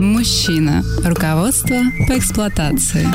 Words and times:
Мужчина. 0.00 0.82
Руководство 1.04 1.76
по 2.08 2.18
эксплуатации. 2.18 3.06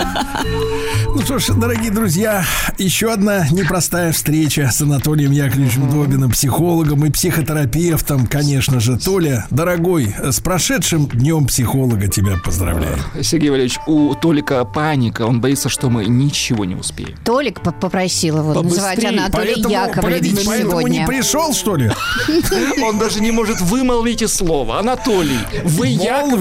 Ну 1.08 1.22
что 1.22 1.40
ж, 1.40 1.48
дорогие 1.56 1.92
друзья, 1.92 2.46
еще 2.78 3.12
одна 3.12 3.48
непростая 3.50 4.12
встреча 4.12 4.70
с 4.72 4.82
Анатолием 4.82 5.32
Яковлевичем 5.32 5.90
Добиным, 5.90 6.32
психологом 6.32 7.06
и 7.06 7.10
психотерапевтом, 7.10 8.28
конечно 8.28 8.80
же. 8.80 8.98
Толя, 8.98 9.46
дорогой, 9.50 10.16
с 10.24 10.40
прошедшим 10.40 11.08
днем 11.08 11.48
психолога 11.48 12.08
тебя 12.08 12.38
поздравляю. 12.44 12.98
Сергей 13.22 13.50
Валерьевич, 13.50 13.80
у 13.88 14.16
Толика 14.16 14.64
паника, 14.66 15.24
он 15.24 15.42
боится, 15.42 15.70
что 15.70 15.90
мы 15.90 16.06
ничего 16.06 16.66
не 16.66 16.76
успеем. 16.76 17.18
Толик 17.24 17.62
по- 17.62 17.72
попросил 17.72 18.38
его 18.40 18.62
называть 18.62 18.96
Побыстрей, 18.96 19.20
Анатолий 19.20 19.64
Поэтому, 20.46 20.88
не 20.88 21.06
пришел, 21.06 21.54
что 21.54 21.76
ли? 21.76 21.92
Он 22.84 22.98
даже 22.98 23.22
не 23.22 23.32
может 23.32 23.60
вымолвить 23.62 24.22
и 24.22 24.28
слово. 24.28 24.80
Анатолий, 24.80 25.40
вы 25.64 25.88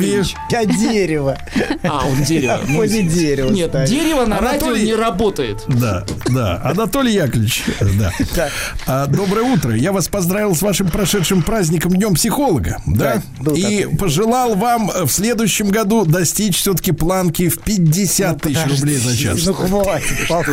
Яковлевич. 0.01 0.35
Я 0.51 0.65
дерево. 0.65 1.39
А, 1.83 2.07
он 2.07 2.23
дерево. 2.23 2.61
Ну, 2.67 2.77
Возле 2.77 3.03
дерева 3.03 3.51
Нет, 3.51 3.73
дерево 3.87 4.25
на 4.27 4.39
радио 4.41 4.67
Анатолий- 4.69 4.85
не 4.87 4.95
работает. 4.95 5.65
Да, 5.69 6.05
да. 6.29 6.61
Анатолий 6.65 7.15
Яковлевич, 7.15 7.65
да. 7.99 8.13
Да. 8.35 8.49
А, 8.87 9.07
доброе 9.07 9.43
утро. 9.43 9.75
Я 9.77 9.93
вас 9.93 10.09
поздравил 10.09 10.55
с 10.55 10.63
вашим 10.63 10.89
прошедшим 10.91 11.43
праздником 11.43 11.93
Днем 11.93 12.15
психолога. 12.15 12.81
Да. 12.87 13.23
И 13.55 13.87
пожелал 13.99 14.55
вам 14.55 14.91
в 14.91 15.09
следующем 15.09 15.69
году 15.69 16.05
достичь 16.05 16.57
все-таки 16.59 16.93
планки 16.93 17.49
в 17.49 17.59
50 17.61 18.41
тысяч 18.43 18.59
рублей 18.67 18.97
за 18.97 19.17
час. 19.17 19.45
Ну 19.47 19.55
хватит, 19.55 20.17
папа. 20.29 20.51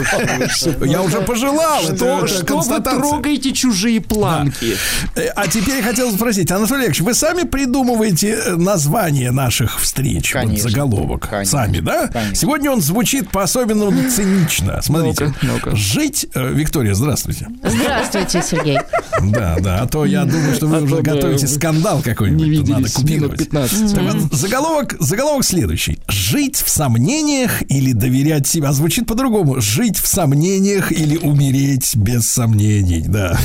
Я 0.85 1.01
уже 1.01 1.21
пожелал. 1.21 1.81
Что, 1.83 2.27
что 2.27 2.59
вы 2.59 2.79
трогаете 2.81 3.51
чужие 3.51 4.01
планки? 4.01 4.75
Э, 5.15 5.27
А 5.35 5.47
теперь 5.47 5.77
я 5.77 5.83
хотел 5.83 6.11
спросить, 6.11 6.51
Анатолий 6.51 6.83
Яковлевич, 6.83 7.01
вы 7.01 7.13
сами 7.13 7.43
придумываете 7.43 8.29
э, 8.45 8.55
название 8.55 9.31
наших 9.33 9.79
встреч, 9.81 10.33
вот 10.33 10.41
Конечно. 10.43 10.69
заголовок, 10.69 11.27
Конечно. 11.29 11.59
сами, 11.59 11.79
да? 11.79 12.07
Конечно. 12.07 12.35
Сегодня 12.35 12.71
он 12.71 12.81
звучит 12.81 13.29
по-особенному 13.29 14.09
цинично. 14.09 14.81
Смотрите, 14.81 15.25
Ну-ка, 15.27 15.39
ну-ка. 15.69 15.75
жить, 15.75 16.25
э, 16.33 16.51
Виктория, 16.53 16.93
здравствуйте. 16.93 17.47
Здравствуйте, 17.63 18.41
Сергей. 18.47 18.79
Да, 19.21 19.57
да, 19.59 19.79
а 19.81 19.87
то 19.87 20.05
я 20.05 20.25
думаю, 20.25 20.55
что 20.55 20.67
вы 20.67 20.77
А 20.77 20.81
уже 20.81 21.01
готовите 21.01 21.47
скандал 21.47 21.97
Не 21.97 22.03
какой-нибудь. 22.03 22.57
тут 22.59 22.67
надо 22.69 22.79
минут 22.81 22.91
купировать. 22.93 23.37
15. 23.39 23.93
Так 23.95 24.03
вот, 24.03 24.33
заголовок, 24.33 24.95
заголовок 24.99 25.43
следующий. 25.45 25.99
Жить 26.07 26.57
в 26.57 26.69
сомнениях 26.69 27.63
или 27.69 27.91
доверять 27.93 28.47
себе. 28.47 28.67
А 28.67 28.73
звучит 28.73 29.05
по-другому. 29.07 29.59
Жить 29.61 29.97
в 29.97 30.07
сомнениях 30.07 30.91
или 30.91 31.17
умереть 31.17 31.95
без 31.95 32.27
сомнений. 32.27 33.03
Да. 33.07 33.37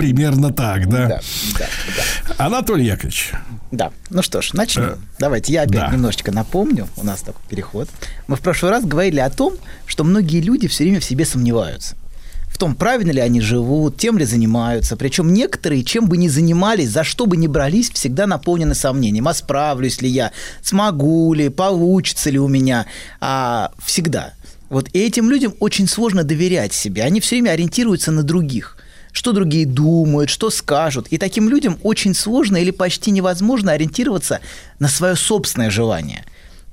Примерно 0.00 0.50
так, 0.50 0.88
да. 0.88 1.08
Да, 1.08 1.20
да, 1.58 2.34
Анатолий 2.46 2.86
Яковлевич. 2.86 3.32
да. 3.70 3.92
Ну 4.08 4.22
что 4.22 4.40
ж, 4.40 4.54
начнем. 4.54 4.84
Э, 4.84 4.96
Давайте 5.18 5.52
я 5.52 5.62
опять 5.62 5.74
да. 5.74 5.90
немножечко 5.92 6.32
напомню. 6.32 6.88
У 6.96 7.04
нас 7.04 7.20
такой 7.20 7.42
переход. 7.50 7.86
Мы 8.26 8.36
в 8.36 8.40
прошлый 8.40 8.70
раз 8.70 8.82
говорили 8.86 9.20
о 9.20 9.28
том, 9.28 9.56
что 9.84 10.02
многие 10.04 10.40
люди 10.40 10.68
все 10.68 10.84
время 10.84 11.00
в 11.00 11.04
себе 11.04 11.26
сомневаются. 11.26 11.96
В 12.48 12.56
том, 12.56 12.74
правильно 12.74 13.10
ли 13.10 13.20
они 13.20 13.42
живут, 13.42 13.98
тем 13.98 14.16
ли 14.16 14.24
занимаются. 14.24 14.96
Причем 14.96 15.34
некоторые, 15.34 15.84
чем 15.84 16.08
бы 16.08 16.16
ни 16.16 16.28
занимались, 16.28 16.88
за 16.88 17.04
что 17.04 17.26
бы 17.26 17.36
ни 17.36 17.46
брались, 17.46 17.90
всегда 17.90 18.26
наполнены 18.26 18.74
сомнением. 18.74 19.28
А 19.28 19.34
справлюсь 19.34 20.00
ли 20.00 20.08
я, 20.08 20.32
смогу 20.62 21.34
ли, 21.34 21.50
получится 21.50 22.30
ли 22.30 22.38
у 22.38 22.48
меня. 22.48 22.86
А, 23.20 23.70
всегда. 23.84 24.32
Вот 24.70 24.88
и 24.94 24.98
этим 24.98 25.28
людям 25.28 25.52
очень 25.60 25.86
сложно 25.86 26.24
доверять 26.24 26.72
себе. 26.72 27.02
Они 27.02 27.20
все 27.20 27.36
время 27.36 27.50
ориентируются 27.50 28.12
на 28.12 28.22
других 28.22 28.78
что 29.12 29.32
другие 29.32 29.66
думают, 29.66 30.30
что 30.30 30.50
скажут. 30.50 31.08
И 31.08 31.18
таким 31.18 31.48
людям 31.48 31.78
очень 31.82 32.14
сложно 32.14 32.56
или 32.56 32.70
почти 32.70 33.10
невозможно 33.10 33.72
ориентироваться 33.72 34.40
на 34.78 34.88
свое 34.88 35.16
собственное 35.16 35.70
желание. 35.70 36.24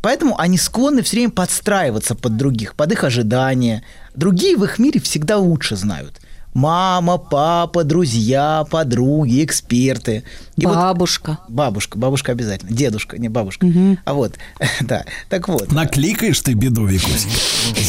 Поэтому 0.02 0.40
они 0.40 0.58
склонны 0.58 1.02
все 1.02 1.18
время 1.18 1.32
подстраиваться 1.32 2.16
под 2.16 2.38
других, 2.38 2.76
под 2.76 2.92
их 2.92 3.04
ожидания. 3.04 3.84
Другие 4.16 4.56
в 4.56 4.64
их 4.64 4.80
мире 4.80 5.00
всегда 5.00 5.38
лучше 5.38 5.76
знают. 5.76 6.22
Мама, 6.54 7.18
папа, 7.20 7.84
друзья, 7.84 8.66
подруги, 8.72 9.44
эксперты. 9.44 10.24
И 10.56 10.66
вот 10.66 10.76
Бабушка. 10.76 11.38
бабушка, 11.48 11.98
бабушка 12.00 12.32
обязательно. 12.32 12.72
Дедушка, 12.76 13.20
не 13.20 13.30
бабушка. 13.30 13.68
А 14.06 14.14
вот, 14.14 14.36
да. 14.82 15.06
Так 15.30 15.50
вот. 15.50 15.72
Накликаешь 15.72 16.40
ты 16.42 16.54
беду, 16.54 16.86
Викусик. 16.86 17.30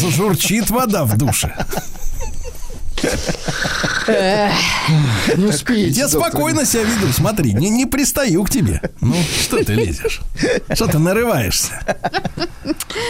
Зажурчит 0.01 0.69
вода 0.69 1.05
в 1.05 1.17
душе. 1.17 1.55
Не 5.37 5.47
успеете. 5.47 6.01
Я 6.01 6.09
спокойно 6.09 6.65
себя 6.65 6.83
веду. 6.85 7.13
Смотри, 7.13 7.53
не, 7.53 7.69
не 7.71 7.87
пристаю 7.87 8.43
к 8.45 8.51
тебе. 8.51 8.81
Ну, 9.01 9.15
что 9.41 9.63
ты 9.65 9.75
лезешь? 9.75 10.21
Что 10.73 10.87
ты 10.87 10.99
нарываешься? 10.99 11.81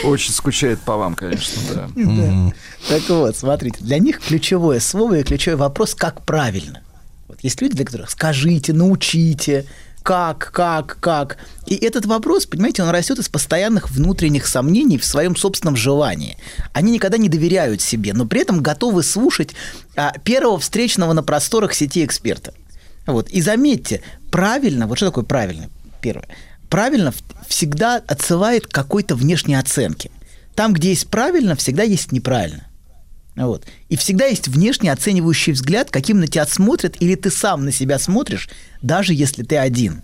Очень 0.04 0.32
скучает 0.32 0.80
по 0.80 0.96
вам, 0.96 1.14
конечно, 1.14 1.62
да. 1.74 1.88
Да. 1.94 2.52
Так 2.88 3.08
вот, 3.08 3.36
смотрите, 3.36 3.78
для 3.80 3.98
них 3.98 4.20
ключевое 4.20 4.80
слово 4.80 5.18
и 5.18 5.22
ключевой 5.22 5.58
вопрос, 5.58 5.94
как 5.94 6.24
правильно. 6.24 6.82
Вот 7.28 7.38
есть 7.42 7.60
люди, 7.60 7.76
для 7.76 7.84
которых 7.84 8.10
скажите, 8.10 8.72
научите, 8.72 9.66
как, 10.08 10.52
как, 10.52 10.96
как. 11.00 11.36
И 11.66 11.74
этот 11.74 12.06
вопрос, 12.06 12.46
понимаете, 12.46 12.82
он 12.82 12.88
растет 12.88 13.18
из 13.18 13.28
постоянных 13.28 13.90
внутренних 13.90 14.46
сомнений 14.46 14.96
в 14.96 15.04
своем 15.04 15.36
собственном 15.36 15.76
желании. 15.76 16.38
Они 16.72 16.92
никогда 16.92 17.18
не 17.18 17.28
доверяют 17.28 17.82
себе, 17.82 18.14
но 18.14 18.24
при 18.24 18.40
этом 18.40 18.62
готовы 18.62 19.02
слушать 19.02 19.50
а, 19.96 20.14
первого 20.24 20.58
встречного 20.58 21.12
на 21.12 21.22
просторах 21.22 21.74
сети 21.74 22.06
эксперта. 22.06 22.54
Вот. 23.06 23.28
И 23.28 23.42
заметьте, 23.42 24.00
правильно, 24.30 24.86
вот 24.86 24.96
что 24.96 25.08
такое 25.08 25.24
правильно, 25.24 25.68
первое, 26.00 26.28
правильно 26.70 27.12
всегда 27.46 27.96
отсылает 27.96 28.66
к 28.66 28.70
какой-то 28.72 29.14
внешней 29.14 29.56
оценке. 29.56 30.10
Там, 30.54 30.72
где 30.72 30.88
есть 30.88 31.08
правильно, 31.08 31.54
всегда 31.54 31.82
есть 31.82 32.12
неправильно. 32.12 32.67
Вот. 33.38 33.66
И 33.88 33.96
всегда 33.96 34.26
есть 34.26 34.48
внешне 34.48 34.92
оценивающий 34.92 35.52
взгляд, 35.52 35.90
каким 35.90 36.18
на 36.18 36.26
тебя 36.26 36.44
смотрят, 36.44 36.96
или 36.98 37.14
ты 37.14 37.30
сам 37.30 37.64
на 37.64 37.72
себя 37.72 37.98
смотришь, 37.98 38.48
даже 38.82 39.14
если 39.14 39.44
ты 39.44 39.56
один. 39.56 40.02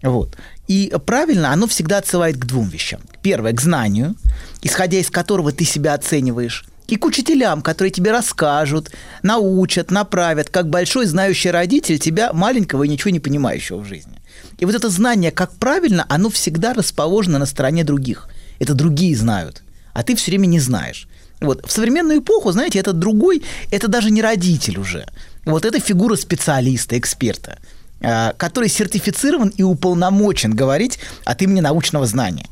Вот. 0.00 0.36
И 0.68 0.94
правильно, 1.04 1.52
оно 1.52 1.66
всегда 1.66 1.98
отсылает 1.98 2.36
к 2.36 2.46
двум 2.46 2.68
вещам. 2.68 3.00
Первое, 3.20 3.52
к 3.52 3.60
знанию, 3.60 4.14
исходя 4.62 4.98
из 4.98 5.10
которого 5.10 5.50
ты 5.50 5.64
себя 5.64 5.94
оцениваешь, 5.94 6.64
и 6.86 6.96
к 6.96 7.04
учителям, 7.04 7.62
которые 7.62 7.90
тебе 7.90 8.12
расскажут, 8.12 8.92
научат, 9.22 9.90
направят, 9.90 10.48
как 10.48 10.70
большой 10.70 11.06
знающий 11.06 11.50
родитель 11.50 11.98
тебя, 11.98 12.32
маленького 12.32 12.84
и 12.84 12.88
ничего 12.88 13.10
не 13.10 13.20
понимающего 13.20 13.78
в 13.78 13.84
жизни. 13.84 14.20
И 14.58 14.64
вот 14.64 14.74
это 14.74 14.88
знание, 14.88 15.32
как 15.32 15.52
правильно, 15.56 16.06
оно 16.08 16.30
всегда 16.30 16.74
расположено 16.74 17.38
на 17.38 17.46
стороне 17.46 17.82
других. 17.82 18.28
Это 18.60 18.72
другие 18.72 19.16
знают, 19.16 19.62
а 19.92 20.02
ты 20.04 20.14
все 20.14 20.30
время 20.30 20.46
не 20.46 20.60
знаешь. 20.60 21.08
Вот. 21.40 21.66
В 21.66 21.70
современную 21.70 22.20
эпоху, 22.20 22.52
знаете, 22.52 22.78
этот 22.78 22.98
другой, 22.98 23.42
это 23.70 23.88
даже 23.88 24.10
не 24.10 24.22
родитель 24.22 24.78
уже. 24.78 25.06
Вот 25.44 25.64
это 25.64 25.80
фигура 25.80 26.16
специалиста, 26.16 26.98
эксперта, 26.98 27.58
а, 28.00 28.32
который 28.34 28.68
сертифицирован 28.68 29.48
и 29.48 29.62
уполномочен 29.62 30.54
говорить 30.54 30.98
от 31.24 31.42
имени 31.42 31.60
научного 31.60 32.06
знания. 32.06 32.46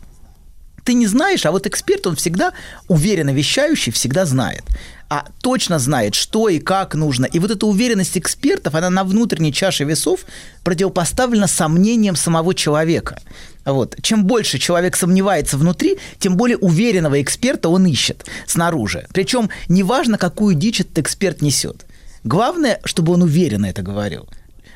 Ты 0.87 0.95
не 0.95 1.09
знаешь, 1.09 1.45
а 1.45 1.51
вот 1.51 1.67
эксперт, 1.67 2.07
он 2.07 2.15
всегда 2.15 2.53
уверенно 2.87 3.31
вещающий, 3.31 3.91
всегда 3.91 4.25
знает. 4.25 4.63
А 5.09 5.27
точно 5.43 5.81
знает, 5.81 6.15
что 6.15 6.49
и 6.49 6.61
как 6.61 6.94
нужно. 6.94 7.27
И 7.27 7.41
вот 7.41 7.50
эта 7.50 7.67
уверенность 7.67 8.17
экспертов, 8.17 8.77
она 8.77 8.88
на 8.88 9.03
внутренней 9.03 9.53
чаше 9.53 9.83
весов 9.83 10.21
противопоставлена 10.62 11.49
сомнениям 11.49 12.15
самого 12.15 12.55
человека. 12.55 13.21
Вот. 13.65 13.97
Чем 14.00 14.27
больше 14.27 14.59
человек 14.59 14.94
сомневается 14.94 15.59
внутри, 15.59 15.99
тем 16.21 16.37
более 16.37 16.56
уверенного 16.56 17.21
эксперта 17.21 17.69
он 17.69 17.85
ищет 17.87 18.25
снаружи. 18.47 19.09
Причем 19.12 19.50
неважно, 19.69 20.19
какую 20.19 20.55
дичь 20.55 20.82
этот 20.82 21.00
эксперт 21.00 21.43
несет. 21.43 21.85
Главное, 22.23 22.81
чтобы 22.85 23.12
он 23.12 23.23
уверенно 23.23 23.67
это 23.67 23.82
говорил. 23.82 24.29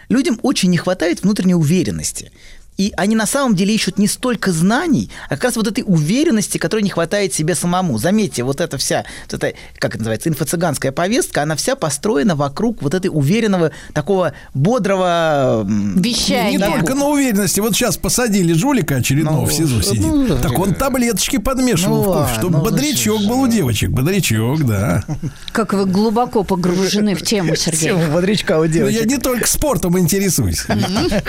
Людям 0.08 0.40
очень 0.42 0.70
не 0.70 0.76
хватает 0.76 1.22
внутренней 1.22 1.54
уверенности. 1.54 2.32
И 2.80 2.94
они 2.96 3.14
на 3.14 3.26
самом 3.26 3.54
деле 3.54 3.74
ищут 3.74 3.98
не 3.98 4.06
столько 4.06 4.52
знаний, 4.52 5.10
а 5.28 5.34
как 5.34 5.44
раз 5.44 5.56
вот 5.56 5.66
этой 5.66 5.84
уверенности, 5.86 6.56
которой 6.56 6.80
не 6.80 6.88
хватает 6.88 7.34
себе 7.34 7.54
самому. 7.54 7.98
Заметьте, 7.98 8.42
вот 8.42 8.58
эта 8.62 8.78
вся, 8.78 9.04
вот 9.30 9.34
эта, 9.34 9.54
как 9.76 9.90
это 9.90 9.98
называется, 9.98 10.30
инфо-цыганская 10.30 10.90
повестка, 10.90 11.42
она 11.42 11.56
вся 11.56 11.76
построена 11.76 12.34
вокруг 12.36 12.80
вот 12.80 12.94
этой 12.94 13.08
уверенного, 13.08 13.72
такого 13.92 14.32
бодрого... 14.54 15.60
м, 15.68 16.00
Не 16.00 16.58
только 16.58 16.94
на 16.94 17.04
уверенности. 17.08 17.60
Вот 17.60 17.74
сейчас 17.74 17.98
посадили 17.98 18.54
жулика 18.54 18.96
очередного 18.96 19.42
Ну, 19.42 19.44
в 19.46 19.52
СИЗО 19.52 19.82
сидит. 19.82 20.06
ну, 20.06 20.38
так 20.38 20.58
он 20.58 20.72
таблеточки 20.74 21.36
подмешивал 21.36 21.96
Ну 22.04 22.10
в 22.10 22.14
кофе, 22.14 22.34
чтобы 22.38 22.58
ну, 22.58 22.64
бодрячок 22.64 23.20
был 23.26 23.40
у 23.42 23.46
девочек. 23.46 23.90
Бодрячок, 23.90 24.64
да. 24.66 25.04
Как 25.52 25.74
вы 25.74 25.84
глубоко 25.84 26.44
погружены 26.44 27.14
в 27.14 27.20
тему, 27.20 27.54
Сергей. 27.56 27.90
Тема 27.90 28.08
бодрячка 28.08 28.52
у 28.58 28.62
Но 28.64 28.68
Ну, 28.68 28.72
я 28.72 28.90
девочек. 29.02 29.06
не 29.06 29.18
только 29.18 29.46
спортом 29.46 29.98
интересуюсь. 29.98 30.62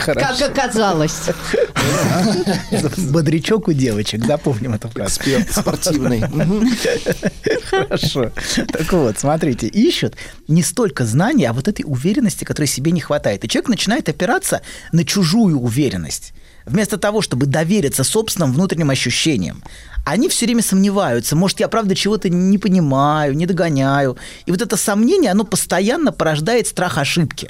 Как 0.06 0.42
оказалось. 0.42 1.20
Бодрячок 3.12 3.68
у 3.68 3.74
девочек, 3.74 4.26
запомним 4.26 4.74
эту 4.74 4.90
фразу. 4.90 5.20
Эксперт 5.22 5.52
спортивный. 5.52 6.22
Хорошо. 7.70 8.32
Так 8.68 8.92
вот, 8.94 9.20
смотрите, 9.20 9.68
ищут 9.68 10.16
не 10.48 10.64
столько 10.64 11.06
знаний, 11.06 11.46
а 11.46 11.54
вот 11.54 11.68
этой 11.68 11.84
уверенности, 11.86 12.44
которой 12.44 12.68
себе 12.68 12.92
не 12.92 13.02
хватает. 13.02 13.44
И 13.44 13.48
человек 13.48 13.70
начинает 13.70 14.10
опираться 14.10 14.62
на 14.92 15.04
чужую 15.04 15.60
уверенность. 15.60 16.34
Вместо 16.66 16.98
того, 16.98 17.22
чтобы 17.22 17.48
довериться 17.48 18.04
собственным 18.04 18.54
внутренним 18.54 18.92
ощущениям. 18.92 19.64
Они 20.06 20.30
все 20.30 20.46
время 20.46 20.62
сомневаются. 20.62 21.36
Может, 21.36 21.60
я 21.60 21.68
правда 21.68 21.96
чего-то 21.96 22.30
не 22.30 22.58
понимаю, 22.58 23.36
не 23.36 23.46
догоняю. 23.46 24.18
И 24.46 24.52
вот 24.52 24.62
это 24.62 24.78
сомнение, 24.78 25.32
оно 25.32 25.44
постоянно 25.44 26.12
порождает 26.12 26.68
страх 26.68 26.98
ошибки. 26.98 27.50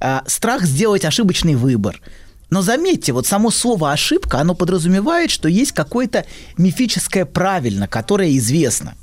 А, 0.00 0.22
страх 0.26 0.64
сделать 0.64 1.04
ошибочный 1.04 1.54
выбор. 1.54 2.00
Но 2.52 2.60
заметьте, 2.60 3.14
вот 3.14 3.26
само 3.26 3.50
слово 3.50 3.92
ошибка, 3.92 4.38
оно 4.38 4.54
подразумевает, 4.54 5.30
что 5.30 5.48
есть 5.48 5.72
какое-то 5.72 6.26
мифическое 6.58 7.24
правильно, 7.24 7.88
которое 7.88 8.36
известно 8.36 8.94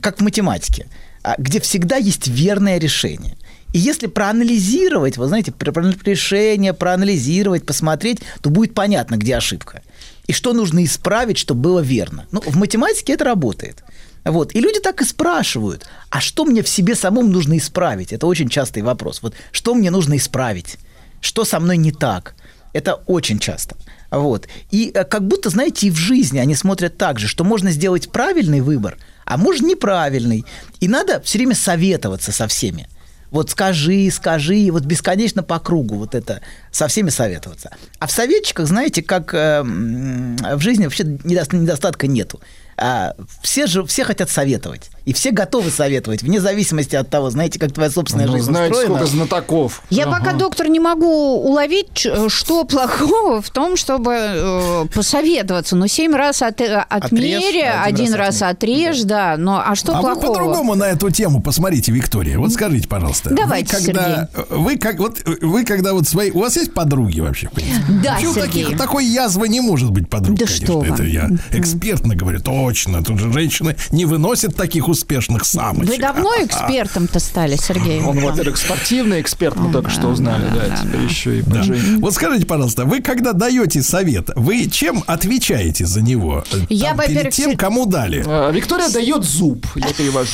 как 0.00 0.18
в 0.18 0.22
математике, 0.22 0.86
а, 1.22 1.34
где 1.36 1.60
всегда 1.60 1.96
есть 1.96 2.28
верное 2.28 2.78
решение. 2.78 3.36
И 3.74 3.78
если 3.78 4.06
проанализировать, 4.06 5.18
вы 5.18 5.26
знаете, 5.26 5.52
про- 5.52 5.92
решение, 6.06 6.72
проанализировать, 6.72 7.66
посмотреть, 7.66 8.20
то 8.40 8.48
будет 8.48 8.72
понятно, 8.72 9.16
где 9.16 9.36
ошибка. 9.36 9.82
И 10.26 10.32
что 10.32 10.54
нужно 10.54 10.82
исправить, 10.82 11.36
чтобы 11.36 11.60
было 11.60 11.80
верно. 11.80 12.28
Ну, 12.32 12.40
в 12.40 12.56
математике 12.56 13.12
это 13.12 13.26
работает. 13.26 13.84
Вот. 14.24 14.54
И 14.54 14.60
люди 14.60 14.80
так 14.80 15.02
и 15.02 15.04
спрашивают, 15.04 15.86
а 16.08 16.22
что 16.22 16.46
мне 16.46 16.62
в 16.62 16.68
себе 16.68 16.94
самому 16.94 17.28
нужно 17.28 17.58
исправить? 17.58 18.14
Это 18.14 18.26
очень 18.26 18.48
частый 18.48 18.82
вопрос. 18.82 19.20
Вот 19.20 19.34
что 19.52 19.74
мне 19.74 19.90
нужно 19.90 20.16
исправить? 20.16 20.78
Что 21.20 21.44
со 21.44 21.60
мной 21.60 21.76
не 21.76 21.92
так? 21.92 22.34
Это 22.72 22.94
очень 23.06 23.38
часто. 23.38 23.76
Вот. 24.10 24.48
И 24.70 24.90
э, 24.94 25.04
как 25.04 25.26
будто, 25.26 25.50
знаете, 25.50 25.88
и 25.88 25.90
в 25.90 25.96
жизни 25.96 26.38
они 26.38 26.54
смотрят 26.54 26.96
так 26.96 27.18
же, 27.18 27.28
что 27.28 27.44
можно 27.44 27.70
сделать 27.70 28.10
правильный 28.10 28.60
выбор, 28.60 28.98
а 29.24 29.36
может 29.36 29.62
неправильный. 29.62 30.44
И 30.80 30.88
надо 30.88 31.20
все 31.20 31.38
время 31.38 31.54
советоваться 31.54 32.32
со 32.32 32.46
всеми. 32.46 32.88
Вот 33.30 33.50
скажи, 33.50 34.10
скажи, 34.10 34.56
и 34.56 34.70
вот 34.70 34.84
бесконечно 34.84 35.42
по 35.42 35.60
кругу 35.60 35.96
вот 35.96 36.14
это, 36.14 36.40
со 36.72 36.88
всеми 36.88 37.10
советоваться. 37.10 37.70
А 38.00 38.06
в 38.06 38.10
советчиках, 38.10 38.66
знаете, 38.66 39.02
как 39.02 39.32
э, 39.34 39.62
в 39.62 40.60
жизни 40.60 40.84
вообще 40.84 41.04
недо- 41.04 41.56
недостатка 41.56 42.06
нету. 42.06 42.40
А, 42.76 43.14
все 43.42 43.66
же 43.66 43.84
все 43.84 44.04
хотят 44.04 44.30
советовать. 44.30 44.90
И 45.04 45.12
все 45.12 45.30
готовы 45.30 45.70
советовать, 45.70 46.22
вне 46.22 46.40
зависимости 46.40 46.94
от 46.96 47.08
того, 47.10 47.30
знаете, 47.30 47.58
как 47.58 47.72
твоя 47.72 47.90
собственная 47.90 48.26
Ну, 48.26 48.32
жизнь 48.32 48.44
знаете, 48.46 48.72
устроена. 48.74 48.94
сколько 48.96 49.10
знатоков. 49.10 49.82
Я 49.90 50.06
пока, 50.06 50.32
доктор, 50.32 50.68
не 50.68 50.80
могу 50.80 51.36
уловить, 51.40 51.88
ч- 51.94 52.28
что 52.28 52.64
плохого 52.70 53.40
в 53.42 53.50
том, 53.50 53.76
чтобы 53.76 54.14
э, 54.16 54.84
посоветоваться. 54.94 55.76
Ну, 55.76 55.86
семь 55.86 56.14
раз 56.14 56.42
от, 56.42 56.60
э, 56.60 56.84
отмери, 56.88 57.60
один 57.62 58.00
один, 58.04 58.14
раз 58.14 58.40
раз 58.40 58.50
отрежь, 58.50 59.00
да. 59.02 59.36
Но 59.38 59.62
а 59.64 59.74
что 59.74 59.92
А 59.96 60.00
вы 60.02 60.12
плохого? 60.12 60.26
по-другому 60.34 60.74
на 60.74 60.84
эту 60.84 61.10
тему 61.10 61.40
посмотрите, 61.42 61.90
Виктория. 61.92 62.38
Вот 62.38 62.52
скажите, 62.52 62.86
пожалуйста. 62.88 63.30
Давайте, 63.34 63.76
вы 63.78 63.84
когда, 63.86 64.28
вы 64.50 64.76
как 64.76 64.98
вот 64.98 65.18
вы 65.40 65.64
когда 65.64 65.92
вот 65.94 66.06
свои, 66.06 66.30
у 66.30 66.40
вас 66.40 66.56
есть 66.56 66.72
подруги 66.74 67.20
вообще? 67.20 67.48
в 67.48 67.52
принципе? 67.52 67.84
Да, 68.04 68.12
Вообще 68.12 68.26
у 68.28 68.34
Сергей. 68.34 68.64
таких 68.64 68.78
такой 68.78 69.04
язвы 69.06 69.48
не 69.48 69.60
может 69.60 69.90
быть 69.90 70.08
подруг. 70.08 70.36
Да 70.38 70.44
конечно. 70.46 70.66
что 70.66 70.80
вы. 70.80 70.86
Это 70.88 71.02
я 71.04 71.30
экспертно 71.52 72.14
говорю, 72.14 72.40
точно. 72.40 73.02
Тут 73.02 73.18
же 73.18 73.32
женщины 73.32 73.76
не 73.90 74.04
выносят 74.04 74.54
таких 74.56 74.88
успешных 74.90 75.44
самочек. 75.44 75.90
Вы 75.90 75.98
давно 75.98 76.30
экспертом-то 76.40 77.18
стали, 77.20 77.56
Сергей? 77.56 78.00
Он, 78.02 78.18
во-первых, 78.18 78.56
спортивный 78.56 79.20
эксперт, 79.20 79.56
мы 79.56 79.72
только 79.72 79.90
что 79.90 80.08
узнали, 80.08 80.44
да, 80.54 80.76
теперь 80.76 81.02
еще 81.02 81.38
и 81.38 81.42
Да. 81.42 81.62
Вот 81.98 82.14
скажите, 82.14 82.46
пожалуйста, 82.46 82.84
вы 82.84 83.00
когда 83.00 83.32
даете 83.32 83.82
совет, 83.82 84.30
вы 84.36 84.66
чем 84.66 85.04
отвечаете 85.06 85.86
за 85.86 86.02
него? 86.02 86.44
Я, 86.68 86.94
во-первых, 86.94 87.34
тем, 87.34 87.56
кому 87.56 87.86
дали. 87.86 88.24
А, 88.26 88.50
Виктория 88.50 88.88
дает 88.88 89.24
зуб, 89.24 89.66
я 89.76 89.92
перевожу. 89.92 90.30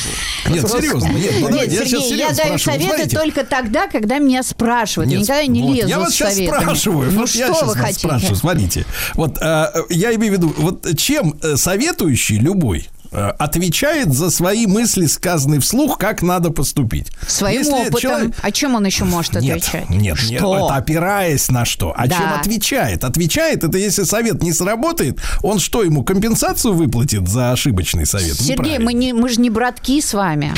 Нет, 0.47 0.69
серьезно, 0.69 1.07
нет, 1.07 1.33
ну, 1.41 1.49
Сергей, 1.49 2.17
я 2.17 2.31
даю 2.31 2.57
советы 2.57 3.09
только 3.09 3.43
тогда, 3.43 3.87
когда 3.87 4.19
меня 4.19 4.43
спрашивают. 4.43 5.11
я 5.11 5.19
никогда 5.19 5.45
не 5.45 5.73
лезу 5.73 5.87
Я 5.87 5.99
вас 5.99 6.13
сейчас 6.13 6.35
спрашиваю. 6.35 7.11
Ну, 7.11 7.21
вот 7.21 7.29
что 7.29 7.39
я 7.39 7.47
сейчас 7.47 7.63
вы 7.63 7.75
хотите? 7.75 7.99
спрашиваю. 7.99 8.35
Смотрите. 8.35 8.85
Вот 9.13 9.37
э, 9.41 9.71
я 9.89 10.15
имею 10.15 10.33
в 10.33 10.37
виду, 10.37 10.53
вот 10.57 10.97
чем 10.97 11.35
э, 11.41 11.55
советующий 11.55 12.37
любой 12.37 12.87
отвечает 13.11 14.13
за 14.13 14.29
свои 14.29 14.65
мысли, 14.67 15.05
сказанные 15.05 15.59
вслух, 15.59 15.97
как 15.97 16.21
надо 16.21 16.49
поступить. 16.51 17.07
Своим 17.27 17.59
Если 17.59 17.71
опытом. 17.73 17.99
человек- 17.99 18.35
О 18.41 18.51
чем 18.51 18.75
он 18.75 18.85
еще 18.85 19.03
может 19.05 19.33
Нет, 19.35 19.57
отвечать? 19.57 19.89
нет, 19.89 20.17
нет, 20.29 20.39
Что? 20.39 20.55
это 20.67 20.75
опираясь 20.75 21.49
на 21.49 21.65
что? 21.65 21.93
А 21.95 22.07
Да. 22.07 22.15
чем 22.17 22.33
отвечает? 22.33 23.03
Отвечает, 23.03 23.63
это 23.63 23.77
если 23.77 24.03
совет 24.03 24.41
не 24.43 24.53
сработает, 24.53 25.19
он 25.41 25.59
что, 25.59 25.83
ему 25.83 26.03
компенсацию 26.03 26.73
выплатит 26.73 27.27
за 27.27 27.51
ошибочный 27.51 28.05
совет? 28.05 28.35
Сергей, 28.39 28.79
мы, 28.79 28.93
не, 28.93 29.13
мы 29.13 29.29
же 29.29 29.39
не 29.41 29.49
братки 29.49 30.01
с 30.01 30.13
вами. 30.13 30.53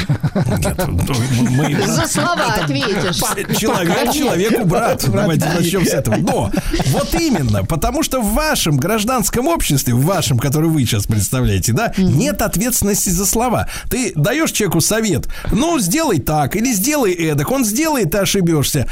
Нет, 0.57 0.77
ну, 0.87 1.15
мы- 1.51 1.79
За 1.87 2.07
слова 2.07 2.55
ответишь. 2.61 3.17
Человек 3.57 4.11
человеку 4.13 4.65
брат. 4.65 5.03
Давайте 5.09 5.45
начнем 5.47 5.85
с 5.85 5.89
этого. 5.89 6.15
Но 6.17 6.51
вот 6.87 7.13
именно, 7.15 7.63
потому 7.63 8.03
что 8.03 8.21
в 8.21 8.33
вашем 8.33 8.77
гражданском 8.77 9.47
обществе, 9.47 9.93
в 9.93 10.03
вашем, 10.05 10.39
который 10.39 10.69
вы 10.69 10.85
сейчас 10.85 11.05
представляете, 11.05 11.73
да, 11.73 11.93
нет 11.97 12.38
ответственности 12.41 13.09
за 13.09 13.25
слова. 13.25 13.67
Ты 13.89 14.13
даешь 14.15 14.51
человеку 14.51 14.81
совет, 14.81 15.27
ну, 15.51 15.79
сделай 15.79 16.19
так 16.19 16.55
или 16.55 16.71
сделай 16.73 17.13
эдак, 17.13 17.51
он 17.51 17.65
сделает, 17.65 18.11
ты 18.11 18.19
ошибешься. 18.19 18.87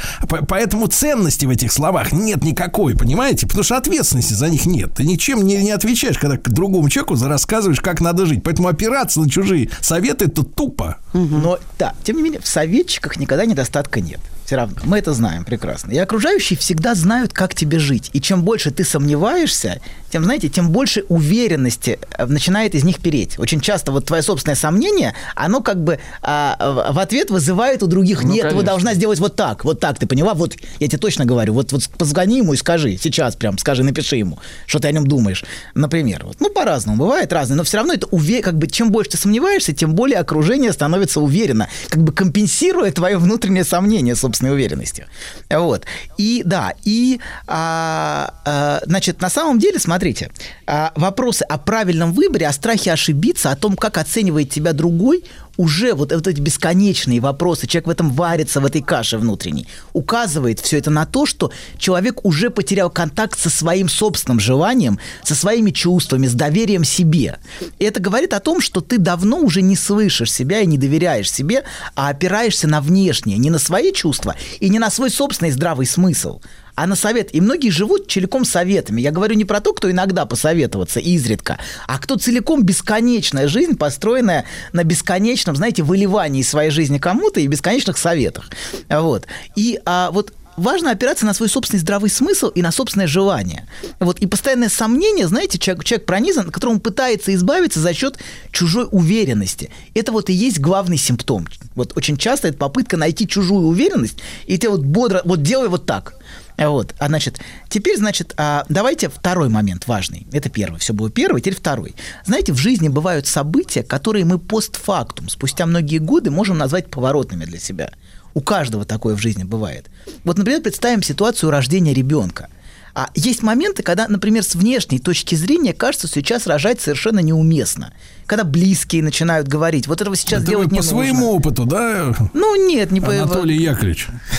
Поэтому 0.48 0.86
ценности 0.86 1.46
в 1.46 1.50
этих 1.50 1.72
словах 1.72 2.12
нет 2.12 2.44
никакой, 2.44 2.96
понимаете? 2.96 3.46
Потому 3.46 3.64
что 3.64 3.76
ответственности 3.76 4.34
за 4.34 4.48
них 4.48 4.66
нет. 4.66 4.94
Ты 4.94 5.04
ничем 5.04 5.42
не, 5.44 5.56
не 5.56 5.70
отвечаешь, 5.70 6.18
когда 6.18 6.36
к 6.36 6.48
другому 6.48 6.88
человеку 6.88 7.16
рассказываешь, 7.24 7.80
как 7.80 8.00
надо 8.00 8.26
жить. 8.26 8.42
Поэтому 8.42 8.68
опираться 8.68 9.20
на 9.20 9.28
чужие 9.28 9.70
советы 9.80 10.26
это 10.26 10.42
тупо. 10.42 10.96
Но 11.12 11.58
да, 11.78 11.94
тем 12.04 12.16
не 12.16 12.22
менее, 12.22 12.40
в 12.40 12.48
советчиках 12.48 13.16
никогда 13.16 13.44
недостатка 13.44 14.00
нет. 14.00 14.20
Все 14.48 14.56
равно. 14.56 14.76
Мы 14.84 14.96
это 14.96 15.12
знаем 15.12 15.44
прекрасно. 15.44 15.90
И 15.92 15.98
окружающие 15.98 16.58
всегда 16.58 16.94
знают, 16.94 17.34
как 17.34 17.54
тебе 17.54 17.78
жить. 17.78 18.08
И 18.14 18.20
чем 18.22 18.44
больше 18.44 18.70
ты 18.70 18.82
сомневаешься, 18.82 19.82
тем, 20.10 20.24
знаете, 20.24 20.48
тем 20.48 20.70
больше 20.70 21.04
уверенности 21.10 21.98
э, 22.16 22.24
начинает 22.24 22.74
из 22.74 22.82
них 22.82 22.98
переть. 23.00 23.38
Очень 23.38 23.60
часто 23.60 23.92
вот 23.92 24.06
твое 24.06 24.22
собственное 24.22 24.54
сомнение, 24.56 25.12
оно 25.34 25.60
как 25.60 25.84
бы 25.84 25.98
а, 26.22 26.56
в- 26.94 26.98
ответ 26.98 27.30
вызывает 27.30 27.82
у 27.82 27.86
других, 27.88 28.22
Ну, 28.22 28.30
нет, 28.30 28.44
ты 28.44 28.48
конечно. 28.48 28.66
должна 28.66 28.94
сделать 28.94 29.18
вот 29.18 29.36
так, 29.36 29.66
вот 29.66 29.80
так, 29.80 29.98
ты 29.98 30.06
поняла? 30.06 30.32
Вот 30.32 30.56
я 30.80 30.88
тебе 30.88 30.96
точно 30.96 31.26
говорю, 31.26 31.52
вот, 31.52 31.72
вот 31.72 31.86
позвони 31.98 32.38
ему 32.38 32.54
и 32.54 32.56
скажи, 32.56 32.96
сейчас 32.96 33.36
прям 33.36 33.58
скажи, 33.58 33.84
напиши 33.84 34.16
ему, 34.16 34.38
что 34.64 34.78
ты 34.78 34.88
о 34.88 34.92
нем 34.92 35.06
думаешь. 35.06 35.44
Например, 35.74 36.24
вот. 36.24 36.36
ну, 36.40 36.48
по-разному, 36.48 36.96
бывает 36.96 37.30
разное, 37.34 37.58
но 37.58 37.64
все 37.64 37.76
равно 37.76 37.92
это 37.92 38.06
уве- 38.06 38.40
как 38.40 38.56
бы, 38.56 38.66
чем 38.66 38.92
больше 38.92 39.10
ты 39.10 39.18
сомневаешься, 39.18 39.74
тем 39.74 39.94
более 39.94 40.20
окружение 40.20 40.72
становится 40.72 41.20
уверенно, 41.20 41.68
как 41.90 42.02
бы 42.02 42.12
компенсируя 42.12 42.90
твое 42.92 43.18
внутреннее 43.18 43.64
сомнение 43.64 44.14
собственной 44.38 44.52
уверенностью. 44.52 45.06
Вот. 45.50 45.84
И 46.16 46.42
да, 46.44 46.72
и, 46.84 47.20
а, 47.46 48.34
а, 48.44 48.80
значит, 48.84 49.20
на 49.20 49.30
самом 49.30 49.58
деле, 49.58 49.78
смотрите, 49.78 50.30
а, 50.66 50.92
вопросы 50.96 51.42
о 51.42 51.58
правильном 51.58 52.12
выборе, 52.12 52.46
о 52.46 52.52
страхе 52.52 52.92
ошибиться, 52.92 53.50
о 53.50 53.56
том, 53.56 53.76
как 53.76 53.98
оценивает 53.98 54.50
тебя 54.50 54.72
другой, 54.72 55.24
уже 55.58 55.92
вот, 55.92 56.12
вот 56.12 56.26
эти 56.26 56.40
бесконечные 56.40 57.20
вопросы, 57.20 57.66
человек 57.66 57.88
в 57.88 57.90
этом 57.90 58.10
варится, 58.12 58.60
в 58.60 58.64
этой 58.64 58.80
каше 58.80 59.18
внутренней, 59.18 59.66
указывает 59.92 60.60
все 60.60 60.78
это 60.78 60.90
на 60.90 61.04
то, 61.04 61.26
что 61.26 61.52
человек 61.76 62.24
уже 62.24 62.48
потерял 62.48 62.88
контакт 62.88 63.38
со 63.38 63.50
своим 63.50 63.88
собственным 63.88 64.40
желанием, 64.40 64.98
со 65.24 65.34
своими 65.34 65.70
чувствами, 65.70 66.26
с 66.26 66.32
доверием 66.32 66.84
себе. 66.84 67.38
И 67.78 67.84
это 67.84 68.00
говорит 68.00 68.32
о 68.32 68.40
том, 68.40 68.60
что 68.60 68.80
ты 68.80 68.98
давно 68.98 69.40
уже 69.40 69.60
не 69.60 69.76
слышишь 69.76 70.32
себя 70.32 70.60
и 70.60 70.66
не 70.66 70.78
доверяешь 70.78 71.30
себе, 71.30 71.64
а 71.96 72.08
опираешься 72.08 72.68
на 72.68 72.80
внешнее, 72.80 73.36
не 73.36 73.50
на 73.50 73.58
свои 73.58 73.92
чувства 73.92 74.36
и 74.60 74.68
не 74.68 74.78
на 74.78 74.90
свой 74.90 75.10
собственный 75.10 75.50
здравый 75.50 75.86
смысл, 75.86 76.40
а 76.78 76.86
на 76.86 76.94
совет. 76.94 77.34
И 77.34 77.40
многие 77.40 77.70
живут 77.70 78.08
целиком 78.08 78.44
советами. 78.44 79.00
Я 79.00 79.10
говорю 79.10 79.34
не 79.34 79.44
про 79.44 79.60
то, 79.60 79.72
кто 79.72 79.90
иногда 79.90 80.26
посоветоваться, 80.26 81.00
изредка, 81.00 81.58
а 81.88 81.98
кто 81.98 82.14
целиком 82.14 82.62
бесконечная 82.62 83.48
жизнь, 83.48 83.76
построенная 83.76 84.44
на 84.72 84.84
бесконечном, 84.84 85.56
знаете, 85.56 85.82
выливании 85.82 86.42
своей 86.42 86.70
жизни 86.70 86.98
кому-то 86.98 87.40
и 87.40 87.48
бесконечных 87.48 87.98
советах. 87.98 88.48
Вот. 88.88 89.26
И 89.56 89.80
а, 89.84 90.12
вот 90.12 90.32
важно 90.58 90.90
опираться 90.90 91.24
на 91.24 91.34
свой 91.34 91.48
собственный 91.48 91.80
здравый 91.80 92.10
смысл 92.10 92.48
и 92.48 92.62
на 92.62 92.72
собственное 92.72 93.06
желание. 93.06 93.66
Вот. 94.00 94.18
И 94.18 94.26
постоянное 94.26 94.68
сомнение, 94.68 95.26
знаете, 95.28 95.58
человек, 95.58 95.84
человек 95.84 96.06
пронизан, 96.06 96.50
которому 96.50 96.80
пытается 96.80 97.34
избавиться 97.34 97.80
за 97.80 97.94
счет 97.94 98.18
чужой 98.52 98.88
уверенности. 98.90 99.70
Это 99.94 100.12
вот 100.12 100.28
и 100.30 100.32
есть 100.32 100.58
главный 100.58 100.98
симптом. 100.98 101.46
Вот 101.74 101.96
очень 101.96 102.16
часто 102.16 102.48
это 102.48 102.58
попытка 102.58 102.96
найти 102.96 103.26
чужую 103.26 103.66
уверенность, 103.66 104.18
и 104.46 104.58
ты 104.58 104.68
вот 104.68 104.82
бодро, 104.82 105.22
вот 105.24 105.42
делай 105.42 105.68
вот 105.68 105.86
так. 105.86 106.14
Вот, 106.58 106.92
а 106.98 107.06
значит, 107.06 107.38
теперь, 107.68 107.96
значит, 107.96 108.34
а, 108.36 108.64
давайте 108.68 109.08
второй 109.08 109.48
момент 109.48 109.86
важный. 109.86 110.26
Это 110.32 110.50
первый, 110.50 110.80
все 110.80 110.92
было 110.92 111.08
первый, 111.08 111.40
теперь 111.40 111.54
второй. 111.54 111.94
Знаете, 112.24 112.52
в 112.52 112.56
жизни 112.56 112.88
бывают 112.88 113.28
события, 113.28 113.84
которые 113.84 114.24
мы 114.24 114.40
постфактум, 114.40 115.28
спустя 115.28 115.66
многие 115.66 115.98
годы, 115.98 116.32
можем 116.32 116.58
назвать 116.58 116.90
поворотными 116.90 117.44
для 117.44 117.60
себя. 117.60 117.92
У 118.34 118.40
каждого 118.40 118.84
такое 118.84 119.16
в 119.16 119.20
жизни 119.20 119.44
бывает. 119.44 119.90
Вот, 120.24 120.38
например, 120.38 120.62
представим 120.62 121.02
ситуацию 121.02 121.50
рождения 121.50 121.94
ребенка. 121.94 122.48
А 122.94 123.10
есть 123.14 123.42
моменты, 123.42 123.82
когда, 123.84 124.08
например, 124.08 124.42
с 124.42 124.54
внешней 124.56 124.98
точки 124.98 125.36
зрения 125.36 125.72
кажется, 125.72 126.08
что 126.08 126.18
сейчас 126.20 126.46
рожать 126.46 126.80
совершенно 126.80 127.20
неуместно. 127.20 127.92
Когда 128.26 128.42
близкие 128.44 129.02
начинают 129.04 129.46
говорить, 129.46 129.86
вот 129.86 130.00
этого 130.00 130.16
сейчас 130.16 130.42
Это 130.42 130.50
делать 130.50 130.72
не 130.72 130.78
по 130.78 130.84
нужно. 130.84 130.90
своему 130.90 131.30
опыту, 131.32 131.64
да, 131.64 132.12
Ну, 132.34 132.68
нет, 132.68 132.90
не 132.90 133.00
по... 133.00 133.12
Анатолий 133.12 133.56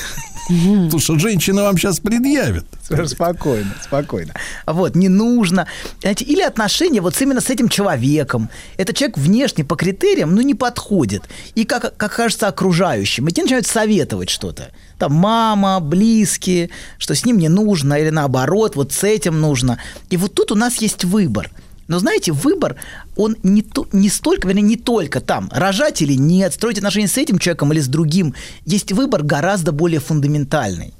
Яковлевич? 0.49 0.85
Потому 0.85 0.99
что 0.99 1.19
женщина 1.19 1.63
вам 1.63 1.77
сейчас 1.77 1.99
предъявит. 1.99 2.65
Спокойно, 3.05 3.73
спокойно. 3.81 4.33
Вот, 4.65 4.95
не 4.95 5.09
нужно. 5.09 5.67
Знаете, 6.01 6.25
или 6.25 6.41
отношения 6.41 7.01
вот 7.01 7.19
именно 7.21 7.41
с 7.41 7.49
этим 7.49 7.69
человеком. 7.69 8.49
Этот 8.77 8.97
человек 8.97 9.17
внешне 9.17 9.63
по 9.63 9.75
критериям, 9.75 10.33
ну, 10.35 10.41
не 10.41 10.55
подходит. 10.55 11.23
И, 11.55 11.65
как, 11.65 11.95
как 11.97 12.15
кажется, 12.15 12.47
окружающим. 12.47 13.27
И 13.27 13.31
те 13.31 13.43
начинают 13.43 13.67
советовать 13.67 14.29
что-то. 14.29 14.71
Там 14.97 15.13
мама, 15.13 15.79
близкие, 15.79 16.69
что 16.97 17.15
с 17.15 17.25
ним 17.25 17.37
не 17.37 17.47
нужно, 17.47 17.93
или 17.93 18.09
наоборот, 18.09 18.75
вот 18.75 18.91
с 18.91 19.03
этим 19.03 19.39
нужно. 19.39 19.79
И 20.09 20.17
вот 20.17 20.33
тут 20.33 20.51
у 20.51 20.55
нас 20.55 20.81
есть 20.81 21.05
выбор. 21.05 21.51
Но 21.89 21.97
знаете, 21.97 22.31
выбор, 22.31 22.75
он 23.17 23.35
не, 23.41 23.63
то, 23.63 23.87
не 23.91 24.09
столько, 24.09 24.47
вернее, 24.47 24.61
не 24.61 24.77
только 24.77 25.21
там, 25.21 25.49
рожать 25.51 26.03
или 26.03 26.13
нет, 26.13 26.53
строить 26.53 26.77
отношения 26.77 27.07
с 27.07 27.17
этим 27.17 27.39
человеком 27.39 27.73
или 27.73 27.79
с 27.79 27.87
другим. 27.87 28.35
Есть 28.63 28.91
выбор 28.91 29.23
гораздо 29.23 29.71
более 29.71 29.99
фундаментальный. 29.99 30.93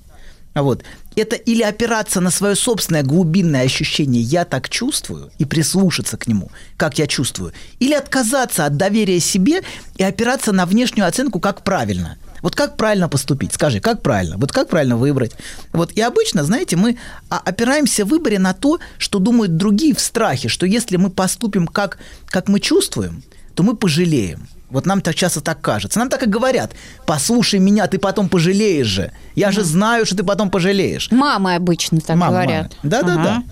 Вот. 0.56 0.84
Это 1.16 1.36
или 1.36 1.62
опираться 1.62 2.22
на 2.22 2.32
свое 2.32 2.56
собственное 2.56 3.04
глубинное 3.04 3.66
ощущение 3.66 4.24
«я 4.24 4.46
так 4.46 4.68
чувствую» 4.68 5.32
и 5.38 5.46
прислушаться 5.46 6.18
к 6.18 6.26
нему, 6.26 6.50
как 6.76 6.98
я 6.98 7.06
чувствую, 7.06 7.54
или 7.78 7.94
отказаться 7.94 8.66
от 8.66 8.76
доверия 8.76 9.20
себе 9.20 9.62
и 9.98 10.04
опираться 10.04 10.52
на 10.54 10.66
внешнюю 10.66 11.08
оценку 11.08 11.40
«как 11.40 11.64
правильно». 11.64 12.18
Вот 12.42 12.56
как 12.56 12.78
правильно 12.78 13.10
поступить? 13.10 13.54
Скажи, 13.54 13.80
как 13.80 14.02
правильно? 14.02 14.38
Вот 14.38 14.52
как 14.52 14.70
правильно 14.70 14.98
выбрать? 14.98 15.32
Вот 15.74 15.92
и 15.92 16.02
обычно, 16.02 16.44
знаете, 16.44 16.76
мы 16.76 16.98
а, 17.30 17.40
опираемся 17.40 18.06
в 18.06 18.10
выборе 18.10 18.40
на 18.40 18.54
то, 18.54 18.80
что 18.98 19.20
думают 19.20 19.58
другие 19.58 19.94
в 19.94 20.00
страхе, 20.00 20.48
что 20.50 20.66
если 20.66 20.98
мы 20.98 21.10
поступим 21.10 21.68
как, 21.68 21.98
как 22.28 22.48
мы 22.48 22.60
чувствуем, 22.60 23.24
то 23.56 23.64
мы 23.64 23.76
пожалеем. 23.76 24.48
Вот 24.70 24.86
нам 24.86 25.02
так 25.02 25.16
часто 25.16 25.42
так 25.42 25.62
кажется. 25.62 25.98
Нам 26.00 26.10
так 26.10 26.24
и 26.24 26.28
говорят. 26.28 26.74
Послушай 27.08 27.60
меня, 27.60 27.88
ты 27.88 27.98
потом 27.98 28.30
пожалеешь 28.30 28.88
же. 28.88 29.12
Я 29.36 29.52
же 29.52 29.64
знаю, 29.64 30.06
что 30.06 30.16
ты 30.16 30.24
потом 30.24 30.52
пожалеешь. 30.52 31.10
Мамы 31.12 31.56
обычно 31.56 32.00
так 32.02 32.16
Мама, 32.16 32.32
говорят. 32.34 32.78
Да, 32.84 33.02
да, 33.02 33.14
Ага. 33.14 33.24
да. 33.24 33.44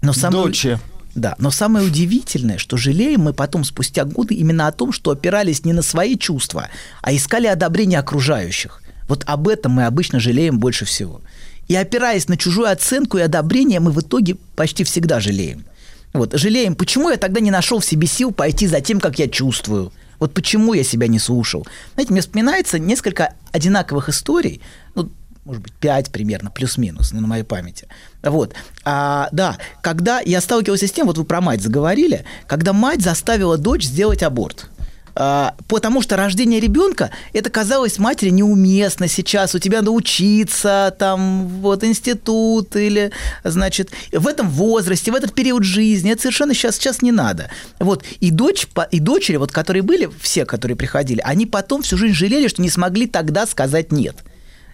Но 0.00 0.12
самое, 0.12 0.44
Дочи. 0.44 0.78
Да, 1.14 1.36
но 1.38 1.50
самое 1.50 1.86
удивительное, 1.86 2.58
что 2.58 2.76
жалеем 2.76 3.20
мы 3.20 3.32
потом 3.32 3.64
спустя 3.64 4.04
годы 4.04 4.34
именно 4.34 4.66
о 4.66 4.72
том, 4.72 4.92
что 4.92 5.10
опирались 5.10 5.64
не 5.64 5.72
на 5.72 5.82
свои 5.82 6.16
чувства, 6.16 6.68
а 7.02 7.14
искали 7.14 7.46
одобрение 7.46 8.00
окружающих. 8.00 8.82
Вот 9.08 9.22
об 9.26 9.48
этом 9.48 9.72
мы 9.72 9.86
обычно 9.86 10.18
жалеем 10.18 10.58
больше 10.58 10.84
всего. 10.84 11.20
И 11.68 11.76
опираясь 11.76 12.28
на 12.28 12.36
чужую 12.36 12.70
оценку 12.70 13.18
и 13.18 13.22
одобрение, 13.22 13.80
мы 13.80 13.92
в 13.92 14.00
итоге 14.00 14.36
почти 14.56 14.84
всегда 14.84 15.20
жалеем. 15.20 15.64
Вот, 16.12 16.38
жалеем, 16.38 16.74
почему 16.74 17.10
я 17.10 17.16
тогда 17.16 17.40
не 17.40 17.50
нашел 17.50 17.80
в 17.80 17.84
себе 17.84 18.06
сил 18.06 18.32
пойти 18.32 18.66
за 18.66 18.80
тем, 18.80 19.00
как 19.00 19.18
я 19.18 19.28
чувствую. 19.28 19.92
Вот 20.18 20.32
почему 20.32 20.74
я 20.74 20.84
себя 20.84 21.08
не 21.08 21.18
слушал. 21.18 21.66
Знаете, 21.94 22.12
мне 22.12 22.20
вспоминается 22.20 22.78
несколько 22.78 23.34
одинаковых 23.52 24.08
историй, 24.08 24.60
ну, 24.94 25.10
может 25.44 25.62
быть, 25.62 25.74
пять 25.74 26.10
примерно, 26.10 26.50
плюс-минус, 26.50 27.12
ну, 27.12 27.20
на 27.20 27.26
моей 27.26 27.42
памяти. 27.42 27.86
Вот. 28.22 28.54
А, 28.84 29.28
да, 29.32 29.58
когда 29.82 30.20
я 30.20 30.40
сталкивался 30.40 30.86
с 30.86 30.92
тем, 30.92 31.06
вот 31.06 31.18
вы 31.18 31.24
про 31.24 31.40
мать 31.40 31.60
заговорили, 31.60 32.24
когда 32.46 32.72
мать 32.72 33.02
заставила 33.02 33.58
дочь 33.58 33.84
сделать 33.84 34.22
аборт. 34.22 34.70
А, 35.16 35.54
потому 35.68 36.02
что 36.02 36.16
рождение 36.16 36.60
ребенка 36.60 37.10
это 37.32 37.50
казалось 37.50 37.98
матери 37.98 38.30
неуместно 38.30 39.06
сейчас. 39.06 39.54
У 39.54 39.58
тебя 39.58 39.78
надо 39.78 39.90
учиться, 39.90 40.94
там, 40.98 41.46
вот, 41.60 41.84
институт 41.84 42.74
или, 42.74 43.12
значит, 43.44 43.90
в 44.12 44.26
этом 44.26 44.48
возрасте, 44.48 45.12
в 45.12 45.14
этот 45.14 45.34
период 45.34 45.62
жизни. 45.62 46.10
Это 46.10 46.22
совершенно 46.22 46.54
сейчас, 46.54 46.76
сейчас 46.76 47.02
не 47.02 47.12
надо. 47.12 47.50
Вот. 47.78 48.02
И, 48.20 48.30
дочь, 48.30 48.66
и 48.90 48.98
дочери, 48.98 49.36
вот, 49.36 49.52
которые 49.52 49.82
были, 49.82 50.10
все, 50.20 50.46
которые 50.46 50.76
приходили, 50.76 51.20
они 51.22 51.46
потом 51.46 51.82
всю 51.82 51.96
жизнь 51.96 52.14
жалели, 52.14 52.48
что 52.48 52.62
не 52.62 52.70
смогли 52.70 53.06
тогда 53.06 53.46
сказать 53.46 53.92
«нет». 53.92 54.16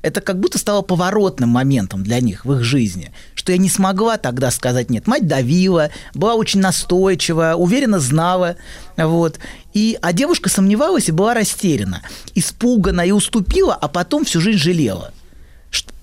Это 0.02 0.20
как 0.20 0.40
будто 0.40 0.58
стало 0.58 0.82
поворотным 0.82 1.50
моментом 1.50 2.02
для 2.02 2.20
них 2.20 2.44
в 2.44 2.52
их 2.54 2.62
жизни, 2.62 3.12
что 3.34 3.52
я 3.52 3.58
не 3.58 3.68
смогла 3.68 4.16
тогда 4.16 4.50
сказать 4.50 4.90
нет. 4.90 5.06
Мать 5.06 5.26
давила, 5.26 5.90
была 6.14 6.34
очень 6.34 6.60
настойчива, 6.60 7.54
уверенно 7.56 7.98
знала, 7.98 8.56
вот. 8.96 9.38
И, 9.74 9.98
а 10.00 10.12
девушка 10.12 10.48
сомневалась 10.48 11.08
и 11.08 11.12
была 11.12 11.34
растеряна, 11.34 12.02
испугана 12.34 13.02
и 13.02 13.12
уступила, 13.12 13.74
а 13.74 13.88
потом 13.88 14.24
всю 14.24 14.40
жизнь 14.40 14.58
жалела. 14.58 15.12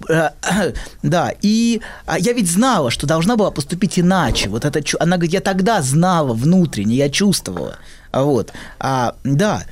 Э, 0.10 0.30
Да, 1.04 1.34
и 1.42 1.82
а 2.06 2.20
я 2.20 2.34
ведь 2.34 2.50
знала, 2.50 2.92
что 2.92 3.08
должна 3.08 3.36
была 3.36 3.52
поступить 3.52 4.00
иначе. 4.00 4.50
Вот 4.50 4.66
это, 4.66 4.82
она 5.00 5.18
говорит, 5.18 5.34
я 5.34 5.42
тогда 5.42 5.82
знала 5.82 6.34
внутренне, 6.34 6.96
я 6.96 7.10
чувствовала. 7.10 7.78
Вот, 8.14 8.54
а, 8.80 9.16
да. 9.24 9.64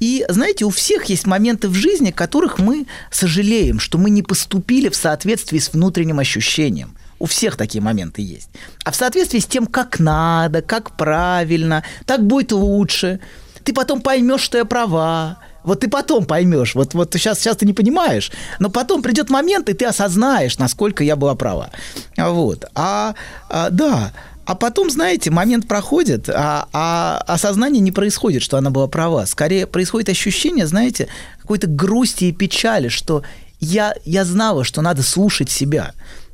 И, 0.00 0.24
знаете, 0.28 0.64
у 0.64 0.70
всех 0.70 1.04
есть 1.04 1.26
моменты 1.26 1.68
в 1.68 1.74
жизни, 1.74 2.10
которых 2.10 2.58
мы 2.58 2.86
сожалеем, 3.10 3.78
что 3.78 3.98
мы 3.98 4.10
не 4.10 4.22
поступили 4.22 4.88
в 4.88 4.96
соответствии 4.96 5.58
с 5.58 5.72
внутренним 5.72 6.18
ощущением. 6.18 6.96
У 7.18 7.26
всех 7.26 7.56
такие 7.56 7.82
моменты 7.82 8.22
есть. 8.22 8.48
А 8.82 8.90
в 8.90 8.96
соответствии 8.96 9.40
с 9.40 9.46
тем, 9.46 9.66
как 9.66 10.00
надо, 10.00 10.62
как 10.62 10.96
правильно, 10.96 11.84
так 12.06 12.26
будет 12.26 12.52
лучше. 12.52 13.20
Ты 13.62 13.74
потом 13.74 14.00
поймешь, 14.00 14.40
что 14.40 14.56
я 14.56 14.64
права. 14.64 15.38
Вот 15.62 15.80
ты 15.80 15.88
потом 15.88 16.24
поймешь. 16.24 16.74
Вот, 16.74 16.94
вот 16.94 17.12
сейчас, 17.12 17.38
сейчас 17.38 17.58
ты 17.58 17.66
не 17.66 17.74
понимаешь. 17.74 18.32
Но 18.58 18.70
потом 18.70 19.02
придет 19.02 19.28
момент, 19.28 19.68
и 19.68 19.74
ты 19.74 19.84
осознаешь, 19.84 20.58
насколько 20.58 21.04
я 21.04 21.16
была 21.16 21.34
права. 21.34 21.70
Вот. 22.16 22.64
А, 22.74 23.14
а, 23.50 23.68
да. 23.68 24.12
А 24.50 24.56
потом, 24.56 24.90
знаете, 24.90 25.30
момент 25.30 25.68
проходит, 25.68 26.28
а, 26.28 26.68
а 26.72 27.22
осознание 27.28 27.80
не 27.80 27.92
происходит, 27.92 28.42
что 28.42 28.56
она 28.56 28.70
была 28.70 28.88
права. 28.88 29.24
Скорее 29.26 29.64
происходит 29.68 30.08
ощущение, 30.08 30.66
знаете, 30.66 31.06
какой-то 31.40 31.68
грусти 31.68 32.24
и 32.24 32.32
печали, 32.32 32.88
что 32.88 33.22
я, 33.60 33.94
я 34.04 34.24
знала, 34.24 34.64
что 34.64 34.82
надо 34.82 35.04
слушать 35.04 35.50
себя. 35.50 35.92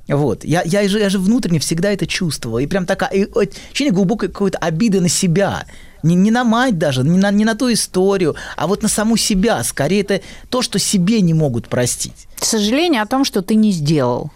Вот. 0.09 0.47
Я, 0.47 0.63
я, 0.63 0.89
же, 0.89 0.99
я 0.99 1.11
же 1.11 1.19
внутренне 1.19 1.59
всегда 1.59 1.93
это 1.93 2.07
чувствовала. 2.07 2.61
И 2.61 2.67
прям 2.67 2.87
такая 2.87 3.11
и 3.11 3.27
ощущение 3.31 3.93
глубокой 3.93 4.31
какой-то 4.31 4.57
обиды 4.61 5.03
на 5.03 5.11
себя. 5.11 5.67
Не, 6.03 6.15
не 6.15 6.31
на 6.31 6.43
мать 6.43 6.79
даже, 6.79 7.03
не 7.03 7.19
на, 7.19 7.31
не 7.31 7.45
на 7.45 7.55
ту 7.55 7.71
историю, 7.71 8.35
а 8.57 8.67
вот 8.67 8.81
на 8.81 8.89
саму 8.89 9.19
себя. 9.19 9.63
Скорее, 9.63 10.01
это 10.01 10.23
то, 10.49 10.63
что 10.63 10.79
себе 10.79 11.21
не 11.21 11.35
могут 11.35 11.69
простить. 11.69 12.29
Сожаление 12.41 13.03
о 13.03 13.07
том, 13.07 13.27
что 13.27 13.43
ты 13.43 13.57
не 13.57 13.73
сделал. 13.73 14.31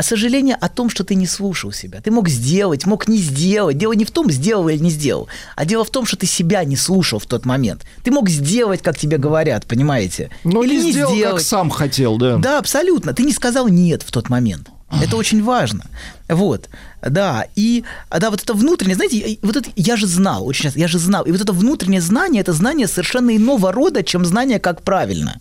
Сожаление 0.00 0.56
о 0.56 0.68
том, 0.68 0.90
что 0.90 1.04
ты 1.04 1.14
не 1.14 1.26
слушал 1.26 1.72
себя. 1.72 2.00
Ты 2.00 2.10
мог 2.10 2.28
сделать, 2.28 2.84
мог 2.84 3.06
не 3.08 3.18
сделать. 3.18 3.78
Дело 3.78 3.92
не 3.92 4.04
в 4.04 4.10
том, 4.10 4.30
сделал 4.30 4.68
или 4.68 4.78
не 4.78 4.90
сделал, 4.90 5.28
а 5.54 5.64
дело 5.64 5.84
в 5.84 5.90
том, 5.90 6.04
что 6.04 6.16
ты 6.16 6.26
себя 6.26 6.64
не 6.64 6.76
слушал 6.76 7.18
в 7.18 7.26
тот 7.26 7.46
момент. 7.46 7.84
Ты 8.02 8.10
мог 8.10 8.28
сделать, 8.28 8.82
как 8.82 8.98
тебе 8.98 9.18
говорят, 9.18 9.66
понимаете? 9.66 10.30
Но 10.44 10.64
или 10.64 10.82
не 10.82 10.92
сделал, 10.92 11.36
как 11.36 11.40
сам 11.40 11.70
хотел, 11.70 12.18
да. 12.18 12.38
Да, 12.38 12.58
абсолютно. 12.58 13.14
Ты 13.14 13.22
не 13.22 13.32
сказал 13.32 13.68
нет 13.68 14.02
в 14.02 14.10
тот 14.10 14.28
момент. 14.28 14.68
Это 14.90 15.16
очень 15.16 15.42
важно. 15.42 15.84
Вот, 16.28 16.68
да, 17.02 17.46
и, 17.54 17.84
да, 18.10 18.30
вот 18.30 18.42
это 18.42 18.54
внутреннее, 18.54 18.96
знаете, 18.96 19.38
вот 19.42 19.56
это 19.56 19.70
я 19.76 19.96
же 19.96 20.06
знал, 20.06 20.46
очень 20.46 20.64
часто, 20.64 20.78
я 20.78 20.88
же 20.88 20.98
знал, 20.98 21.24
и 21.24 21.30
вот 21.30 21.40
это 21.40 21.52
внутреннее 21.52 22.00
знание, 22.00 22.40
это 22.40 22.54
знание 22.54 22.86
совершенно 22.86 23.36
иного 23.36 23.70
рода, 23.70 24.02
чем 24.02 24.24
знание, 24.24 24.58
как 24.58 24.82
правильно. 24.82 25.40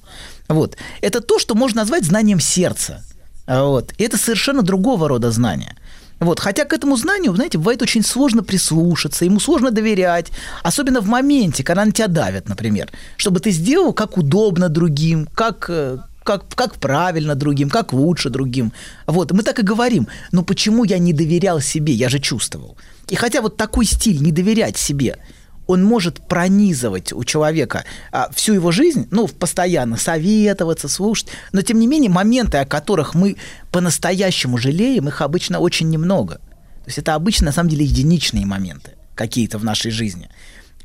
Вот, 0.50 0.77
это 1.01 1.22
то, 1.22 1.39
что 1.39 1.56
можно 1.56 1.82
назвать 1.82 2.03
знанием 2.03 2.41
сердца. 2.41 3.03
А 3.48 3.63
Вот, 3.63 3.94
и 3.98 4.04
это 4.04 4.18
совершенно 4.18 4.62
другого 4.62 5.08
рода 5.08 5.32
знание. 5.32 5.75
Вот. 6.20 6.39
Хотя 6.39 6.66
к 6.66 6.74
этому 6.74 6.98
знанию, 6.98 7.34
знаете, 7.36 7.58
бывает 7.58 7.82
очень 7.82 8.04
сложно 8.04 8.44
прислушаться, 8.44 9.25
ему 9.25 9.39
сложно 9.39 9.72
доверять, 9.72 10.32
особенно 10.63 11.00
в 11.01 11.08
моменте, 11.08 11.63
когда 11.63 11.86
на 11.86 11.92
тебя 11.92 12.08
давят, 12.08 12.50
например, 12.50 12.89
чтобы 13.18 13.39
ты 13.39 13.51
сделал 13.51 13.94
как 13.94 14.18
удобно 14.18 14.68
другим, 14.68 15.27
как, 15.34 15.70
э, 15.70 16.00
как, 16.24 16.50
как 16.56 16.75
правильно 16.75 17.36
другим, 17.36 17.70
как 17.70 17.94
лучше 17.94 18.30
другим. 18.30 18.74
Вот, 19.06 19.32
мы 19.32 19.44
так 19.44 19.60
и 19.60 19.63
говорим, 19.63 20.08
но 20.32 20.44
почему 20.44 20.84
я 20.84 20.98
не 20.98 21.13
доверял 21.13 21.62
себе, 21.62 21.94
я 21.94 22.10
же 22.10 22.20
чувствовал. 22.20 22.77
И 23.10 23.16
хотя 23.16 23.42
вот 23.42 23.56
такой 23.56 23.86
стиль, 23.86 24.22
не 24.22 24.32
доверять 24.32 24.77
себе, 24.77 25.18
он 25.67 25.83
может 25.83 26.25
пронизывать 26.27 27.13
у 27.13 27.24
человека 27.24 27.83
а, 28.12 28.29
всю 28.33 28.53
его 28.53 28.71
жизнь, 28.71 29.07
ну, 29.12 29.27
постоянно 29.27 29.97
советоваться, 29.97 30.88
слушать, 30.88 31.27
но 31.51 31.62
тем 31.62 31.79
не 31.79 31.88
менее 31.88 32.09
моменты, 32.09 32.57
о 32.57 32.65
которых 32.65 33.13
мы 33.13 33.36
по-настоящему 33.71 34.57
жалеем, 34.57 35.07
их 35.07 35.21
обычно 35.21 35.59
очень 35.59 35.89
немного. 35.89 36.36
То 36.36 36.88
есть 36.88 36.97
это 36.97 37.15
обычно, 37.15 37.47
на 37.47 37.51
самом 37.51 37.69
деле, 37.69 37.86
единичные 37.86 38.45
моменты 38.45 38.91
какие-то 39.15 39.57
в 39.57 39.63
нашей 39.63 39.91
жизни 39.91 40.29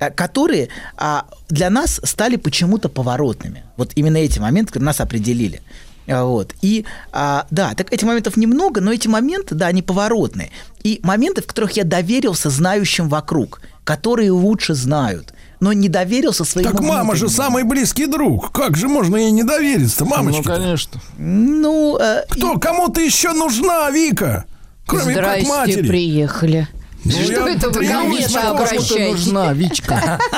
а, 0.01 0.11
которые 0.11 0.69
а, 0.97 1.27
для 1.49 1.71
нас 1.71 2.01
стали 2.03 2.37
почему-то 2.37 2.89
поворотными. 2.89 3.65
Вот 3.77 3.93
именно 3.95 4.17
эти 4.17 4.41
моменты, 4.41 4.81
нас 4.81 5.01
определили. 5.01 5.63
А, 6.09 6.25
Вот. 6.25 6.55
И 6.61 6.85
а, 7.13 7.47
да, 7.51 7.75
так 7.75 7.93
этих 7.93 8.07
моментов 8.07 8.37
немного, 8.37 8.81
но 8.81 8.93
эти 8.93 9.07
моменты, 9.09 9.55
да, 9.55 9.69
они 9.69 9.83
поворотные. 9.83 10.51
И 10.83 10.99
моменты, 11.03 11.43
в 11.43 11.47
которых 11.47 11.73
я 11.73 11.85
доверился 11.85 12.51
знающим 12.51 13.09
вокруг, 13.09 13.61
которые 13.85 14.31
лучше 14.31 14.75
знают, 14.75 15.33
но 15.61 15.73
не 15.73 15.89
доверился 15.89 16.45
своему 16.45 16.71
Так 16.73 16.81
мама 16.81 17.15
же 17.17 17.29
самый 17.29 17.65
близкий 17.65 18.07
друг. 18.07 18.53
Как 18.53 18.77
же 18.77 18.89
можно 18.89 19.17
ей 19.17 19.31
не 19.31 19.43
довериться-то, 19.45 20.05
Ну, 20.05 20.11
мамочка? 20.11 20.43
конечно. 20.55 21.01
Ну, 21.19 21.99
э, 21.99 22.25
Кто? 22.29 22.59
Кому 22.59 22.89
ты 22.89 23.05
еще 23.05 23.33
нужна, 23.33 23.91
Вика? 23.91 24.45
Кроме 24.87 25.15
как 25.15 25.23
Здрасте, 25.25 25.49
матери. 25.49 25.89
приехали. 25.89 26.69
Ну, 27.05 27.11
Что 27.11 27.49
я 27.49 27.55
это 27.55 27.67
вы 27.67 27.73
ко 27.73 27.79
тренируюсь 27.81 28.27
мне 28.29 28.37
на 28.37 28.43
так 28.43 28.57
ком-то 28.57 28.65
обращаетесь? 28.75 29.27
нужна, 29.27 29.53
Вичка. 29.53 30.19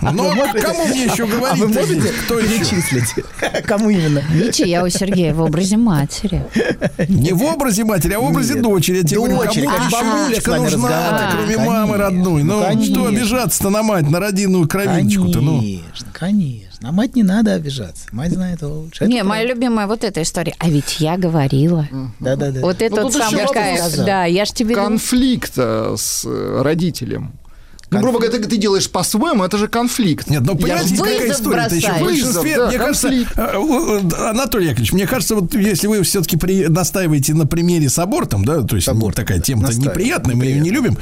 Ну, 0.00 0.32
кому 0.62 0.86
мне 0.86 1.04
еще 1.04 1.24
а 1.24 1.26
говорить? 1.26 1.58
вы 1.60 1.68
можете 1.68 2.12
Кто 2.24 2.40
перечислить? 2.40 3.14
Кому 3.66 3.90
именно? 3.90 4.22
Видите, 4.30 4.68
я 4.68 4.82
у 4.82 4.88
Сергея 4.88 5.34
в 5.34 5.40
образе 5.42 5.76
матери. 5.76 6.44
Не 7.08 7.32
в 7.32 7.42
образе 7.44 7.84
матери, 7.84 8.14
а 8.14 8.20
в 8.20 8.24
образе 8.24 8.54
дочери. 8.54 8.98
Я 8.98 9.02
тебе 9.04 9.16
говорю, 9.18 9.36
Дочери, 9.36 9.66
вами 9.66 10.60
нужна, 10.62 11.30
кроме 11.32 11.54
Конечно. 11.54 11.64
мамы 11.64 11.96
родной. 11.98 12.42
Ну, 12.42 12.62
Конечно. 12.62 12.94
что 12.94 13.06
обижаться-то 13.06 13.70
на 13.70 13.82
мать, 13.82 14.08
на 14.08 14.18
родину 14.18 14.66
кровиночку-то? 14.66 15.40
Ну. 15.40 15.58
Конечно, 15.60 16.06
конечно. 16.12 16.69
На 16.80 16.92
мать 16.92 17.14
не 17.14 17.22
надо 17.22 17.52
обижаться. 17.52 18.04
Мать 18.10 18.32
знает 18.32 18.62
лучше. 18.62 19.04
Это 19.04 19.12
Не, 19.12 19.22
моя 19.22 19.44
любимая 19.44 19.86
вот 19.86 20.02
эта 20.02 20.22
история. 20.22 20.54
А 20.58 20.70
ведь 20.70 20.98
я 21.00 21.18
говорила. 21.18 21.86
Да-да-да. 22.20 22.60
Вот 22.60 22.80
это 22.80 22.96
Ну, 22.96 23.02
вот 23.02 23.14
еще 23.14 23.22
самое 23.22 23.46
вопрос. 23.46 23.64
кайф. 23.64 23.96
Да, 24.06 24.24
я 24.24 24.44
ж 24.46 24.50
тебе... 24.50 24.74
Конфликт 24.74 25.52
э, 25.56 25.94
с 25.98 26.24
э, 26.24 26.62
родителем. 26.62 27.32
Ну, 27.90 28.00
грубо 28.00 28.18
говоря, 28.20 28.38
ты, 28.38 28.44
ты 28.48 28.56
делаешь 28.56 28.88
по-своему, 28.88 29.42
это 29.44 29.58
же 29.58 29.66
конфликт. 29.68 30.28
Нет, 30.30 30.42
ну 30.42 30.52
Я 30.52 30.58
понимаете, 30.58 30.88
же- 30.90 30.96
какая 30.96 31.20
Вызов 31.20 31.36
история-то 31.40 31.74
еще 31.74 31.92
в 31.92 32.00
большинстве, 32.00 32.30
Вызов, 32.40 32.44
мне 32.44 32.78
да, 32.78 32.84
кажется, 32.84 33.08
конфликт. 33.08 33.32
э, 33.38 34.20
э, 34.22 34.28
Анатолий 34.30 34.64
Яковлевич, 34.66 34.92
мне 34.92 35.06
кажется, 35.06 35.34
вот 35.34 35.54
если 35.54 35.86
вы 35.88 36.02
все-таки 36.02 36.66
настаиваете 36.68 37.34
на 37.34 37.46
примере 37.46 37.88
с 37.88 37.98
абортом, 37.98 38.44
да, 38.44 38.62
то 38.62 38.76
есть 38.76 38.86
ну, 38.86 38.92
абортом, 38.94 39.24
такая 39.24 39.38
да, 39.38 39.44
тема-то 39.44 39.66
настаиваю, 39.68 39.90
неприятная, 39.90 40.36
мы 40.36 40.44
ее 40.46 40.60
не 40.60 40.70
любим, 40.70 40.98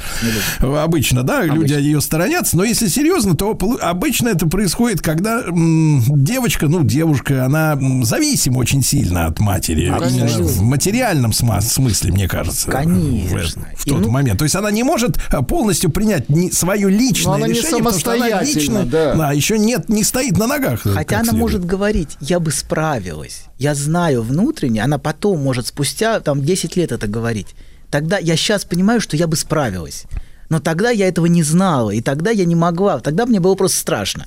э, 0.61 0.75
обычно, 0.77 1.23
да, 1.23 1.43
люди 1.43 1.73
ее 1.73 2.01
сторонятся, 2.01 2.57
но 2.57 2.63
если 2.63 2.87
серьезно, 2.87 3.35
то 3.35 3.57
обычно 3.81 4.29
это 4.29 4.47
происходит, 4.47 5.01
когда 5.01 5.41
м, 5.41 6.03
девочка, 6.07 6.67
ну, 6.67 6.83
девушка, 6.83 7.45
она 7.45 7.77
зависима 8.03 8.57
очень 8.57 8.83
сильно 8.83 9.25
от 9.27 9.39
матери, 9.39 9.85
именно 9.85 9.99
конечно. 9.99 10.43
в 10.43 10.61
материальном 10.63 11.33
смысле, 11.33 12.11
мне 12.13 12.27
кажется. 12.27 12.71
Конечно. 12.71 13.67
В, 13.75 13.81
в 13.83 13.87
И 13.87 13.89
тот 13.91 14.01
ну- 14.01 14.09
момент. 14.11 14.39
То 14.39 14.43
есть 14.45 14.55
она 14.55 14.71
не 14.71 14.83
может 14.83 15.19
полностью 15.47 15.91
принять 15.91 16.29
ни- 16.29 16.49
свое 16.79 16.97
личное 16.97 17.27
Но 17.27 17.33
она 17.33 17.47
не 17.47 17.53
решение, 17.53 17.77
потому 17.77 17.99
что 17.99 18.13
она 18.13 18.41
лично, 18.41 18.85
да. 18.85 19.31
еще 19.31 19.57
нет, 19.57 19.89
не 19.89 20.03
стоит 20.03 20.37
на 20.37 20.47
ногах. 20.47 20.81
Хотя 20.81 21.17
она 21.17 21.25
следует. 21.25 21.39
может 21.41 21.65
говорить, 21.65 22.17
я 22.19 22.39
бы 22.39 22.51
справилась. 22.51 23.45
Я 23.57 23.75
знаю 23.75 24.23
внутренне, 24.23 24.83
она 24.83 24.97
потом 24.97 25.39
может 25.39 25.67
спустя 25.67 26.19
там 26.19 26.43
10 26.43 26.75
лет 26.75 26.91
это 26.91 27.07
говорить. 27.07 27.47
Тогда 27.91 28.17
я 28.17 28.35
сейчас 28.35 28.65
понимаю, 28.65 29.01
что 29.01 29.17
я 29.17 29.27
бы 29.27 29.35
справилась. 29.35 30.05
Но 30.49 30.59
тогда 30.59 30.89
я 30.89 31.07
этого 31.07 31.27
не 31.27 31.43
знала, 31.43 31.91
и 31.91 32.01
тогда 32.01 32.31
я 32.31 32.45
не 32.45 32.55
могла. 32.55 32.99
Тогда 32.99 33.25
мне 33.25 33.39
было 33.39 33.55
просто 33.55 33.79
страшно. 33.79 34.25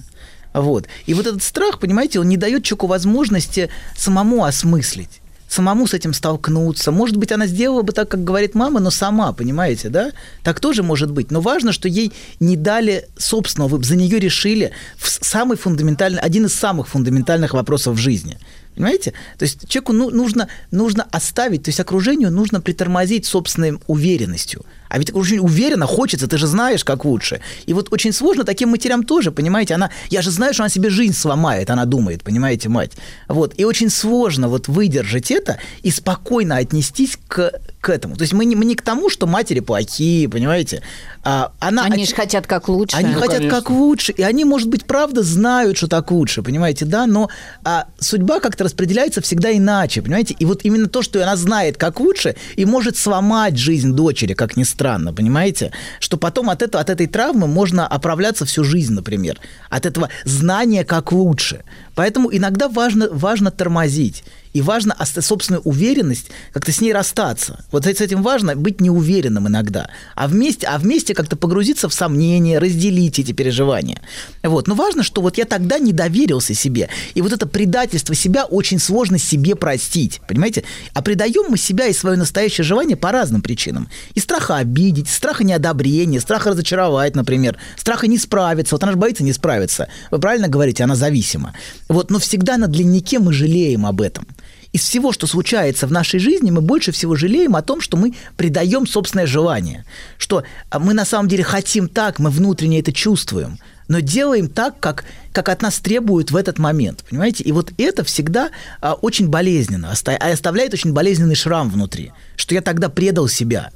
Вот. 0.53 0.87
И 1.07 1.15
вот 1.15 1.27
этот 1.27 1.43
страх, 1.43 1.81
понимаете, 1.81 2.21
он 2.21 2.29
не 2.29 2.37
дает 2.37 2.63
человеку 2.63 2.87
возможности 2.87 3.71
самому 3.97 4.45
осмыслить 4.45 5.22
самому 5.53 5.87
с 5.87 5.95
этим 5.95 6.15
столкнуться. 6.15 6.93
Может 6.93 7.17
быть, 7.17 7.31
она 7.31 7.47
сделала 7.47 7.83
бы 7.83 7.93
так, 7.93 8.09
как 8.09 8.25
говорит 8.25 8.55
мама, 8.55 8.81
но 8.81 8.91
сама, 8.91 9.33
понимаете, 9.33 9.91
да? 9.91 10.13
Так 10.43 10.61
тоже 10.61 10.83
может 10.83 11.11
быть. 11.11 11.31
Но 11.31 11.41
важно, 11.41 11.73
что 11.73 11.89
ей 11.89 12.13
не 12.41 12.57
дали 12.57 13.09
собственного 13.19 13.69
выбора, 13.69 13.89
за 13.89 13.97
нее 13.97 14.19
решили 14.19 14.73
в 14.97 15.09
самый 15.11 15.59
фундаментальный, 15.59 16.21
один 16.21 16.47
из 16.47 16.55
самых 16.55 16.89
фундаментальных 16.89 17.53
вопросов 17.53 17.97
в 17.97 18.01
жизни. 18.01 18.39
Понимаете? 18.75 19.13
То 19.39 19.45
есть 19.45 19.69
человеку 19.69 19.93
ну, 19.93 20.11
нужно, 20.11 20.49
нужно 20.71 21.07
оставить, 21.11 21.65
то 21.65 21.69
есть 21.69 21.81
окружению 21.81 22.31
нужно 22.31 22.61
притормозить 22.61 23.27
собственной 23.27 23.79
уверенностью. 23.87 24.65
А 24.89 24.99
ведь 24.99 25.11
окружение 25.11 25.43
уверенно 25.43 25.87
хочется, 25.87 26.27
ты 26.27 26.39
же 26.39 26.47
знаешь, 26.47 26.85
как 26.85 27.05
лучше. 27.05 27.41
И 27.67 27.73
вот 27.73 27.93
очень 27.93 28.13
сложно 28.13 28.45
таким 28.45 28.71
матерям 28.71 29.05
тоже, 29.05 29.31
понимаете, 29.31 29.75
она, 29.75 29.91
я 30.11 30.23
же 30.23 30.31
знаю, 30.31 30.53
что 30.55 30.63
она 30.65 30.71
себе 30.71 30.91
жизнь 30.91 31.15
сломает, 31.15 31.71
она 31.71 31.85
думает, 31.85 32.23
понимаете, 32.23 32.69
мать. 32.69 32.93
Вот, 33.29 33.55
и 33.57 33.65
очень 33.65 33.91
сложно 33.91 34.49
вот 34.49 34.69
выдержать 34.69 35.31
это 35.31 35.59
и 35.83 35.91
спокойно 35.91 36.57
отнестись 36.57 37.19
к, 37.29 37.53
к 37.83 37.91
этому. 37.91 38.17
То 38.17 38.23
есть 38.23 38.33
мы 38.33 38.45
не, 38.45 38.55
мы 38.55 38.65
не 38.65 38.77
к 38.77 38.83
тому, 38.83 39.11
что 39.11 39.27
матери 39.27 39.59
плохие, 39.59 40.29
понимаете. 40.29 40.83
А, 41.25 41.51
она 41.59 41.85
Они 41.85 42.05
оч- 42.05 42.11
же 42.11 42.15
хотят 42.15 42.47
как 42.47 42.69
лучше. 42.69 42.97
они 42.97 43.13
хотят 43.13 43.39
конечно. 43.39 43.61
как 43.61 43.71
лучше, 43.71 44.13
и 44.13 44.23
они, 44.23 44.45
может 44.45 44.69
быть, 44.69 44.85
правда 44.85 45.23
знают, 45.25 45.77
что 45.77 45.89
так 45.89 46.11
лучше, 46.13 46.43
понимаете, 46.43 46.85
да, 46.85 47.07
но 47.07 47.29
а, 47.65 47.87
судьба 47.99 48.39
как-то 48.39 48.65
распределяется 48.65 49.21
всегда 49.21 49.57
иначе, 49.57 50.01
понимаете, 50.01 50.37
и 50.39 50.45
вот 50.45 50.61
именно 50.65 50.89
то, 50.89 51.03
что 51.03 51.21
она 51.23 51.35
знает, 51.37 51.77
как 51.77 51.99
лучше, 51.99 52.37
и 52.55 52.65
может 52.65 52.97
сломать 52.97 53.57
жизнь 53.59 53.93
дочери, 53.93 54.35
как 54.35 54.57
ни 54.57 54.63
странно, 54.63 55.13
понимаете, 55.13 55.73
что 55.99 56.17
потом 56.17 56.51
от, 56.51 56.63
этого, 56.63 56.81
от 56.81 56.89
этой 56.89 57.09
травмы 57.09 57.49
можно 57.49 57.85
оправляться 57.87 58.45
всю 58.45 58.63
жизнь, 58.63 58.95
например, 58.95 59.41
от 59.71 59.87
этого 59.87 60.09
знания, 60.25 60.85
как 60.85 61.11
лучше. 61.11 61.65
Поэтому 61.95 62.35
иногда 62.35 62.69
важно, 62.69 63.09
важно 63.11 63.51
тормозить. 63.51 64.25
И 64.53 64.61
важно 64.61 64.95
собственную 65.05 65.63
уверенность 65.63 66.31
как-то 66.53 66.73
с 66.73 66.81
ней 66.81 66.93
расстаться. 66.93 67.65
Вот 67.73 67.87
с 67.87 68.01
этим 68.01 68.23
важно 68.23 68.55
быть 68.55 68.81
неуверенным 68.81 69.49
иногда. 69.49 69.89
А 70.15 70.29
вместе, 70.29 70.67
а 70.67 70.79
вместе 70.79 71.15
как-то 71.15 71.37
погрузиться 71.37 71.89
в 71.89 71.95
сомнения, 71.95 72.59
разделить 72.59 73.19
эти 73.19 73.33
переживания. 73.33 74.01
Вот. 74.43 74.69
Но 74.69 74.75
важно, 74.75 75.03
что 75.03 75.23
вот 75.23 75.39
я 75.39 75.47
тогда 75.47 75.79
не 75.79 75.93
доверился 75.93 76.53
себе. 76.53 76.91
И 77.15 77.23
вот 77.23 77.33
это 77.33 77.47
предательство 77.47 78.15
себя 78.15 78.45
очень 78.45 78.79
сложно 78.79 79.19
себе 79.19 79.55
простить. 79.55 80.21
Понимаете? 80.29 80.65
А 80.93 81.01
предаем 81.01 81.47
мы 81.49 81.57
себя 81.57 81.87
и 81.87 81.95
свое 81.95 82.19
настоящее 82.19 82.65
желание 82.65 82.97
по 82.97 83.11
разным 83.11 83.41
причинам. 83.41 83.89
И 84.15 84.21
страха 84.21 84.57
обидеть, 84.57 85.09
страха 85.09 85.45
неодобрения, 85.45 86.21
страха 86.21 86.51
разочаровать, 86.51 87.17
например, 87.17 87.57
страха 87.77 88.07
не 88.07 88.19
справиться. 88.19 88.75
Вот 88.75 88.83
она 88.83 88.93
же 88.93 88.99
боится 88.99 89.25
не 89.25 89.33
справиться. 89.33 89.89
Вы 90.11 90.19
правильно 90.19 90.49
говорите, 90.49 90.85
она 90.85 90.95
зависима. 90.95 91.55
Вот, 91.93 92.11
но 92.11 92.19
всегда 92.19 92.57
на 92.57 92.69
длиннике 92.69 93.19
мы 93.19 93.35
жалеем 93.35 93.85
об 93.85 94.01
этом. 94.01 94.27
Из 94.73 94.81
всего, 94.81 95.13
что 95.13 95.27
случается 95.27 95.87
в 95.87 95.93
нашей 95.93 96.21
жизни, 96.21 96.51
мы 96.51 96.63
больше 96.63 96.91
всего 96.91 97.15
жалеем 97.17 97.55
о 97.55 97.61
том, 97.61 97.83
что 97.83 97.99
мы 97.99 98.15
предаем 98.39 98.87
собственное 98.87 99.27
желание. 99.27 99.85
Что 100.17 100.43
а, 100.71 100.79
мы 100.79 100.95
на 100.95 101.05
самом 101.05 101.29
деле 101.29 101.45
хотим 101.45 101.89
так, 101.89 102.19
мы 102.19 102.31
внутренне 102.31 102.81
это 102.81 102.93
чувствуем, 102.93 103.59
но 103.89 104.01
делаем 104.01 104.49
так, 104.49 104.81
как, 104.81 105.05
как 105.33 105.51
от 105.51 105.61
нас 105.61 105.81
требуют 105.81 106.31
в 106.31 106.37
этот 106.37 106.59
момент. 106.59 107.05
Понимаете? 107.11 107.45
И 107.45 107.53
вот 107.53 107.73
это 107.77 108.05
всегда 108.05 108.49
а, 108.81 108.95
очень 108.95 109.29
болезненно, 109.29 109.93
оста- 109.93 110.17
а 110.17 110.33
оставляет 110.33 110.73
очень 110.73 110.95
болезненный 110.95 111.35
шрам 111.35 111.69
внутри, 111.69 112.13
что 112.37 112.55
я 112.55 112.63
тогда 112.63 112.89
предал 112.89 113.29
себя. 113.29 113.71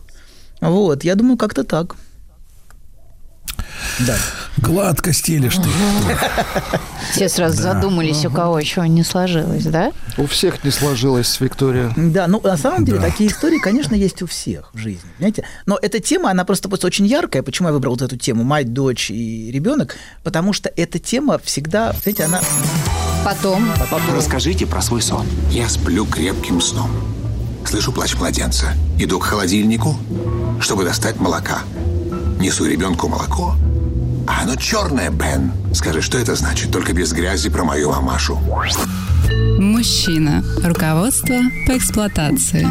Вот, 0.63 1.05
я 1.05 1.17
думаю, 1.17 1.37
как-то 1.37 1.65
так. 1.65 1.97
Да. 3.99 4.17
Гладко 4.59 5.13
стелишь 5.13 5.57
ты. 5.57 5.69
Все 7.13 7.29
сразу 7.29 7.63
задумались, 7.63 8.25
у 8.25 8.31
кого 8.31 8.59
еще 8.59 8.87
не 8.89 9.03
сложилось, 9.03 9.65
да? 9.65 9.93
У 10.17 10.27
всех 10.27 10.65
не 10.65 10.71
сложилось, 10.71 11.41
Виктория. 11.41 11.93
Да, 11.97 12.27
ну 12.27 12.41
на 12.43 12.57
самом 12.57 12.85
деле 12.85 12.99
такие 13.01 13.31
истории, 13.31 13.59
конечно, 13.59 13.95
есть 13.95 14.23
у 14.23 14.27
всех 14.27 14.71
в 14.73 14.79
жизни, 14.79 15.09
понимаете? 15.19 15.45
Но 15.67 15.79
эта 15.81 16.01
тема, 16.01 16.31
она 16.31 16.45
просто, 16.45 16.69
просто 16.69 16.87
очень 16.87 17.07
яркая. 17.07 17.43
Почему 17.43 17.69
я 17.69 17.75
выбрал 17.75 17.93
вот 17.93 18.03
эту 18.03 18.17
тему 18.17 18.45
мать, 18.45 18.73
дочь 18.73 19.11
и 19.11 19.51
ребенок? 19.53 19.97
Потому 20.25 20.53
что 20.53 20.71
эта 20.75 20.99
тема 20.99 21.39
всегда, 21.39 21.93
знаете, 21.93 22.25
она 22.25 22.41
Потом. 23.27 23.69
Расскажите 24.15 24.67
про 24.67 24.81
свой 24.81 25.03
сон. 25.03 25.27
Я 25.51 25.69
сплю 25.69 26.07
крепким 26.07 26.61
сном. 26.61 26.93
Слышу 27.65 27.91
плач 27.91 28.15
младенца. 28.15 28.67
Иду 29.01 29.19
к 29.19 29.25
холодильнику, 29.25 29.97
чтобы 30.61 30.85
достать 30.85 31.19
молока. 31.19 31.63
Несу 32.39 32.67
ребенку 32.67 33.09
молоко. 33.09 33.57
А 34.27 34.43
оно 34.43 34.57
черное, 34.57 35.11
Бен. 35.11 35.53
Скажи, 35.73 36.03
что 36.03 36.19
это 36.19 36.35
значит? 36.35 36.71
Только 36.73 36.93
без 36.93 37.13
грязи 37.13 37.49
про 37.49 37.65
мою 37.65 37.91
мамашу. 37.91 38.39
Мужчина. 39.59 40.45
Руководство 40.63 41.37
по 41.67 41.77
эксплуатации. 41.77 42.67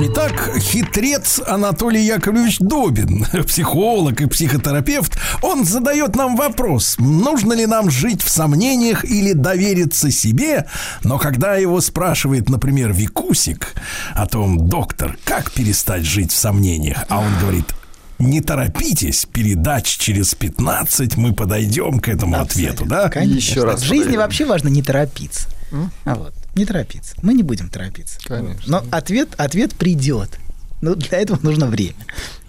Итак, 0.00 0.50
хитрец 0.58 1.40
Анатолий 1.46 2.02
Яковлевич 2.02 2.58
Добин, 2.60 3.26
психолог 3.46 4.20
и 4.20 4.26
психотерапевт, 4.26 5.18
он 5.42 5.64
задает 5.64 6.16
нам 6.16 6.36
вопрос, 6.36 6.96
нужно 6.98 7.52
ли 7.52 7.66
нам 7.66 7.90
жить 7.90 8.22
в 8.22 8.30
сомнениях 8.30 9.04
или 9.04 9.32
довериться 9.32 10.10
себе, 10.10 10.66
но 11.02 11.18
когда 11.18 11.56
его 11.56 11.80
спрашивает, 11.80 12.48
например, 12.48 12.92
Викусик 12.92 13.74
о 14.14 14.26
том, 14.26 14.68
доктор, 14.68 15.18
как 15.24 15.52
перестать 15.52 16.04
жить 16.04 16.32
в 16.32 16.36
сомнениях, 16.36 17.04
а 17.08 17.20
он 17.20 17.32
говорит, 17.40 17.66
не 18.18 18.40
торопитесь, 18.40 19.26
передач 19.26 19.86
через 19.98 20.34
15 20.34 21.16
мы 21.16 21.32
подойдем 21.34 21.98
к 22.00 22.08
этому 22.08 22.40
ответу, 22.40 22.86
да? 22.86 23.08
Конечно. 23.08 23.36
Еще 23.36 23.64
раз 23.64 23.80
В 23.80 23.84
жизни 23.84 23.98
подойдем. 23.98 24.20
вообще 24.20 24.44
важно 24.46 24.68
не 24.68 24.82
торопиться. 24.82 25.48
А 26.04 26.14
вот, 26.14 26.34
не 26.54 26.64
торопиться. 26.64 27.14
Мы 27.22 27.34
не 27.34 27.42
будем 27.42 27.68
торопиться. 27.68 28.18
Конечно. 28.24 28.62
Но 28.66 28.84
ответ, 28.92 29.30
ответ 29.38 29.74
придет. 29.74 30.38
Но 30.80 30.94
для 30.94 31.18
этого 31.18 31.38
нужно 31.42 31.66
время. 31.66 31.96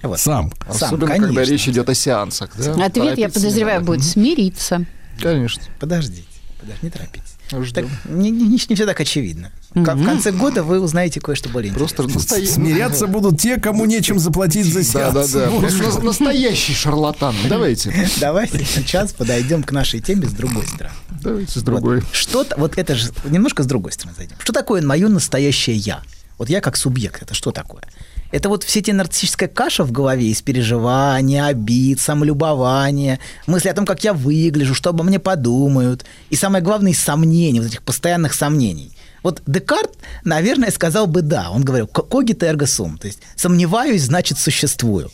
Вот. 0.04 0.20
Сам. 0.20 0.52
Сам, 0.72 0.88
Особенно, 0.90 1.08
конечно. 1.08 1.28
когда 1.36 1.44
речь 1.52 1.68
идет 1.70 1.90
о 1.90 1.96
сеансах. 1.96 2.52
Да? 2.58 2.72
Ответ, 2.74 2.86
я 2.86 2.90
Торопиться 3.30 3.40
подозреваю, 3.40 3.82
будет 3.82 4.04
смириться. 4.04 4.86
Конечно. 5.22 5.64
Подождите, 5.80 6.28
подождите, 6.60 6.84
не 6.84 6.90
торопитесь. 6.90 7.36
Ждем. 7.50 7.90
Так, 7.90 8.12
не, 8.12 8.30
не, 8.30 8.48
не 8.50 8.58
все 8.58 8.86
так 8.86 9.00
очевидно. 9.00 9.52
Ка- 9.84 9.96
В 9.96 10.06
конце 10.06 10.32
года 10.32 10.64
вы 10.64 10.80
узнаете 10.80 11.20
кое-что 11.20 11.50
более 11.50 11.74
Просто 11.74 12.04
интересное. 12.04 12.46
Смиряться 12.46 13.08
будут 13.08 13.40
те, 13.40 13.58
кому 13.60 13.86
нечем 13.86 14.20
заплатить 14.20 14.66
за 14.66 14.82
Да, 14.94 15.12
да, 15.12 15.28
сеанс. 15.28 15.32
да. 15.32 15.50
Просто 15.60 15.84
что. 15.92 16.00
на- 16.00 16.06
Настоящий 16.06 16.74
шарлатан. 16.74 17.36
Давайте. 17.50 17.94
Давайте 18.22 18.64
сейчас 18.64 19.12
подойдем 19.12 19.64
к 19.64 19.72
нашей 19.74 20.00
теме 20.00 20.28
с 20.28 20.32
другой 20.32 20.66
стороны. 20.66 20.96
Давайте 21.22 21.60
с 21.60 21.64
другой. 21.64 22.00
Вот, 22.00 22.06
что-то, 22.14 22.56
вот 22.58 22.78
это 22.78 22.96
же 22.96 23.10
немножко 23.26 23.64
с 23.64 23.66
другой 23.66 23.92
стороны 23.92 24.16
зайдем. 24.18 24.38
Что 24.40 24.54
такое 24.54 24.82
мое 24.82 25.10
настоящее 25.10 25.76
я? 25.76 26.02
Вот 26.38 26.50
я 26.50 26.62
как 26.62 26.78
субъект, 26.78 27.22
это 27.22 27.34
что 27.34 27.52
такое? 27.52 27.84
Это 28.32 28.50
вот 28.50 28.64
все 28.64 28.80
эти 28.80 28.92
нарциссическая 28.92 29.48
каша 29.48 29.84
в 29.86 29.92
голове 29.92 30.28
из 30.28 30.42
переживания, 30.42 31.46
обид, 31.46 32.00
самолюбования, 32.02 33.20
мысли 33.48 33.70
о 33.70 33.74
том, 33.74 33.86
как 33.86 34.04
я 34.04 34.14
выгляжу, 34.14 34.74
что 34.76 34.90
обо 34.90 35.04
мне 35.04 35.20
подумают. 35.20 36.06
И 36.30 36.36
самое 36.36 36.64
главное, 36.64 36.92
из 36.92 37.00
сомнений, 37.00 37.60
вот 37.60 37.68
этих 37.70 37.82
постоянных 37.84 38.34
сомнений. 38.34 38.92
Вот 39.26 39.42
Декарт, 39.48 39.90
наверное, 40.24 40.70
сказал 40.70 41.08
бы 41.08 41.24
да. 41.24 41.50
Он 41.50 41.64
говорил 41.64 41.88
«когито 41.88 42.46
эрго 42.46 42.68
сум», 42.68 43.00
то 43.00 43.08
есть 43.08 43.22
«сомневаюсь, 43.36 44.04
значит, 44.04 44.38
существую». 44.38 45.10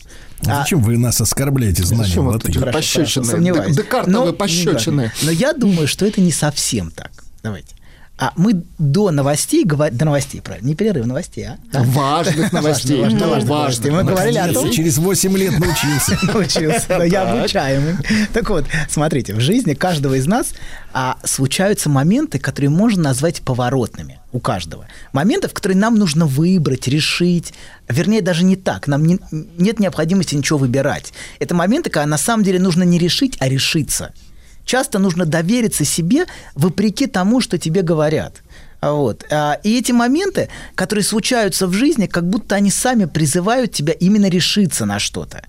А 0.45 0.59
Зачем 0.63 0.81
вы 0.81 0.97
нас 0.97 1.21
оскорбляете 1.21 1.83
знанием 1.83 2.07
Зачем 2.09 2.25
вот 2.25 2.33
латыни? 2.33 2.51
эти 2.51 2.57
Хорошо, 2.59 2.77
пощечины? 2.77 3.05
хорошо, 3.05 3.23
сомневаюсь. 3.23 3.75
Дек- 3.77 3.85
Декартовы 3.85 4.25
Но- 4.25 4.33
пощечины. 4.33 5.03
да. 5.21 5.25
Но 5.25 5.31
я 5.31 5.53
думаю, 5.53 5.87
что 5.87 6.05
это 6.05 6.19
не 6.19 6.33
совсем 6.33 6.91
так. 6.91 7.11
Давайте. 7.41 7.73
А 8.21 8.33
мы 8.35 8.61
до 8.77 9.09
новостей 9.09 9.65
говорили... 9.65 9.97
До 9.97 10.05
новостей, 10.05 10.41
правильно. 10.41 10.67
Не 10.67 10.75
перерыв 10.75 11.07
новостей, 11.07 11.43
а? 11.43 11.57
Да. 11.73 11.81
Важных 11.81 12.53
новостей. 12.53 13.01
Важно, 13.01 13.27
важных. 13.27 13.49
важно. 13.49 13.91
Мы 13.91 14.03
говорили 14.03 14.37
о 14.37 14.53
том, 14.53 14.69
Через 14.69 14.99
8 14.99 15.37
лет 15.37 15.57
научился. 15.57 16.19
научился, 16.31 17.03
я 17.03 17.23
обучаемый. 17.23 17.95
Так 18.31 18.51
вот, 18.51 18.65
смотрите, 18.87 19.33
в 19.33 19.39
жизни 19.39 19.73
каждого 19.73 20.13
из 20.13 20.27
нас 20.27 20.53
а, 20.93 21.17
случаются 21.23 21.89
моменты, 21.89 22.37
которые 22.37 22.69
можно 22.69 23.01
назвать 23.01 23.41
поворотными 23.41 24.19
у 24.31 24.39
каждого. 24.39 24.85
Моментов, 25.13 25.53
которые 25.53 25.79
нам 25.79 25.95
нужно 25.95 26.27
выбрать, 26.27 26.87
решить. 26.87 27.55
Вернее, 27.89 28.21
даже 28.21 28.43
не 28.43 28.55
так. 28.55 28.87
Нам 28.87 29.03
не- 29.03 29.19
нет 29.31 29.79
необходимости 29.79 30.35
ничего 30.35 30.59
выбирать. 30.59 31.11
Это 31.39 31.55
моменты, 31.55 31.89
когда 31.89 32.05
на 32.05 32.19
самом 32.19 32.43
деле 32.43 32.59
нужно 32.59 32.83
не 32.83 32.99
решить, 32.99 33.35
а 33.39 33.49
решиться. 33.49 34.13
Часто 34.71 34.99
нужно 34.99 35.25
довериться 35.25 35.83
себе 35.85 36.25
вопреки 36.55 37.07
тому, 37.07 37.41
что 37.41 37.57
тебе 37.57 37.81
говорят. 37.81 38.41
А 38.79 38.93
Вот. 38.93 39.25
А, 39.29 39.59
И 39.63 39.77
эти 39.77 39.91
моменты, 39.91 40.47
которые 40.75 41.03
случаются 41.03 41.67
в 41.67 41.73
жизни, 41.73 42.07
как 42.07 42.23
будто 42.23 42.55
они 42.55 42.71
сами 42.71 43.03
призывают 43.05 43.73
тебя 43.73 43.93
именно 43.99 44.29
решиться 44.29 44.85
на 44.85 44.97
что-то. 44.99 45.41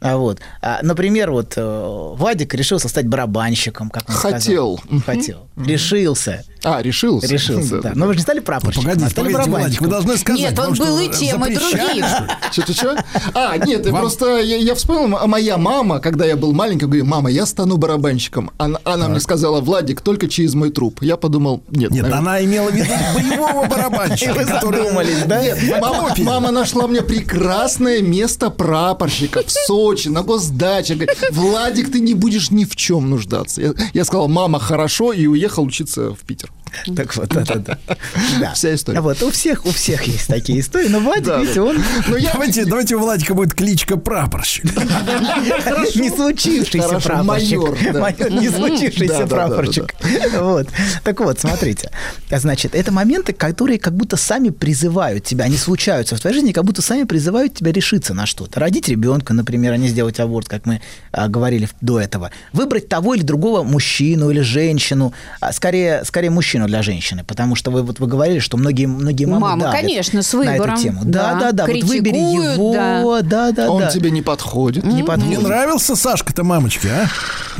А 0.00 0.16
Вот. 0.16 0.38
Например, 0.82 1.32
вот 1.32 1.54
э, 1.56 2.14
Вадик 2.18 2.54
решился 2.54 2.88
стать 2.88 3.08
барабанщиком, 3.08 3.90
как 3.90 4.08
он 4.08 4.14
сказал. 4.14 4.38
Хотел. 4.38 4.80
Хотел. 5.06 5.48
Решился. 5.56 6.44
А, 6.64 6.82
решился. 6.82 7.26
Решился, 7.26 7.80
да. 7.80 7.92
Но 7.94 8.06
вы 8.06 8.12
же 8.14 8.18
не 8.18 8.22
стали 8.22 8.40
прапорщиком, 8.40 8.86
а 8.86 8.90
Погодите, 8.90 9.10
стали 9.10 9.32
погодите, 9.32 9.50
Владик, 9.50 9.80
вы 9.80 9.88
должны 9.88 10.16
сказать. 10.16 10.40
Нет, 10.40 10.58
он 10.58 10.70
потому 10.70 10.76
был 10.76 10.96
что 10.96 11.00
и 11.00 11.18
тем, 11.18 11.44
и 11.44 11.54
другим. 11.54 12.04
Что-что-что? 12.52 13.04
А, 13.34 13.56
нет, 13.58 13.86
Вам- 13.86 14.00
просто 14.00 14.38
я, 14.38 14.56
я 14.56 14.74
вспомнил, 14.74 15.26
моя 15.26 15.56
мама, 15.58 16.00
когда 16.00 16.24
я 16.24 16.36
был 16.36 16.52
маленький, 16.52 16.86
говорит, 16.86 17.04
мама, 17.04 17.30
я 17.30 17.46
стану 17.46 17.76
барабанщиком. 17.76 18.50
Она, 18.58 18.78
она 18.84 19.08
мне 19.08 19.20
сказала, 19.20 19.60
Владик, 19.60 20.00
только 20.00 20.28
через 20.28 20.54
мой 20.54 20.70
труп. 20.70 21.02
Я 21.02 21.16
подумал, 21.16 21.62
нет. 21.70 21.90
Нет, 21.90 22.02
наверное. 22.02 22.18
она 22.18 22.44
имела 22.44 22.70
в 22.70 22.74
виду 22.74 22.92
боевого 23.14 23.66
барабанщика, 23.66 24.32
Вы 24.34 24.44
который... 24.44 24.82
задумались, 24.82 25.22
да? 25.26 25.42
Нет, 25.42 25.58
мама, 25.80 26.14
мама 26.18 26.50
нашла 26.50 26.86
мне 26.86 27.02
прекрасное 27.02 28.00
место 28.02 28.50
прапорщика 28.50 29.42
в 29.44 29.50
Сочи, 29.50 30.08
на 30.08 30.22
госдаче. 30.22 30.94
Говорит, 30.94 31.16
Владик, 31.30 31.92
ты 31.92 32.00
не 32.00 32.14
будешь 32.14 32.50
ни 32.50 32.64
в 32.64 32.76
чем 32.76 33.10
нуждаться. 33.10 33.60
Я, 33.60 33.74
я 33.94 34.04
сказал, 34.04 34.28
мама, 34.28 34.58
хорошо, 34.58 35.12
и 35.12 35.26
уехал 35.26 35.64
учиться 35.64 36.10
в 36.10 36.18
Питер. 36.20 36.50
Так 36.96 37.16
вот, 37.16 37.28
да, 37.28 37.44
да, 37.44 37.54
да. 37.56 37.78
Да. 38.40 38.54
Вся 38.54 38.74
история. 38.74 39.00
Вот, 39.00 39.22
у 39.22 39.30
всех, 39.30 39.66
у 39.66 39.70
всех 39.70 40.04
есть 40.04 40.26
такие 40.26 40.60
истории. 40.60 40.88
Но 40.88 41.00
Вадик, 41.00 41.26
Да, 41.26 41.40
видите, 41.40 41.60
он 41.60 41.76
я... 42.18 42.32
Давайте, 42.32 42.64
давайте 42.64 42.96
у 42.96 43.00
Владика 43.00 43.34
будет 43.34 43.54
кличка 43.54 43.96
прапорщик. 43.96 44.64
не 45.96 46.10
случившийся 46.10 47.00
прапорщик. 47.00 47.58
майор, 47.94 48.30
не 48.30 48.48
случившийся 48.48 49.26
прапорщик. 49.26 49.94
Вот. 50.38 50.68
Так 51.04 51.20
вот, 51.20 51.40
смотрите. 51.40 51.90
Значит, 52.30 52.74
это 52.74 52.92
моменты, 52.92 53.32
которые 53.32 53.78
как 53.78 53.94
будто 53.94 54.16
сами 54.16 54.50
призывают 54.50 55.24
тебя, 55.24 55.44
они 55.44 55.56
случаются 55.56 56.16
в 56.16 56.20
твоей 56.20 56.34
жизни, 56.34 56.52
как 56.52 56.64
будто 56.64 56.82
сами 56.82 57.04
призывают 57.04 57.54
тебя 57.54 57.72
решиться 57.72 58.14
на 58.14 58.26
что-то. 58.26 58.60
Родить 58.60 58.88
ребенка, 58.88 59.34
например, 59.34 59.72
а 59.72 59.76
не 59.76 59.88
сделать 59.88 60.20
аборт, 60.20 60.48
как 60.48 60.66
мы 60.66 60.80
а, 61.12 61.28
говорили 61.28 61.68
до 61.80 62.00
этого. 62.00 62.30
Выбрать 62.52 62.88
того 62.88 63.14
или 63.14 63.22
другого 63.22 63.62
мужчину 63.62 64.30
или 64.30 64.40
женщину. 64.40 65.12
А, 65.40 65.52
скорее, 65.52 66.04
скорее 66.04 66.30
мужчину 66.30 66.57
для 66.66 66.82
женщины, 66.82 67.24
потому 67.24 67.54
что 67.54 67.70
вы, 67.70 67.82
вот 67.82 68.00
вы 68.00 68.06
говорили, 68.06 68.38
что 68.38 68.56
многие, 68.56 68.86
многие 68.86 69.26
мамы 69.26 69.40
Мамы, 69.40 69.62
давят 69.62 69.80
конечно, 69.80 70.22
с 70.22 70.32
на 70.32 70.38
выбором. 70.38 70.74
эту 70.74 70.82
тему. 70.82 71.00
Да, 71.04 71.34
Да, 71.34 71.40
да, 71.40 71.52
да. 71.52 71.66
Вот 71.66 71.82
выбери 71.84 72.12
критикуют, 72.12 72.54
его. 72.54 73.20
Да, 73.22 73.52
да, 73.52 73.70
Он 73.70 73.82
да. 73.82 73.90
тебе 73.90 74.10
не 74.10 74.22
подходит. 74.22 74.84
не 74.84 75.02
подходит. 75.02 75.38
Не 75.38 75.44
нравился 75.44 75.96
Сашка-то 75.96 76.44
мамочке, 76.44 76.88
а, 76.88 77.06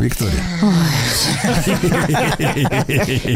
Виктория? 0.00 0.42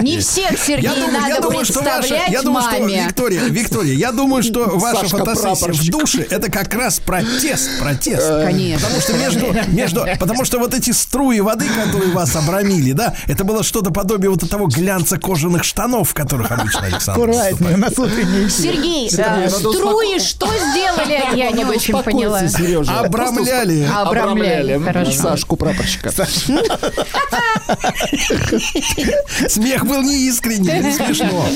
Не 0.02 0.18
всех, 0.18 0.58
Сергей, 0.58 0.90
надо 1.12 1.48
представлять 1.48 2.30
я 2.32 2.42
думаю, 2.42 2.62
что 2.62 2.80
маме. 2.80 3.04
Виктория, 3.06 3.42
Виктория, 3.44 3.94
я 3.94 4.12
думаю, 4.12 4.42
что 4.42 4.78
ваша 4.78 5.06
фотосессия 5.08 5.72
в 5.72 5.90
душе 5.90 6.26
это 6.30 6.50
как 6.50 6.72
раз 6.74 7.00
протест, 7.00 7.78
протест. 7.80 8.26
Конечно. 8.44 8.86
Потому 8.86 9.00
что 9.00 9.12
между, 9.14 9.54
между, 9.68 10.06
потому 10.18 10.44
что 10.44 10.58
вот 10.58 10.74
эти 10.74 10.90
струи 10.90 11.40
воды, 11.40 11.66
которые 11.68 12.12
вас 12.12 12.34
обрамили, 12.36 12.92
да, 12.92 13.14
это 13.26 13.44
было 13.44 13.62
что-то 13.62 13.90
подобие 13.90 14.30
вот 14.30 14.48
того 14.48 14.66
глянца 14.66 15.18
кожаных 15.52 15.64
штанов, 15.64 16.10
в 16.10 16.14
которых 16.14 16.50
обычно 16.50 16.86
Александр 16.86 17.30
Аккуратнее. 17.30 18.50
Сергей, 18.50 19.10
а, 19.18 19.36
надо 19.36 19.50
струи 19.50 20.18
что 20.18 20.46
сделали? 20.46 21.20
Я 21.36 21.50
не 21.50 21.64
очень 21.64 22.02
поняла. 22.02 22.48
Сережа. 22.48 23.00
Обрамляли. 23.00 23.88
Обрамляли, 23.92 24.78
хорошо. 24.78 25.12
Сашку 25.12 25.56
прапорщика. 25.56 26.12
Смех 29.48 29.86
был 29.86 30.02
неискренний, 30.02 30.80
не 30.80 30.92
смешно. 30.92 31.46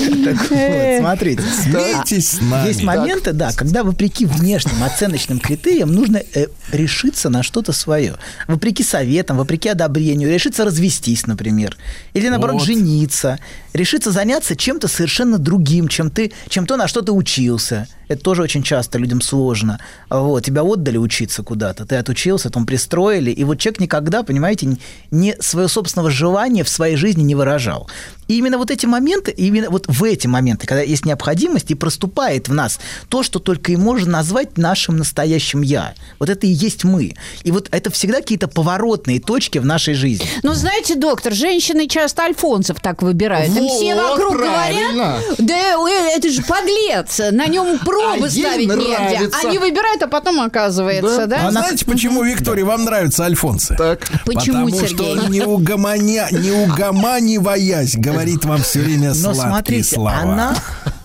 Смотрите. 0.99 1.43
Смейтесь 1.63 2.31
с 2.31 2.41
нами. 2.41 2.67
Есть 2.67 2.83
моменты, 2.83 3.33
да, 3.33 3.51
когда 3.55 3.83
вопреки 3.83 4.25
внешним 4.25 4.83
оценочным 4.83 5.39
критериям 5.39 5.91
нужно 5.91 6.21
э, 6.33 6.47
решиться 6.71 7.29
на 7.29 7.43
что-то 7.43 7.71
свое. 7.71 8.15
Вопреки 8.47 8.83
советам, 8.83 9.37
вопреки 9.37 9.69
одобрению, 9.69 10.33
решиться 10.33 10.65
развестись, 10.65 11.27
например. 11.27 11.77
Или, 12.13 12.29
наоборот, 12.29 12.61
жениться. 12.61 13.39
Решиться 13.87 14.11
заняться 14.11 14.57
чем-то 14.57 14.89
совершенно 14.89 15.37
другим, 15.37 15.87
чем 15.87 16.11
ты, 16.11 16.33
чем 16.49 16.65
то, 16.65 16.75
на 16.75 16.89
что 16.89 17.01
ты 17.01 17.13
учился. 17.13 17.87
Это 18.07 18.21
тоже 18.21 18.41
очень 18.41 18.63
часто 18.63 18.97
людям 18.97 19.21
сложно. 19.21 19.79
Вот, 20.09 20.45
тебя 20.45 20.63
отдали 20.63 20.97
учиться 20.97 21.43
куда-то, 21.43 21.85
ты 21.85 21.95
отучился, 21.95 22.49
там 22.49 22.65
пристроили, 22.65 23.31
и 23.31 23.43
вот 23.43 23.59
человек 23.59 23.81
никогда, 23.81 24.23
понимаете, 24.23 24.77
не 25.11 25.35
свое 25.39 25.67
собственного 25.67 26.11
желания 26.11 26.63
в 26.63 26.69
своей 26.69 26.95
жизни 26.95 27.23
не 27.23 27.35
выражал. 27.35 27.89
И 28.27 28.37
именно 28.37 28.57
вот 28.57 28.71
эти 28.71 28.85
моменты, 28.85 29.31
именно 29.31 29.69
вот 29.69 29.85
в 29.87 30.03
эти 30.03 30.27
моменты, 30.27 30.67
когда 30.67 30.81
есть 30.81 31.05
необходимость, 31.05 31.71
и 31.71 31.75
проступает 31.75 32.49
в 32.49 32.53
нас 32.53 32.79
то, 33.09 33.23
что 33.23 33.39
только 33.39 33.71
и 33.71 33.77
можно 33.77 34.11
назвать 34.11 34.57
нашим 34.57 34.97
настоящим 34.97 35.61
«я». 35.61 35.93
Вот 36.19 36.29
это 36.29 36.45
и 36.45 36.49
есть 36.49 36.83
мы. 36.83 37.15
И 37.43 37.51
вот 37.51 37.69
это 37.71 37.89
всегда 37.89 38.17
какие-то 38.17 38.47
поворотные 38.47 39.19
точки 39.21 39.59
в 39.59 39.65
нашей 39.65 39.93
жизни. 39.93 40.27
Ну, 40.43 40.53
знаете, 40.53 40.95
доктор, 40.95 41.33
женщины 41.33 41.87
часто 41.87 42.23
альфонсов 42.23 42.79
так 42.81 43.01
выбирают. 43.01 43.55
Им 43.55 43.67
все 43.69 43.95
вокруг 43.95 44.37
правильно. 44.37 44.93
говорят, 44.93 45.35
да 45.37 45.55
э, 45.55 46.17
это 46.17 46.29
же 46.29 46.41
подлец, 46.43 47.19
на 47.31 47.47
нем 47.47 47.79
пробы 47.99 48.27
А 48.27 48.29
ставить 48.29 48.67
негде. 48.67 49.29
Они 49.43 49.57
выбирают, 49.57 50.01
а 50.03 50.07
потом 50.07 50.41
оказывается, 50.41 51.27
да? 51.27 51.47
А 51.47 51.51
знаете, 51.51 51.85
почему, 51.85 52.23
Виктория, 52.23 52.65
вам 52.65 52.85
нравятся 52.85 53.25
альфонсы? 53.25 53.75
Так. 53.75 53.99
Почему, 54.25 54.65
Потому 54.65 54.69
что 54.69 54.87
Сергей? 54.87 55.19
он 55.19 55.31
не, 55.31 55.41
угомоня, 55.41 56.27
не 56.31 56.51
угоманиваясь, 56.51 57.95
говорит 57.95 58.45
вам 58.45 58.61
все 58.61 58.79
время 58.79 59.09
Но 59.09 59.33
сладкие 59.33 59.49
смотрите, 59.83 59.95
слова. 59.95 60.17
она 60.19 60.55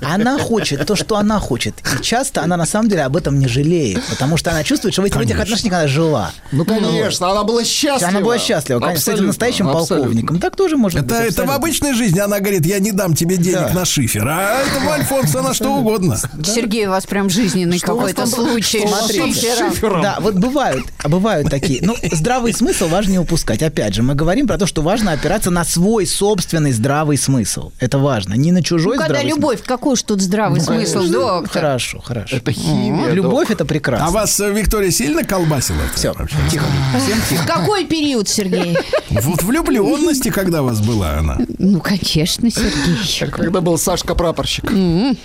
Она 0.05 0.39
хочет 0.39 0.85
то, 0.87 0.97
что 0.97 1.17
она 1.17 1.39
хочет. 1.39 1.75
И 1.99 2.03
часто 2.03 2.43
она 2.43 2.57
на 2.57 2.67
самом 2.67 2.89
деле 2.89 3.03
об 3.03 3.17
этом 3.17 3.39
не 3.39 3.49
жалеет, 3.49 4.03
потому 4.11 4.37
что 4.37 4.51
она 4.51 4.63
чувствует, 4.65 4.95
что 4.95 5.03
в 5.03 5.05
этих, 5.05 5.17
в 5.17 5.21
этих 5.21 5.39
отношениях 5.41 5.75
она 5.75 5.89
жила. 5.89 6.31
Ну, 6.51 6.65
конечно, 6.65 7.31
она 7.31 7.45
была 7.45 7.65
счастлива. 7.65 8.09
Она 8.11 8.21
была 8.21 8.39
счастлива, 8.39 8.81
конечно, 8.81 8.99
с 9.01 9.03
этим 9.03 9.13
Абсолютно, 9.13 9.27
настоящим 9.29 9.69
абсолютно. 9.69 9.97
полковником. 9.97 10.41
Так 10.41 10.57
тоже 10.57 10.77
может 10.77 11.01
Это, 11.01 11.09
быть. 11.09 11.17
это 11.19 11.25
в 11.25 11.29
абсолютно. 11.31 11.55
обычной 11.55 11.95
жизни 11.95 12.19
она 12.19 12.41
говорит, 12.41 12.67
я 12.67 12.79
не 12.79 12.93
дам 12.93 13.15
тебе 13.15 13.37
денег 13.37 13.69
Да. 13.69 13.73
на 13.75 13.85
шифер, 13.85 14.27
а 14.29 14.61
это 14.63 14.93
Альфонса 14.93 15.43
на 15.43 15.55
что 15.55 15.69
угодно. 15.71 16.17
Сергей, 16.45 16.87
у 16.87 16.91
вас 16.91 17.07
прям 17.07 17.31
жизненный 17.31 17.79
какой-то 17.79 18.27
случай. 18.27 18.79
что 18.79 18.89
у 18.89 18.91
вас 18.91 19.11
с 19.11 19.15
там 19.17 19.33
с 19.33 19.37
шифером. 19.41 19.73
шифером? 19.73 20.03
Да, 20.03 20.19
вот 20.21 20.35
бывают, 20.35 20.85
а 21.03 21.09
бывают 21.09 21.49
такие. 21.51 21.81
Ну, 21.83 21.97
здравый 22.13 22.53
смысл 22.53 22.89
важно 22.89 23.13
не 23.13 23.19
упускать. 23.19 23.63
Опять 23.63 23.95
же, 23.95 24.03
мы 24.03 24.15
говорим 24.15 24.47
про 24.47 24.59
то, 24.59 24.67
что 24.67 24.83
важно 24.83 25.13
опираться 25.13 25.51
на 25.51 25.65
свой 25.65 26.07
собственный 26.07 26.73
здравый 26.73 27.17
смысл. 27.17 27.73
Это 27.81 27.99
важно. 27.99 28.35
Не 28.35 28.53
на 28.53 28.63
чужой 28.63 28.97
Ну, 28.97 29.03
когда 29.03 29.17
здравый 29.21 29.31
любовь, 29.37 29.63
какой 29.65 29.92
ж 29.97 30.03
тут 30.03 30.21
здравый 30.21 30.61
смысл. 30.61 30.93
смысл, 31.01 31.07
Ну, 31.13 31.13
доктор? 31.21 31.63
Хорошо, 31.63 32.01
хорошо. 32.01 32.37
Это 32.37 32.53
химия. 32.53 33.11
Любовь 33.11 33.51
это 33.51 33.65
прекрасно. 33.65 34.07
А 34.07 34.11
вас 34.11 34.39
э, 34.41 34.51
Виктория 34.53 34.91
сильно 34.91 35.25
колбасила? 35.25 35.81
Все, 35.95 36.13
тихо, 36.51 36.65
всем 37.05 37.19
В 37.19 37.29
тихо. 37.29 37.47
какой 37.47 37.85
период, 37.87 38.29
Сергей? 38.29 38.77
Вот 39.11 39.43
влюбленности, 39.43 40.31
когда 40.31 40.63
у 40.63 40.67
вас 40.67 40.81
была 40.81 41.19
она. 41.19 41.39
Ну, 41.59 41.81
конечно, 41.81 42.51
Сергей. 42.51 43.31
Когда 43.31 43.61
был 43.61 43.79
Сашка 43.79 44.15
прапорщик. 44.15 44.65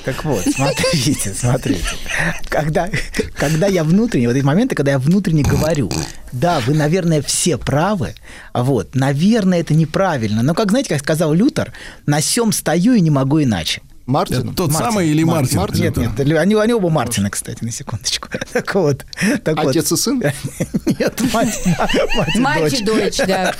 Так 0.06 0.24
вот, 0.26 0.44
смотрите, 0.56 1.34
смотрите. 1.34 1.84
Когда, 2.50 2.90
когда 3.36 3.68
я 3.68 3.84
внутренне, 3.84 4.28
вот 4.28 4.36
эти 4.36 4.44
моменты, 4.46 4.76
когда 4.76 4.92
я 4.92 5.00
внутренне 5.00 5.44
говорю, 5.44 5.92
да, 6.32 6.60
вы, 6.66 6.74
наверное, 6.74 7.22
все 7.22 7.58
правы, 7.58 8.16
а 8.54 8.64
вот, 8.64 8.96
наверное, 8.96 9.60
это 9.62 9.74
неправильно, 9.74 10.44
но, 10.44 10.54
как 10.54 10.70
знаете, 10.72 10.90
как 10.90 11.00
сказал 11.00 11.34
Лютер, 11.34 11.72
на 12.06 12.22
сем 12.22 12.52
стою 12.52 12.94
и 12.94 13.02
не 13.02 13.10
могу 13.10 13.42
иначе. 13.42 13.82
Мартин. 14.08 14.38
Это 14.40 14.54
тот 14.56 14.72
Мартин. 14.72 14.86
самый 14.92 15.10
или 15.10 15.24
Мар- 15.24 15.42
Мартин? 15.42 15.58
Мартин. 15.60 15.82
Нет, 15.84 15.98
нет, 15.98 16.38
они, 16.38 16.56
они 16.56 16.74
оба 16.74 16.90
Мартины, 16.90 17.30
кстати, 17.30 17.64
на 17.64 17.72
секундочку. 17.72 18.30
Так 18.54 18.74
вот. 18.76 19.06
Так 19.44 19.58
вот. 19.58 19.68
Отец 19.70 19.92
и 19.92 19.98
сын? 19.98 20.24
Нет, 21.00 21.22
мать, 21.34 21.60
мать 22.16 22.36
и 22.36 22.40
Мать 22.40 22.62
дочь. 22.64 22.80
и 22.80 22.84
дочь, 22.84 23.18
да. 23.28 23.54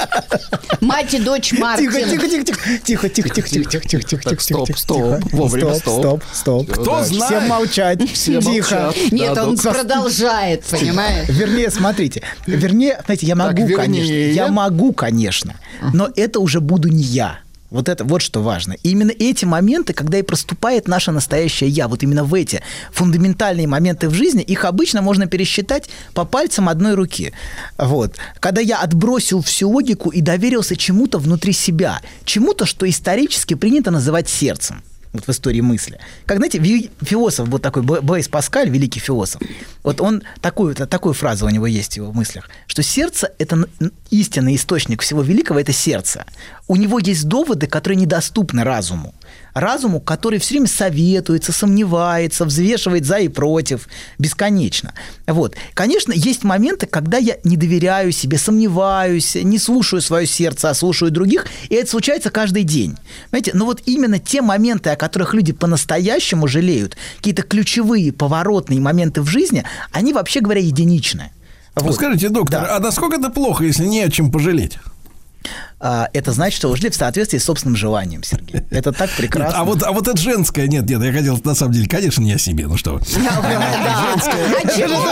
Мать 0.82 1.14
и 1.14 1.20
дочь 1.20 1.50
Тихо, 1.50 1.62
Мартин. 1.62 1.92
тихо, 1.92 2.10
тихо, 2.10 2.28
тихо, 2.28 2.40
тихо, 2.84 3.10
тихо, 3.10 3.10
тихо, 3.10 3.10
тихо, 3.10 3.50
тихо, 3.50 3.88
тихо, 3.88 4.04
тихо, 4.08 4.30
тихо, 4.30 4.42
стоп, 4.42 4.68
тихо, 4.68 4.80
стоп, 4.80 5.24
тихо. 5.24 5.36
вовремя, 5.36 5.76
стоп, 5.76 6.00
стоп. 6.00 6.24
стоп, 6.32 6.66
стоп. 6.66 6.72
Кто 6.72 7.04
знает? 7.04 7.24
Всем 7.26 7.48
молчать, 7.50 8.12
Все 8.14 8.42
тихо. 8.42 8.76
молчат. 8.76 9.12
Нет, 9.12 9.34
Да, 9.34 9.48
он 9.48 9.58
продолжает, 9.58 10.64
понимаешь? 10.64 11.28
Вернее, 11.30 11.70
смотрите, 11.70 12.24
вернее, 12.46 13.02
знаете, 13.06 13.26
я 13.28 13.36
могу, 13.36 13.68
конечно, 13.68 14.14
я 14.14 14.48
могу, 14.48 14.94
конечно, 14.94 15.56
но 15.94 16.10
это 16.16 16.40
уже 16.40 16.62
буду 16.62 16.88
не 16.88 17.04
я. 17.04 17.40
Вот 17.70 17.90
это 17.90 18.06
вот 18.06 18.22
что 18.22 18.42
важно. 18.42 18.74
И 18.84 18.92
именно 18.92 19.12
эти 19.12 19.44
моменты, 19.44 19.94
когда 19.94 20.18
и 20.18 20.22
проступает 20.22 20.88
наше 20.88 21.12
настоящее 21.12 21.70
я, 21.70 21.88
вот 21.88 22.02
именно 22.02 22.24
в 22.24 22.34
эти 22.34 22.62
фундаментальные 22.92 23.68
моменты 23.68 24.08
в 24.08 24.14
жизни, 24.14 24.42
их 24.42 24.64
обычно 24.64 25.02
можно 25.02 25.28
пересчитать 25.28 25.90
по 26.14 26.24
пальцам 26.24 26.70
одной 26.70 26.94
руки. 26.94 27.34
Вот. 27.78 28.16
Когда 28.40 28.62
я 28.62 28.80
отбросил 28.80 29.42
всю 29.42 29.70
логику 29.70 30.10
и 30.10 30.22
доверился 30.22 30.78
чему-то 30.78 31.20
внутри 31.20 31.52
себя, 31.52 32.02
чему-то, 32.24 32.66
что 32.66 32.90
исторически 32.90 33.54
принято 33.54 33.92
называть 33.92 34.30
сердцем 34.30 34.82
вот 35.18 35.28
в 35.28 35.30
истории 35.30 35.62
мысли. 35.62 36.00
Как, 36.26 36.38
знаете, 36.38 36.60
философ 37.02 37.50
был 37.50 37.60
такой, 37.60 37.84
Блейс 37.84 38.28
Паскаль, 38.28 38.70
великий 38.70 39.00
философ, 39.00 39.42
вот 39.84 40.02
он, 40.02 40.24
такую, 40.42 40.74
та- 40.76 40.86
такую 40.86 41.14
фразу 41.14 41.46
у 41.46 41.50
него 41.50 41.68
есть 41.68 41.94
в 41.94 41.98
его 41.98 42.12
мыслях, 42.14 42.50
что 42.68 42.84
сердце– 42.84 43.32
это 43.40 43.68
истинный 44.10 44.56
источник 44.56 45.02
всего 45.02 45.22
великого, 45.22 45.60
это 45.60 45.74
сердце. 45.74 46.26
У 46.68 46.76
него 46.76 47.00
есть 47.00 47.26
доводы, 47.28 47.68
которые 47.68 47.98
недоступны 48.00 48.64
разуму. 48.64 49.14
Разуму, 49.60 50.00
который 50.00 50.40
все 50.40 50.56
время 50.56 50.68
советуется, 50.68 51.52
сомневается, 51.52 52.46
взвешивает 52.46 53.06
за 53.06 53.18
и 53.18 53.28
против, 53.28 53.88
бесконечно. 54.18 54.94
Вот. 55.26 55.56
Конечно, 55.74 56.12
есть 56.14 56.44
моменты, 56.44 56.86
когда 56.86 57.18
я 57.18 57.38
не 57.44 57.58
доверяю 57.58 58.12
себе, 58.12 58.38
сомневаюсь, 58.38 59.36
не 59.36 59.58
слушаю 59.60 60.02
свое 60.02 60.26
сердце, 60.28 60.70
а 60.70 60.74
слушаю 60.74 61.12
других, 61.12 61.46
и 61.70 61.76
это 61.76 61.90
случается 61.90 62.30
каждый 62.30 62.64
день. 62.64 62.96
Понимаете, 63.32 63.52
но 63.54 63.66
вот 63.66 63.82
именно 63.86 64.20
те 64.20 64.42
моменты, 64.42 64.90
о 64.92 64.96
которых 64.96 65.34
люди 65.34 65.54
по-настоящему 65.54 66.48
жалеют, 66.48 66.98
какие-то 67.18 67.44
ключевые, 67.44 68.12
поворотные 68.12 68.80
моменты 68.80 69.22
в 69.22 69.28
жизни, 69.28 69.64
они, 69.92 70.14
вообще 70.14 70.40
говоря, 70.42 70.62
единичны. 70.62 71.32
Ну, 71.76 71.84
Вот. 71.84 71.96
скажите, 71.96 72.30
доктор, 72.30 72.62
Да. 72.62 72.76
а 72.78 72.80
насколько 72.80 73.18
это 73.18 73.30
плохо, 73.30 73.64
если 73.64 73.86
не 73.86 74.02
о 74.02 74.10
чем 74.10 74.32
пожалеть? 74.32 74.78
А, 75.80 76.10
это 76.12 76.32
значит, 76.32 76.58
что 76.58 76.70
вы 76.70 76.78
жили 76.78 76.90
в 76.90 76.96
соответствии 76.96 77.38
с 77.38 77.44
собственным 77.44 77.76
желанием, 77.76 78.24
Сергей. 78.24 78.62
Это 78.72 78.92
так 78.92 79.10
Нет, 79.10 79.18
прекрасно. 79.18 79.60
а 79.60 79.64
вот, 79.64 79.84
а 79.84 79.92
вот 79.92 80.08
это 80.08 80.20
женское, 80.20 80.68
нет, 80.68 80.90
нет, 80.90 81.04
я 81.04 81.12
хотел, 81.14 81.40
на 81.44 81.54
самом 81.54 81.74
деле, 81.74 81.88
конечно, 81.88 82.22
не 82.24 82.34
о 82.34 82.40
себе, 82.40 82.66
ну 82.68 82.78
что 82.78 82.94
вы. 82.96 83.02
А 83.02 84.68
чего? 84.76 85.04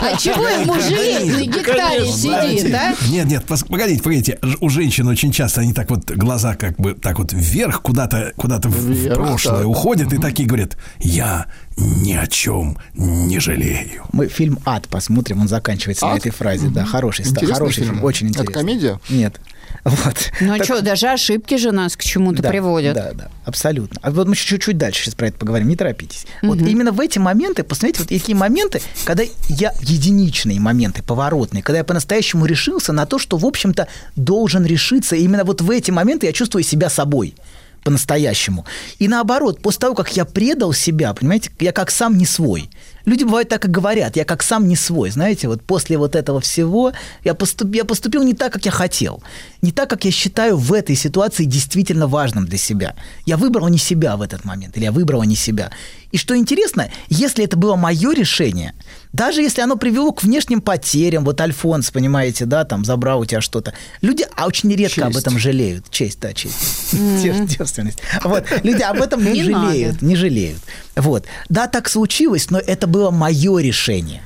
А 0.00 0.16
чего 0.16 0.48
ему 0.48 0.74
жалеть? 0.74 1.32
На 1.32 1.44
гектаре 1.52 2.06
сидит, 2.12 2.74
а? 2.74 2.94
Нет, 3.08 3.26
нет, 3.26 3.44
погодите, 3.44 4.02
погодите. 4.02 4.38
У 4.60 4.68
женщин 4.68 5.06
очень 5.08 5.32
часто 5.32 5.60
они 5.60 5.72
так 5.72 5.90
вот 5.90 6.10
глаза 6.10 6.54
как 6.56 6.76
бы 6.76 6.94
так 6.94 7.18
вот 7.18 7.32
вверх 7.32 7.82
куда-то 7.82 8.32
куда-то 8.36 8.68
в- 8.68 9.14
прошлое 9.14 9.64
уходят 9.64 10.12
и 10.12 10.18
такие 10.18 10.48
говорят: 10.48 10.76
я 10.98 11.46
ни 11.76 12.12
о 12.12 12.26
чем 12.26 12.76
не 12.94 13.38
жалею. 13.40 14.04
Мы 14.12 14.28
фильм 14.28 14.58
«Ад» 14.66 14.88
посмотрим, 14.88 15.40
он 15.40 15.48
заканчивается 15.48 16.04
на 16.06 16.12
«Ад»? 16.12 16.18
этой 16.18 16.30
фразе. 16.30 16.68
Да, 16.68 16.84
хороший, 16.84 17.24
Интересный 17.26 17.54
хороший 17.54 17.74
фильм. 17.82 17.94
фильм, 17.94 18.04
очень 18.04 18.26
Это 18.30 18.40
интересный. 18.42 18.54
комедия? 18.54 19.00
Нет. 19.12 19.40
Вот. 19.84 20.30
Ну 20.40 20.56
Так- 20.56 20.64
что, 20.64 20.80
даже 20.82 21.08
ошибки 21.08 21.56
же 21.56 21.72
нас 21.72 21.96
к 21.96 22.04
чему-то 22.04 22.42
Да, 22.42 22.50
приводят. 22.50 22.94
Да, 22.94 23.12
да, 23.14 23.30
абсолютно. 23.44 23.98
А 24.02 24.10
вот 24.10 24.28
мы 24.28 24.36
чуть-чуть 24.36 24.78
дальше 24.78 25.02
сейчас 25.02 25.14
про 25.14 25.28
это 25.28 25.38
поговорим, 25.38 25.68
не 25.68 25.76
торопитесь. 25.76 26.26
Вот 26.42 26.60
именно 26.60 26.92
в 26.92 27.00
эти 27.00 27.18
моменты, 27.18 27.64
посмотрите, 27.64 28.00
вот 28.00 28.08
такие 28.08 28.36
моменты, 28.36 28.80
когда 29.04 29.24
я 29.48 29.72
единичные 29.80 30.60
моменты, 30.60 31.02
поворотные, 31.02 31.62
когда 31.62 31.78
я 31.78 31.84
по-настоящему 31.84 32.46
решился 32.46 32.92
на 32.92 33.06
то, 33.06 33.18
что, 33.18 33.36
в 33.36 33.44
общем-то, 33.46 33.88
должен 34.14 34.64
решиться. 34.64 35.16
И 35.16 35.22
именно 35.24 35.44
вот 35.44 35.60
в 35.60 35.70
эти 35.70 35.90
моменты 35.90 36.26
я 36.26 36.32
чувствую 36.32 36.62
себя 36.62 36.88
собой 36.88 37.34
по-настоящему. 37.82 38.64
И 39.00 39.08
наоборот, 39.08 39.60
после 39.60 39.80
того, 39.80 39.94
как 39.94 40.16
я 40.16 40.24
предал 40.24 40.72
себя, 40.72 41.12
понимаете, 41.14 41.50
я 41.58 41.72
как 41.72 41.90
сам 41.90 42.16
не 42.16 42.26
свой. 42.26 42.70
Люди 43.04 43.24
бывают 43.24 43.48
так 43.48 43.64
и 43.64 43.68
говорят, 43.68 44.16
я 44.16 44.24
как 44.24 44.42
сам 44.42 44.68
не 44.68 44.76
свой, 44.76 45.10
знаете, 45.10 45.48
вот 45.48 45.62
после 45.62 45.98
вот 45.98 46.14
этого 46.16 46.40
всего 46.40 46.92
я, 47.24 47.34
поступ, 47.34 47.74
я 47.74 47.84
поступил 47.84 48.22
не 48.22 48.34
так, 48.34 48.52
как 48.52 48.64
я 48.64 48.70
хотел, 48.70 49.22
не 49.60 49.72
так, 49.72 49.90
как 49.90 50.04
я 50.04 50.10
считаю 50.10 50.56
в 50.56 50.72
этой 50.72 50.94
ситуации 50.96 51.44
действительно 51.44 52.06
важным 52.06 52.46
для 52.46 52.58
себя. 52.58 52.94
Я 53.26 53.36
выбрал 53.36 53.68
не 53.68 53.78
себя 53.78 54.16
в 54.16 54.22
этот 54.22 54.44
момент, 54.44 54.76
или 54.76 54.84
я 54.84 54.92
выбрала 54.92 55.22
не 55.24 55.36
себя. 55.36 55.70
И 56.12 56.18
что 56.18 56.36
интересно, 56.36 56.90
если 57.08 57.44
это 57.44 57.56
было 57.56 57.74
мое 57.76 58.12
решение, 58.12 58.74
даже 59.12 59.40
если 59.42 59.62
оно 59.62 59.76
привело 59.76 60.12
к 60.12 60.22
внешним 60.22 60.60
потерям, 60.60 61.24
вот 61.24 61.40
Альфонс, 61.40 61.90
понимаете, 61.90 62.44
да, 62.44 62.64
там 62.64 62.84
забрал 62.84 63.20
у 63.20 63.24
тебя 63.24 63.40
что-то, 63.40 63.72
люди 64.02 64.24
а 64.36 64.46
очень 64.46 64.72
редко 64.74 65.06
об 65.06 65.12
Честь. 65.12 65.26
этом 65.26 65.38
жалеют. 65.38 65.90
Честь, 65.90 66.20
да, 66.20 66.32
честь. 66.34 66.92
Дев- 67.22 67.46
Девственность. 67.46 67.98
Вот. 68.24 68.44
Люди 68.62 68.82
об 68.82 69.00
этом 69.00 69.24
не 69.24 69.32
Не 69.32 69.42
жалеют. 69.44 69.94
надо. 69.94 70.04
Не 70.06 70.16
жалеют. 70.16 70.58
Вот. 70.96 71.24
Да, 71.48 71.66
так 71.68 71.88
случилось, 71.88 72.50
но 72.50 72.58
это 72.58 72.86
было 72.86 73.10
мое 73.10 73.58
решение. 73.60 74.22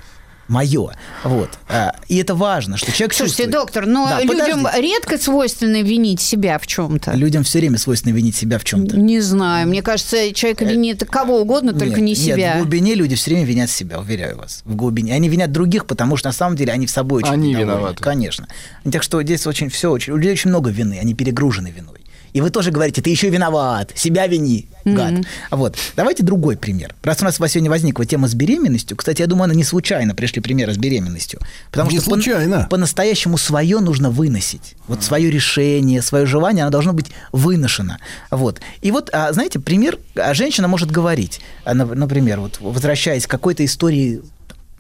Мое. 0.49 0.93
Вот. 1.25 1.51
А, 1.69 1.97
И 2.07 2.19
это 2.19 2.37
важно, 2.37 2.77
что 2.77 2.93
человек 2.93 3.15
Слушайте, 3.15 3.45
чувствует. 3.45 3.51
доктор, 3.51 3.87
но 3.87 4.07
Да, 4.09 4.21
людям 4.23 4.63
подождите. 4.63 4.81
редко 4.81 5.19
свойственно 5.19 5.83
винить 5.83 6.21
себя 6.21 6.61
в 6.61 6.69
чем-то. 6.69 7.15
Людям 7.15 7.43
все 7.43 7.59
время 7.59 7.79
свойственно 7.79 8.13
винить 8.15 8.37
себя 8.37 8.61
в 8.61 8.65
чем-то. 8.65 8.97
Не 8.97 9.21
знаю, 9.21 9.67
мне 9.67 9.83
кажется, 9.83 10.33
человек 10.33 10.61
винит 10.61 11.05
кого 11.11 11.41
угодно, 11.41 11.73
только 11.73 12.01
не 12.01 12.13
Нет, 12.13 12.19
себя. 12.19 12.55
в 12.55 12.59
глубине 12.59 12.95
люди 12.95 13.17
все 13.17 13.33
время 13.33 13.45
винят 13.45 13.71
себя, 13.71 13.99
уверяю 13.99 14.39
вас. 14.39 14.63
В 14.65 14.77
глубине. 14.77 15.15
Они 15.15 15.29
винят 15.29 15.51
других, 15.51 15.85
потому 15.85 16.17
что 16.17 16.29
на 16.29 16.33
самом 16.33 16.55
деле 16.55 16.73
они 16.73 16.87
в 16.87 16.91
собой 16.93 17.25
очень 17.25 17.33
Они 17.33 17.49
недовольны. 17.49 17.71
виноваты. 17.73 18.03
Конечно. 18.05 18.47
Так 18.89 19.03
что 19.03 19.21
здесь 19.25 19.49
очень 19.49 19.69
все 19.69 19.91
очень. 19.91 20.13
У 20.13 20.17
людей 20.17 20.31
очень 20.31 20.51
много 20.51 20.71
вины, 20.71 20.97
они 21.03 21.15
перегружены 21.15 21.73
виной. 21.77 22.06
И 22.37 22.43
вы 22.43 22.51
тоже 22.51 22.71
говорите, 22.71 23.01
ты 23.01 23.09
еще 23.09 23.31
виноват, 23.31 23.93
себя 23.95 24.27
вини, 24.27 24.69
гад. 24.85 25.15
Вот. 25.51 25.75
Давайте 25.97 26.23
другой 26.23 26.59
пример. 26.59 26.95
Раз 27.03 27.23
у 27.23 27.25
нас 27.25 27.37
сегодня 27.37 27.71
возникла 27.71 28.05
тема 28.05 28.29
с 28.29 28.35
беременностью, 28.35 28.95
кстати, 28.95 29.23
я 29.23 29.27
думаю, 29.27 29.45
она 29.45 29.55
не 29.55 29.65
случайно 29.65 30.15
пришли 30.15 30.43
примеры 30.43 30.75
с 30.75 30.77
беременностью. 30.77 31.41
Потому 31.71 31.91
Не 31.91 31.97
что 31.97 32.11
по- 32.11 32.17
случайно. 32.17 32.67
по-настоящему 32.71 33.39
свое 33.39 33.81
нужно 33.81 34.11
выносить. 34.11 34.75
Вот 34.87 35.03
свое 35.03 35.31
решение, 35.31 36.03
свое 36.03 36.27
желание, 36.27 36.65
оно 36.65 36.71
должно 36.71 36.93
быть 36.93 37.07
выношено. 37.33 38.01
Вот. 38.31 38.61
И 38.83 38.91
вот, 38.91 39.09
а, 39.15 39.33
знаете, 39.33 39.59
пример, 39.59 39.99
а, 40.15 40.35
женщина 40.35 40.69
может 40.69 40.91
говорить, 40.91 41.41
а, 41.65 41.73
нап- 41.73 41.95
например, 41.95 42.41
вот 42.41 42.59
возвращаясь 42.61 43.27
к 43.27 43.31
какой-то 43.31 43.65
истории 43.65 44.21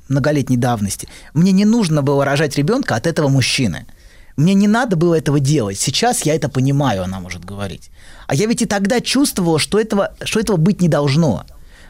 многолетней 0.09 0.59
давности, 0.59 1.09
мне 1.33 1.53
не 1.53 1.65
нужно 1.65 2.03
было 2.03 2.23
рожать 2.27 2.59
ребенка 2.59 2.97
от 2.97 3.07
этого 3.07 3.29
мужчины. 3.29 3.87
Мне 4.37 4.55
не 4.55 4.69
надо 4.69 4.97
было 4.97 5.15
этого 5.15 5.41
делать. 5.41 5.79
Сейчас 5.79 6.23
я 6.27 6.35
это 6.35 6.49
понимаю, 6.49 7.03
она 7.05 7.21
может 7.21 7.45
говорить. 7.45 7.91
А 8.27 8.35
я 8.35 8.47
ведь 8.47 8.63
и 8.63 8.67
тогда 8.67 9.01
чувствовала, 9.01 9.59
что 9.59 9.81
этого, 9.81 10.15
что 10.25 10.41
этого 10.41 10.57
быть 10.57 10.83
не 10.83 10.89
должно. 10.89 11.45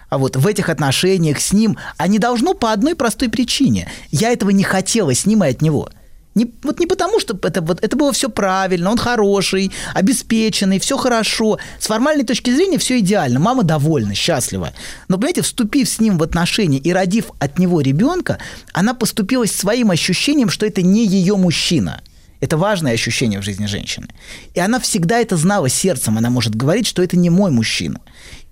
А 0.09 0.19
вот 0.19 0.37
в 0.37 0.47
этих 0.47 0.69
отношениях 0.69 1.41
с 1.41 1.53
ним, 1.53 1.77
а 1.97 2.07
не 2.07 2.19
должно 2.19 2.55
по 2.55 2.73
одной 2.73 2.95
простой 2.95 3.29
причине. 3.29 3.91
Я 4.13 4.31
этого 4.31 4.51
не 4.51 4.63
хотела 4.63 5.13
с 5.13 5.27
ним 5.27 5.43
и 5.43 5.49
от 5.49 5.61
него. 5.61 5.91
Не, 6.37 6.53
вот 6.63 6.79
не 6.79 6.87
потому, 6.87 7.19
что 7.19 7.37
это, 7.43 7.63
вот, 7.63 7.83
это 7.83 7.97
было 7.97 8.13
все 8.13 8.29
правильно, 8.29 8.91
он 8.91 8.99
хороший, 8.99 9.73
обеспеченный, 9.95 10.79
все 10.79 10.99
хорошо. 10.99 11.59
С 11.81 11.87
формальной 11.87 12.25
точки 12.25 12.51
зрения 12.55 12.77
все 12.77 12.99
идеально. 12.99 13.41
Мама 13.41 13.63
довольна, 13.63 14.15
счастлива. 14.15 14.75
Но, 15.09 15.17
понимаете, 15.17 15.41
вступив 15.41 15.89
с 15.89 15.99
ним 15.99 16.19
в 16.19 16.23
отношения 16.23 16.79
и 16.79 16.93
родив 16.93 17.31
от 17.39 17.59
него 17.59 17.81
ребенка, 17.81 18.39
она 18.75 18.93
поступилась 18.93 19.51
своим 19.51 19.91
ощущением, 19.91 20.51
что 20.51 20.67
это 20.67 20.83
не 20.83 21.07
ее 21.07 21.37
мужчина. 21.37 22.03
Это 22.47 22.57
важное 22.57 22.93
ощущение 22.93 23.41
в 23.41 23.43
жизни 23.43 23.67
женщины. 23.67 24.07
И 24.55 24.61
она 24.61 24.79
всегда 24.79 25.19
это 25.19 25.37
знала 25.37 25.69
сердцем. 25.69 26.17
Она 26.17 26.31
может 26.31 26.55
говорить, 26.55 26.87
что 26.87 27.03
это 27.03 27.17
не 27.17 27.29
мой 27.29 27.51
мужчина. 27.51 27.99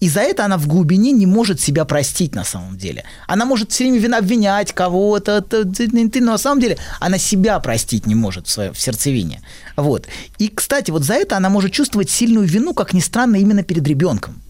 И 0.00 0.08
за 0.08 0.20
это 0.20 0.44
она 0.44 0.58
в 0.58 0.66
глубине 0.66 1.12
не 1.12 1.26
может 1.26 1.60
себя 1.60 1.84
простить 1.84 2.34
на 2.34 2.42
самом 2.42 2.76
деле. 2.76 3.04
Она 3.28 3.44
может 3.44 3.70
все 3.70 3.84
время 3.84 4.00
вина 4.00 4.18
обвинять 4.18 4.72
кого-то, 4.72 5.44
но 5.48 6.32
на 6.32 6.38
самом 6.38 6.60
деле 6.60 6.76
она 6.98 7.18
себя 7.18 7.60
простить 7.60 8.06
не 8.06 8.16
может 8.16 8.48
в, 8.48 8.50
своей, 8.50 8.72
в 8.72 8.80
сердцевине. 8.80 9.42
Вот. 9.76 10.08
И, 10.38 10.48
кстати, 10.48 10.90
вот 10.90 11.04
за 11.04 11.14
это 11.14 11.36
она 11.36 11.48
может 11.48 11.70
чувствовать 11.70 12.10
сильную 12.10 12.48
вину, 12.48 12.74
как 12.74 12.94
ни 12.94 13.00
странно, 13.00 13.36
именно 13.36 13.62
перед 13.62 13.86
ребенком 13.86 14.42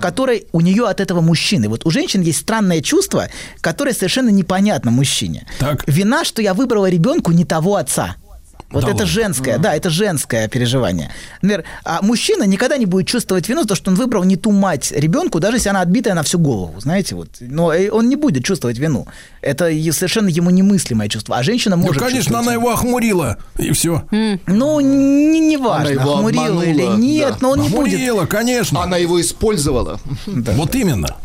которой 0.00 0.46
у 0.52 0.60
нее 0.60 0.86
от 0.88 1.00
этого 1.00 1.20
мужчины. 1.20 1.68
Вот 1.68 1.86
у 1.86 1.90
женщин 1.90 2.20
есть 2.20 2.40
странное 2.40 2.82
чувство, 2.82 3.28
которое 3.60 3.94
совершенно 3.94 4.30
непонятно 4.30 4.90
мужчине. 4.90 5.46
Так. 5.58 5.84
Вина, 5.86 6.24
что 6.24 6.42
я 6.42 6.54
выбрала 6.54 6.90
ребенку 6.90 7.32
не 7.32 7.44
того 7.44 7.76
отца. 7.76 8.16
Вот 8.70 8.82
Да 8.82 8.88
это 8.88 8.96
ладно? 8.98 9.06
женское, 9.06 9.58
да, 9.58 9.74
это 9.74 9.90
женское 9.90 10.48
переживание. 10.48 11.10
Например, 11.40 11.64
а 11.84 12.02
мужчина 12.02 12.42
никогда 12.44 12.76
не 12.76 12.86
будет 12.86 13.06
чувствовать 13.06 13.48
вину 13.48 13.62
за 13.62 13.68
то, 13.68 13.74
что 13.76 13.90
он 13.90 13.96
выбрал 13.96 14.24
не 14.24 14.36
ту 14.36 14.50
мать 14.50 14.90
ребенку, 14.90 15.38
даже 15.38 15.56
если 15.58 15.68
она 15.68 15.80
отбитая 15.82 16.14
на 16.14 16.22
всю 16.24 16.38
голову, 16.40 16.78
знаете, 16.80 17.14
вот. 17.14 17.28
Но 17.40 17.72
э, 17.72 17.90
он 17.90 18.08
не 18.08 18.16
будет 18.16 18.44
чувствовать 18.44 18.78
вину. 18.78 19.06
Это 19.40 19.66
совершенно 19.92 20.28
ему 20.28 20.50
немыслимое 20.50 21.08
чувство. 21.08 21.36
А 21.36 21.42
женщина 21.44 21.76
Ну, 21.76 21.82
может 21.86 22.02
конечно, 22.02 22.18
чувствовать 22.18 22.42
она 22.46 22.52
вину. 22.54 22.62
его 22.64 22.72
охмурила, 22.72 23.36
и 23.58 23.70
все. 23.72 24.04
Ну, 24.46 24.80
не, 24.80 25.38
не 25.40 25.56
важно, 25.56 25.90
Она 25.90 25.90
его 26.02 26.14
охмурила 26.16 26.62
или 26.62 26.80
обманула, 26.82 26.96
нет, 26.98 27.28
да. 27.30 27.36
но 27.40 27.50
он 27.50 27.60
не 27.60 27.68
будет. 27.68 27.94
Охмурила, 27.94 28.26
конечно. 28.26 28.82
Она 28.82 28.96
его 28.96 29.20
использовала. 29.20 30.00
Вот 30.26 30.74
именно. 30.74 31.16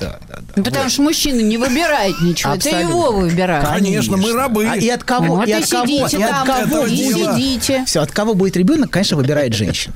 Да, 0.00 0.18
да, 0.28 0.36
да. 0.36 0.52
Ну, 0.56 0.64
Потому 0.64 0.88
что 0.90 1.02
мужчина 1.02 1.40
не 1.40 1.56
выбирает 1.58 2.20
ничего, 2.20 2.52
Абсолютно. 2.52 2.78
это 2.78 2.88
его 2.88 3.12
выбирает. 3.12 3.68
Конечно, 3.68 4.16
мы 4.16 4.32
рабы. 4.32 4.66
А 4.68 4.76
и 4.76 4.88
от 4.88 5.04
кого? 5.04 5.36
Вот 5.36 5.46
и 5.48 5.50
и 5.50 5.54
от 5.54 5.68
кого? 5.68 5.86
сидите 5.86 6.18
и 6.18 6.22
от 6.22 6.46
кого? 6.46 6.86
и 6.86 6.96
сидите. 6.96 7.84
Все, 7.86 8.00
от 8.00 8.10
кого 8.10 8.34
будет 8.34 8.56
ребенок, 8.56 8.90
конечно, 8.90 9.16
выбирает 9.16 9.54
женщина. 9.54 9.94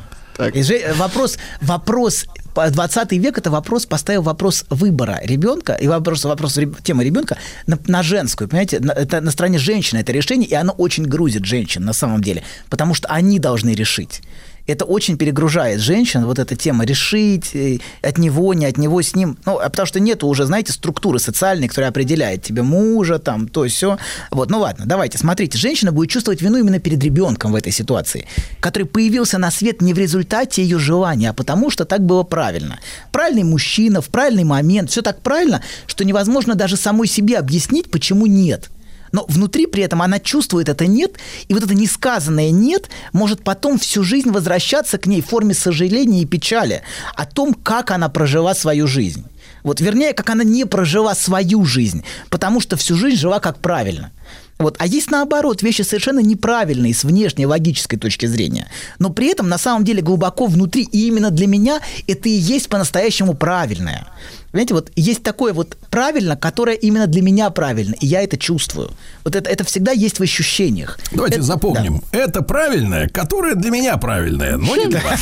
И 0.55 0.63
же- 0.63 0.95
вопрос, 0.95 1.37
вопрос, 1.61 2.27
по- 2.55 2.71
20 2.71 3.13
век 3.19 3.39
это 3.39 3.51
вопрос, 3.51 3.87
поставил 3.87 4.23
вопрос 4.23 4.65
выбора 4.71 5.19
ребенка 5.25 5.73
и 5.73 5.89
вопрос, 5.89 6.25
вопрос 6.25 6.57
темы 6.85 7.03
ребенка 7.03 7.37
на, 7.67 7.77
на 7.89 8.05
женскую, 8.05 8.49
понимаете, 8.49 8.79
на, 8.79 8.93
это 8.93 9.21
на 9.21 9.33
стороне 9.33 9.59
женщины 9.59 9.99
это 9.99 10.13
решение, 10.13 10.49
и 10.49 10.55
оно 10.55 10.73
очень 10.73 11.07
грузит 11.07 11.45
женщин 11.45 11.85
на 11.85 11.93
самом 11.93 12.23
деле, 12.23 12.45
потому 12.71 12.95
что 12.95 13.09
они 13.09 13.41
должны 13.41 13.71
решить. 13.75 14.23
Это 14.69 14.85
очень 14.85 15.17
перегружает 15.17 15.81
женщин, 15.81 16.27
вот 16.27 16.39
эта 16.39 16.55
тема 16.55 16.85
решить, 16.85 17.55
э, 17.55 17.79
от 18.03 18.19
него, 18.19 18.53
не 18.53 18.67
от 18.67 18.77
него, 18.77 19.01
с 19.01 19.17
ним. 19.17 19.39
Ну, 19.47 19.59
а 19.59 19.71
потому 19.71 19.87
что 19.87 19.99
нету 19.99 20.27
уже, 20.27 20.45
знаете, 20.45 20.73
структуры 20.73 21.19
социальной, 21.19 21.69
которая 21.69 21.91
определяет 21.91 22.43
тебе 22.43 22.63
мужа, 22.63 23.19
там, 23.19 23.49
то 23.49 23.67
все. 23.67 23.97
Вот, 24.31 24.51
ну 24.51 24.61
ладно, 24.61 24.85
давайте, 24.87 25.17
смотрите, 25.17 25.57
женщина 25.57 25.91
будет 25.91 26.11
чувствовать 26.11 26.43
вину 26.43 26.59
именно 26.59 26.79
перед 26.79 27.03
ребенком 27.03 27.53
в 27.53 27.55
этой 27.57 27.73
ситуации, 27.73 28.27
который 28.61 28.85
появился 28.85 29.39
на 29.39 29.51
свет 29.51 29.81
не 29.81 29.95
в 29.95 29.99
результате 29.99 30.63
ее 30.63 30.79
желания, 30.79 31.31
а 31.31 31.33
потому 31.33 31.71
что 31.71 31.87
так 31.87 32.05
было 32.05 32.23
правильно. 32.23 32.79
Правильный 33.11 33.45
мужчина, 33.45 34.03
в 34.03 34.09
правильный 34.09 34.45
момент, 34.45 34.91
все 34.91 35.01
так 35.01 35.23
правильно, 35.23 35.63
что 35.87 36.05
невозможно 36.05 36.55
даже 36.55 36.77
самой 36.77 37.09
себе 37.09 37.39
объяснить, 37.39 37.91
почему 37.91 38.27
нет. 38.27 38.69
Но 39.12 39.25
внутри 39.29 39.66
при 39.66 39.83
этом 39.83 40.03
она 40.03 40.18
чувствует 40.18 40.68
это 40.68 40.87
нет, 40.87 41.18
и 41.49 41.55
вот 41.55 41.62
это 41.62 41.75
несказанное 41.75 42.51
нет 42.51 42.88
может 43.12 43.42
потом 43.42 43.79
всю 43.79 44.03
жизнь 44.03 44.31
возвращаться 44.31 44.99
к 44.99 45.07
ней 45.07 45.23
в 45.23 45.27
форме 45.27 45.55
сожаления 45.55 46.23
и 46.23 46.27
печали 46.27 46.83
о 47.14 47.27
том, 47.27 47.55
как 47.55 47.90
она 47.90 48.09
прожила 48.09 48.55
свою 48.55 48.87
жизнь. 48.87 49.25
Вот, 49.62 49.81
вернее, 49.81 50.14
как 50.14 50.31
она 50.31 50.44
не 50.44 50.64
прожила 50.64 51.14
свою 51.14 51.64
жизнь, 51.64 52.05
потому 52.31 52.61
что 52.61 52.77
всю 52.77 52.97
жизнь 52.97 53.18
жила 53.18 53.40
как 53.40 53.59
правильно. 53.59 54.12
Вот. 54.59 54.77
А 54.79 54.87
есть 54.87 55.11
наоборот 55.11 55.62
вещи 55.62 55.83
совершенно 55.83 56.18
неправильные 56.21 56.92
с 56.94 57.05
внешней 57.05 57.47
логической 57.47 57.99
точки 57.99 58.27
зрения. 58.27 58.66
Но 58.99 59.11
при 59.11 59.29
этом 59.31 59.49
на 59.49 59.59
самом 59.59 59.85
деле 59.85 60.03
глубоко 60.03 60.47
внутри, 60.47 60.83
и 60.83 61.07
именно 61.07 61.31
для 61.31 61.47
меня 61.47 61.81
это 62.07 62.29
и 62.29 62.33
есть 62.33 62.68
по-настоящему 62.68 63.35
правильное. 63.35 64.07
Понимаете, 64.51 64.75
вот 64.75 64.90
есть 64.97 65.23
такое 65.23 65.53
вот 65.53 65.77
правильно, 65.90 66.35
которое 66.35 66.75
именно 66.75 67.07
для 67.07 67.21
меня 67.23 67.51
правильно, 67.51 67.94
и 68.01 68.07
я 68.07 68.23
это 68.23 68.37
чувствую. 68.38 68.90
Вот 69.23 69.37
это, 69.37 69.49
это 69.51 69.62
всегда 69.62 69.92
есть 69.92 70.18
в 70.18 70.23
ощущениях. 70.23 70.99
Давайте 71.12 71.37
Это- 71.37 71.44
запомним. 71.44 72.03
Это 72.12 72.42
правильное, 72.42 73.09
которое 73.09 73.55
для 73.55 73.71
меня 73.71 73.97
правильное, 73.99 74.57
но 74.57 74.75
не 74.75 74.87
для 74.87 75.01
вас. 75.05 75.21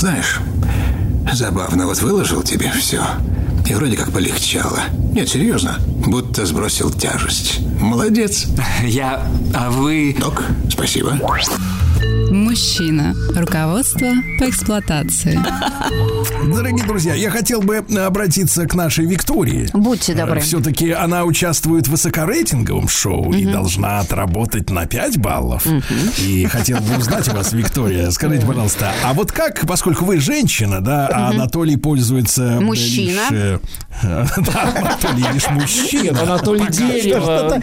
Знаешь, 0.00 0.40
забавно, 1.32 1.86
вот 1.86 2.00
выложил 2.02 2.42
тебе 2.42 2.70
все. 2.72 3.02
И 3.66 3.74
вроде 3.74 3.96
как 3.96 4.12
полегчало. 4.12 4.80
Нет, 5.12 5.28
серьезно. 5.28 5.78
Будто 6.06 6.44
сбросил 6.44 6.90
тяжесть. 6.90 7.60
Молодец. 7.80 8.46
Я... 8.84 9.26
А 9.54 9.70
вы... 9.70 10.14
Док, 10.18 10.44
спасибо. 10.70 11.18
Мужчина. 12.34 13.14
Руководство 13.36 14.08
по 14.40 14.50
эксплуатации. 14.50 15.38
Дорогие 16.52 16.84
друзья, 16.84 17.14
я 17.14 17.30
хотел 17.30 17.62
бы 17.62 17.76
обратиться 17.76 18.66
к 18.66 18.74
нашей 18.74 19.06
Виктории. 19.06 19.68
Будьте 19.72 20.14
добры. 20.14 20.40
Все-таки 20.40 20.90
она 20.90 21.24
участвует 21.24 21.86
в 21.86 21.92
высокорейтинговом 21.92 22.88
шоу 22.88 23.32
и 23.32 23.44
должна 23.44 24.00
отработать 24.00 24.68
на 24.68 24.84
5 24.84 25.18
баллов. 25.18 25.64
И 26.18 26.44
хотел 26.46 26.78
бы 26.78 26.96
узнать 26.98 27.28
у 27.28 27.36
вас, 27.36 27.52
Виктория, 27.52 28.10
скажите, 28.10 28.44
пожалуйста, 28.44 28.92
а 29.04 29.14
вот 29.14 29.30
как, 29.30 29.64
поскольку 29.68 30.04
вы 30.04 30.18
женщина, 30.18 30.80
да, 30.80 31.06
а 31.06 31.28
Анатолий 31.28 31.76
пользуется... 31.76 32.58
Мужчина. 32.60 33.20
лишь, 33.30 33.38
э, 33.40 33.58
Да, 34.02 34.72
Анатолий 34.76 35.24
лишь 35.32 35.48
мужчина. 35.50 36.20
Анатолий 36.20 36.66
Дерево. 36.68 37.60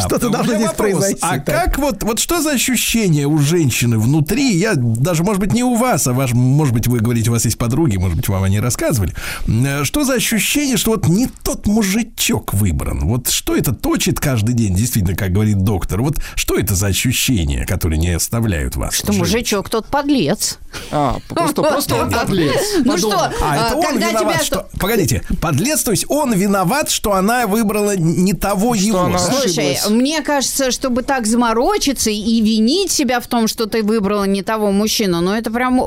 Что-то 0.00 0.30
должно 0.30 0.56
здесь 0.56 0.72
произойти, 0.72 1.20
А 1.22 1.38
как 1.38 1.78
вот, 1.78 2.02
вот 2.02 2.18
что 2.18 2.42
за 2.42 2.50
ощущение 2.50 3.26
у 3.26 3.38
женщины 3.84 3.98
внутри? 3.98 4.56
Я 4.56 4.74
даже, 4.76 5.22
может 5.22 5.40
быть, 5.40 5.52
не 5.52 5.62
у 5.62 5.74
вас, 5.74 6.06
а 6.06 6.12
ваш, 6.12 6.32
может 6.32 6.74
быть, 6.74 6.86
вы 6.86 7.00
говорите, 7.00 7.30
у 7.30 7.32
вас 7.32 7.44
есть 7.44 7.58
подруги, 7.58 7.96
может 7.96 8.16
быть, 8.16 8.28
вам 8.28 8.42
они 8.42 8.60
рассказывали. 8.60 9.14
Э, 9.46 9.84
Что 9.84 10.04
за 10.04 10.14
ощущение, 10.14 10.76
что 10.76 10.92
вот 10.92 11.08
не 11.08 11.28
тот 11.42 11.66
мужичок 11.66 12.54
выбран? 12.54 13.00
Вот 13.00 13.28
что 13.28 13.56
это 13.56 13.72
точит 13.74 14.20
каждый 14.20 14.54
день, 14.54 14.74
действительно, 14.74 15.16
как 15.16 15.32
говорит 15.32 15.62
доктор? 15.64 16.02
Вот 16.02 16.16
что 16.34 16.56
это 16.56 16.74
за 16.74 16.86
ощущения, 16.88 17.66
которые 17.66 17.98
не 17.98 18.10
оставляют 18.10 18.76
вас? 18.76 18.94
Что 18.94 19.12
жить? 19.12 19.20
мужичок 19.20 19.68
тот 19.68 19.86
подлец. 19.86 20.58
А, 20.90 21.18
просто, 21.28 21.62
просто 21.62 21.94
он 21.96 22.10
подлец. 22.10 22.54
Ну 22.84 22.98
что, 22.98 23.12
А, 23.18 23.32
а, 23.42 23.66
это 23.68 23.76
он 23.76 23.86
когда 23.86 24.08
виноват, 24.10 24.34
тебя... 24.36 24.44
что... 24.44 24.68
Погодите, 24.78 25.22
подлец, 25.40 25.82
то 25.82 25.90
есть 25.90 26.04
он 26.08 26.34
виноват, 26.34 26.90
что 26.90 27.12
она 27.14 27.46
выбрала 27.46 27.96
не 27.96 28.32
того 28.32 28.74
его. 28.74 29.10
Слушай, 29.18 29.78
мне 29.90 30.22
кажется, 30.22 30.70
чтобы 30.70 31.02
так 31.02 31.26
заморочиться 31.26 32.10
и 32.10 32.40
винить 32.40 32.90
себя 32.90 33.20
в 33.20 33.26
том, 33.26 33.48
что 33.48 33.66
ты 33.74 33.82
выбрала 33.82 34.22
не 34.22 34.42
того 34.42 34.70
мужчину, 34.70 35.20
ну 35.20 35.32
это 35.32 35.50
прям... 35.50 35.78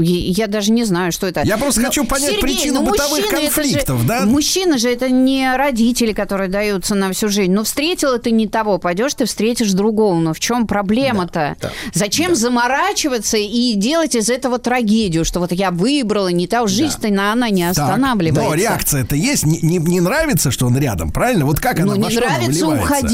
Я 0.00 0.46
даже 0.46 0.70
не 0.70 0.84
знаю, 0.84 1.10
что 1.10 1.26
это. 1.26 1.42
Я 1.44 1.58
просто 1.58 1.80
Но, 1.80 1.88
хочу 1.88 2.04
понять 2.04 2.26
Сергей, 2.30 2.42
причину 2.42 2.80
ну 2.82 2.90
бытовых 2.90 3.18
это 3.18 3.36
же- 3.40 3.42
конфликтов, 3.42 4.06
да? 4.06 4.24
Мужчина 4.24 4.78
же 4.78 4.88
это 4.88 5.08
не 5.08 5.56
родители, 5.56 6.12
которые 6.12 6.48
даются 6.48 6.94
на 6.94 7.12
всю 7.12 7.28
жизнь. 7.28 7.52
Ну 7.52 7.64
встретила 7.64 8.20
ты 8.20 8.30
не 8.30 8.46
того, 8.46 8.78
пойдешь 8.78 9.14
ты 9.14 9.24
встретишь 9.24 9.72
другого. 9.72 10.14
Но 10.20 10.32
в 10.32 10.38
чем 10.38 10.68
проблема-то? 10.68 11.56
Зачем 11.92 12.36
заморачиваться 12.36 13.36
и 13.36 13.74
делать 13.74 14.14
из 14.14 14.30
этого 14.30 14.58
трагедию, 14.60 15.24
что 15.24 15.40
вот 15.40 15.50
я 15.50 15.72
выбрала 15.72 16.28
не 16.28 16.46
того, 16.46 16.68
жизнь-то 16.68 17.08
на 17.08 17.32
она 17.32 17.50
не 17.50 17.62
Так, 17.62 17.78
останавливается. 17.84 18.48
Но 18.48 18.54
реакция-то 18.54 19.16
есть. 19.16 19.44
Не, 19.44 19.58
не- 19.60 19.78
не 19.78 20.00
нравится, 20.00 20.52
что 20.52 20.66
он 20.66 20.78
рядом, 20.78 21.10
правильно? 21.10 21.46
Вот 21.46 21.58
как 21.58 21.80
она 21.80 21.96
Ну, 21.96 22.08
не 22.08 22.14
нравится, 22.14 22.64
выливается? 22.66 23.06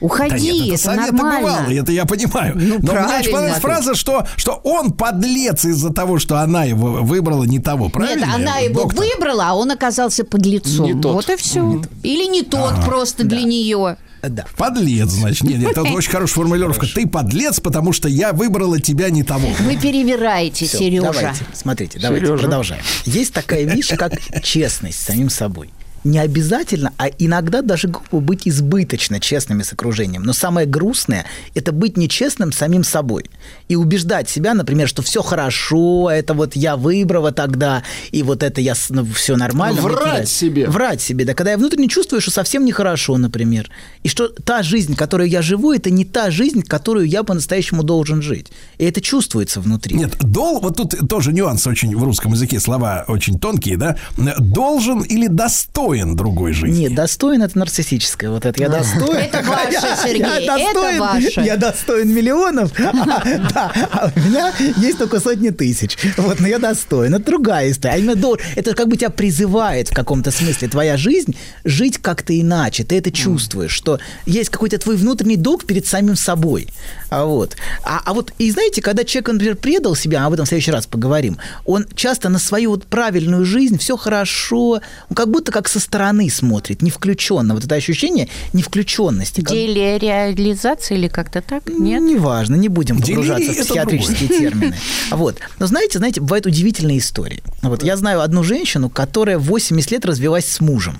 Уходи. 0.00 0.30
Да 0.30 0.38
нет, 0.38 0.64
это, 0.66 0.74
это 0.74 0.82
совет 0.82 1.12
нормально. 1.12 1.40
бывало, 1.40 1.72
это 1.72 1.92
я 1.92 2.04
понимаю. 2.04 2.54
Ну, 2.56 2.78
Но 2.82 2.92
мне 2.92 3.18
очень 3.18 3.32
понравилась 3.32 3.60
фраза, 3.60 3.94
что, 3.94 4.26
что 4.36 4.60
он 4.64 4.92
подлец 4.92 5.64
из-за 5.64 5.92
того, 5.92 6.18
что 6.18 6.38
она 6.38 6.64
его 6.64 7.02
выбрала 7.02 7.44
не 7.44 7.58
того, 7.58 7.88
правильно? 7.88 8.26
Нет, 8.26 8.34
она 8.34 8.58
его 8.58 8.82
доктор? 8.82 9.04
выбрала, 9.04 9.48
а 9.48 9.54
он 9.54 9.70
оказался 9.70 10.24
подлецом. 10.24 10.86
Не 10.86 11.00
тот. 11.00 11.14
Вот 11.14 11.30
и 11.30 11.36
все. 11.36 11.82
Или 12.02 12.26
не 12.26 12.42
тот 12.42 12.84
просто 12.84 13.24
для 13.24 13.42
нее. 13.42 13.96
Да. 14.22 14.44
Подлец, 14.56 15.08
значит. 15.08 15.44
Нет, 15.44 15.58
нет, 15.60 15.70
это 15.70 15.82
очень 15.94 16.10
хорошая 16.10 16.34
формулировка. 16.34 16.86
Ты 16.86 17.06
подлец, 17.06 17.60
потому 17.60 17.92
что 17.92 18.08
я 18.08 18.32
выбрала 18.32 18.78
тебя 18.78 19.08
не 19.10 19.22
того. 19.22 19.48
Вы 19.60 19.76
перевираете, 19.76 20.66
Сережа. 20.66 21.12
Давайте, 21.12 21.44
смотрите, 21.54 21.98
давайте 21.98 22.26
продолжаем. 22.36 22.82
Есть 23.06 23.32
такая 23.32 23.64
вещь, 23.64 23.88
как 23.96 24.12
честность 24.42 25.00
с 25.00 25.06
самим 25.06 25.30
собой. 25.30 25.70
Не 26.04 26.18
обязательно, 26.18 26.92
а 26.96 27.08
иногда 27.08 27.62
даже 27.62 27.88
глупо 27.88 28.20
быть 28.20 28.48
избыточно 28.48 29.20
честными 29.20 29.62
с 29.62 29.72
окружением. 29.72 30.22
Но 30.22 30.32
самое 30.32 30.66
грустное– 30.66 31.26
это 31.54 31.72
быть 31.72 31.96
нечестным 31.96 32.52
самим 32.52 32.84
собой. 32.84 33.26
И 33.68 33.76
убеждать 33.76 34.28
себя, 34.28 34.54
например, 34.54 34.88
что 34.88 35.02
все 35.02 35.22
хорошо, 35.22 36.10
это 36.10 36.34
вот 36.34 36.56
я 36.56 36.76
выбрала 36.76 37.32
тогда, 37.32 37.82
и 38.12 38.22
вот 38.22 38.42
это 38.42 38.60
я, 38.60 38.74
ну, 38.88 39.06
все 39.14 39.36
нормально. 39.36 39.80
мне 39.82 39.90
Врать 39.90 40.28
себе. 40.28 40.68
Врать 40.68 41.02
себе, 41.02 41.24
да. 41.24 41.34
Когда 41.34 41.52
я 41.52 41.58
внутренне 41.58 41.88
чувствую, 41.88 42.20
что 42.20 42.30
совсем 42.30 42.64
нехорошо, 42.64 43.18
например. 43.18 43.70
И 44.02 44.08
что 44.08 44.28
та 44.28 44.62
жизнь, 44.62 44.96
которую 44.96 45.28
я 45.28 45.42
живу, 45.42 45.72
это 45.72 45.90
не 45.90 46.04
та 46.04 46.30
жизнь, 46.30 46.62
которую 46.62 47.06
я 47.06 47.22
по-настоящему 47.22 47.82
должен 47.82 48.22
жить. 48.22 48.48
И 48.78 48.84
это 48.84 49.00
чувствуется 49.00 49.60
внутри. 49.60 49.96
Нет, 49.96 50.16
дол, 50.20 50.60
вот 50.60 50.76
тут 50.76 51.08
тоже 51.08 51.32
нюанс 51.32 51.66
очень 51.66 51.94
в 51.94 52.02
русском 52.02 52.32
языке, 52.32 52.58
слова 52.58 53.04
очень 53.06 53.38
тонкие, 53.38 53.76
да? 53.76 53.96
Должен 54.16 55.00
или 55.02 55.26
достоин 55.26 55.89
другой 56.16 56.52
жизни? 56.52 56.82
Нет, 56.82 56.94
достоин 56.94 57.42
это 57.42 57.58
нарциссическое. 57.58 58.30
Вот 58.30 58.46
это 58.46 58.60
я 58.60 58.68
достоин. 58.68 59.16
Это 59.16 59.42
ваше, 59.48 59.96
Сергей, 60.02 60.20
я 60.20 60.40
это 60.40 60.58
достоин- 60.58 60.98
ваше. 60.98 61.40
Я 61.40 61.56
достоин 61.56 62.14
миллионов, 62.14 62.72
а, 62.78 62.92
да, 63.54 63.72
а 63.90 64.12
у 64.14 64.20
меня 64.20 64.52
есть 64.76 64.98
только 64.98 65.20
сотни 65.20 65.50
тысяч. 65.50 65.96
Вот, 66.16 66.40
но 66.40 66.46
я 66.46 66.58
достоин. 66.58 67.14
Это 67.14 67.24
другая 67.24 67.70
история. 67.70 67.94
А 67.94 67.98
именно 67.98 68.36
это 68.56 68.74
как 68.74 68.88
бы 68.88 68.96
тебя 68.96 69.10
призывает 69.10 69.88
в 69.88 69.94
каком-то 69.94 70.30
смысле 70.30 70.68
твоя 70.68 70.96
жизнь 70.96 71.36
жить 71.64 71.98
как-то 71.98 72.38
иначе. 72.38 72.84
Ты 72.84 72.98
это 72.98 73.10
чувствуешь, 73.10 73.72
что 73.72 73.98
есть 74.26 74.50
какой-то 74.50 74.78
твой 74.78 74.96
внутренний 74.96 75.36
долг 75.36 75.64
перед 75.64 75.86
самим 75.86 76.16
собой. 76.16 76.68
А 77.10 77.24
вот. 77.24 77.56
А, 77.82 78.00
а 78.04 78.14
вот, 78.14 78.32
и 78.38 78.50
знаете, 78.50 78.82
когда 78.82 79.04
человек, 79.04 79.28
например, 79.28 79.56
предал 79.56 79.96
себя, 79.96 80.24
об 80.24 80.32
этом 80.32 80.46
в 80.46 80.48
следующий 80.48 80.70
раз 80.70 80.86
поговорим, 80.86 81.38
он 81.64 81.86
часто 81.94 82.28
на 82.28 82.38
свою 82.38 82.70
вот 82.70 82.84
правильную 82.84 83.44
жизнь, 83.44 83.78
все 83.78 83.96
хорошо, 83.96 84.80
он 85.08 85.16
как 85.16 85.28
будто 85.30 85.50
как 85.52 85.68
со 85.68 85.79
стороны 85.80 86.30
смотрит, 86.30 86.82
не 86.82 86.90
включенно. 86.90 87.54
Вот 87.54 87.64
это 87.64 87.74
ощущение 87.74 88.28
невключенности. 88.52 89.40
как- 89.40 89.52
Делереализация 89.54 90.96
или 90.96 91.08
как-то 91.08 91.40
так? 91.42 91.68
Нет? 91.68 92.02
Неважно, 92.02 92.54
не 92.54 92.68
будем 92.68 93.00
погружаться 93.00 93.52
в 93.52 93.56
психиатрические 93.56 94.28
термины. 94.28 94.76
Вот. 95.10 95.36
Но 95.58 95.66
знаете, 95.66 95.98
знаете, 95.98 96.20
бывают 96.20 96.46
удивительные 96.46 96.98
истории. 96.98 97.42
Вот 97.62 97.82
я 97.82 97.96
знаю 97.96 98.20
одну 98.20 98.42
женщину, 98.42 98.88
которая 98.90 99.38
80 99.38 99.90
лет 99.90 100.04
развелась 100.04 100.46
с 100.46 100.60
мужем, 100.60 100.98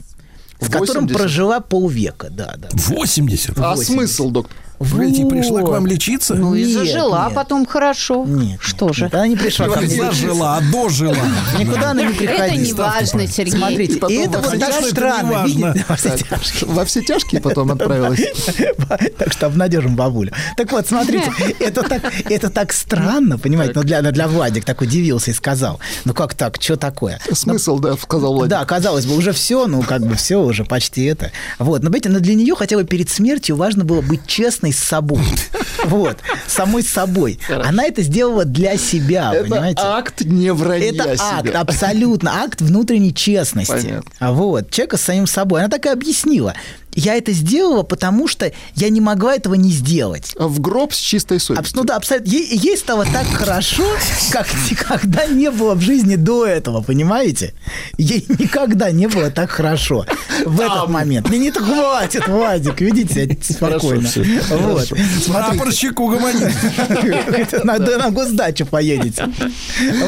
с 0.60 0.66
которым 0.66 1.04
80? 1.04 1.16
прожила 1.16 1.60
полвека, 1.60 2.28
да, 2.30 2.54
да. 2.58 2.68
80. 2.72 3.58
А 3.58 3.70
80. 3.74 3.86
смысл, 3.94 4.30
доктор? 4.30 4.56
Погодите, 4.80 5.26
пришла 5.26 5.60
к 5.60 5.68
вам 5.68 5.86
лечиться? 5.86 6.34
Ну 6.34 6.54
и 6.54 6.64
Нет, 6.64 6.72
зажила, 6.72 7.26
нет. 7.26 7.34
потом 7.34 7.66
хорошо. 7.66 8.24
Нет. 8.26 8.58
Что 8.62 8.86
нет, 8.86 8.94
же? 8.94 9.04
нет, 9.04 9.14
Она 9.14 9.26
не 9.28 9.36
пришла 9.36 9.68
ко 9.68 9.80
Не 9.80 9.86
мне. 9.86 9.96
зажила, 9.96 10.56
а 10.56 10.60
дожила. 10.72 11.16
Никуда 11.58 11.90
она 11.90 12.02
не 12.04 12.14
приходила. 12.14 12.44
Это 12.44 12.56
не 12.56 12.72
важно, 12.72 13.26
Сергей. 13.26 13.58
Смотрите, 13.58 13.96
потом 13.98 14.16
и 14.16 14.20
это 14.20 14.38
вот 14.38 14.54
это 14.54 14.88
странно? 14.88 15.74
Во 16.62 16.84
все 16.86 17.02
тяжкие. 17.02 17.42
Потом 17.42 17.70
отправилась. 17.72 18.20
Так 19.18 19.34
что 19.34 19.46
обнадежим 19.46 19.96
бабулю. 19.96 20.32
Так 20.56 20.72
вот, 20.72 20.88
смотрите, 20.88 21.30
это 21.60 21.82
так, 21.82 22.02
это 22.30 22.48
так 22.48 22.72
странно, 22.72 23.38
понимаете? 23.38 23.74
Но 23.74 23.82
для, 23.82 24.00
для 24.00 24.28
Владик 24.28 24.64
так 24.64 24.80
удивился 24.80 25.30
и 25.30 25.34
сказал, 25.34 25.78
ну 26.06 26.14
как 26.14 26.32
так, 26.32 26.56
что 26.58 26.76
такое? 26.76 27.20
Смысл, 27.32 27.78
да, 27.80 27.96
сказал 27.98 28.32
Владимир. 28.32 28.60
Да, 28.60 28.64
казалось 28.64 29.04
бы, 29.04 29.14
уже 29.14 29.32
все, 29.32 29.66
ну 29.66 29.82
как 29.82 30.06
бы 30.06 30.14
все 30.14 30.36
уже 30.40 30.64
почти 30.64 31.04
это. 31.04 31.32
Вот, 31.58 31.82
но, 31.82 31.90
видите, 31.90 32.08
но 32.08 32.20
для 32.20 32.34
нее 32.34 32.54
хотя 32.56 32.76
бы 32.76 32.84
перед 32.84 33.10
смертью 33.10 33.56
важно 33.56 33.84
было 33.84 34.00
быть 34.00 34.26
честной 34.26 34.69
с 34.72 34.78
собой. 34.78 35.22
Вот, 35.86 36.18
самой 36.46 36.82
собой. 36.82 37.38
Она 37.48 37.84
это 37.86 38.02
сделала 38.02 38.44
для 38.44 38.76
себя, 38.76 39.32
понимаете? 39.32 39.80
акт 39.82 40.20
не 40.20 40.52
вранья 40.52 40.92
Это 40.92 41.16
акт, 41.18 41.54
абсолютно, 41.54 42.42
акт 42.42 42.60
внутренней 42.60 43.14
честности. 43.14 44.02
Вот, 44.20 44.70
человека 44.70 44.98
с 44.98 45.00
самим 45.00 45.26
собой. 45.26 45.60
Она 45.60 45.70
так 45.70 45.86
и 45.86 45.88
объяснила. 45.88 46.54
Я 46.94 47.14
это 47.14 47.32
сделала, 47.32 47.82
потому 47.82 48.26
что 48.26 48.52
я 48.74 48.88
не 48.88 49.00
могла 49.00 49.34
этого 49.36 49.54
не 49.54 49.70
сделать. 49.70 50.32
В 50.36 50.60
гроб 50.60 50.92
с 50.92 50.98
чистой 50.98 51.36
Абс- 51.36 51.46
совестью. 51.46 51.78
Ну 51.78 51.84
да, 51.84 51.96
абсолютно. 51.96 52.30
Ей, 52.30 52.56
ей 52.56 52.76
стало 52.76 53.06
так 53.06 53.26
хорошо, 53.26 53.84
как 54.32 54.46
никогда 54.70 55.26
не 55.26 55.50
было 55.50 55.74
в 55.74 55.80
жизни 55.80 56.16
до 56.16 56.46
этого, 56.46 56.82
понимаете? 56.82 57.54
Ей 57.96 58.24
никогда 58.38 58.90
не 58.90 59.06
было 59.06 59.30
так 59.30 59.50
хорошо 59.50 60.04
в 60.44 60.60
этот 60.60 60.88
момент. 60.88 61.30
Не, 61.30 61.38
не 61.38 61.50
так 61.52 61.64
хватит, 61.64 62.26
Владик, 62.26 62.80
ведите 62.80 63.38
себя 63.42 63.78
спокойно. 63.78 64.08
всё, 64.08 64.24
Вот. 64.50 64.86
Смотрите, 64.88 65.30
Прапорщик 65.32 66.00
угомонись. 66.00 66.54
на, 67.64 67.78
на 67.78 68.10
госдачу 68.10 68.66
поедете. 68.66 69.28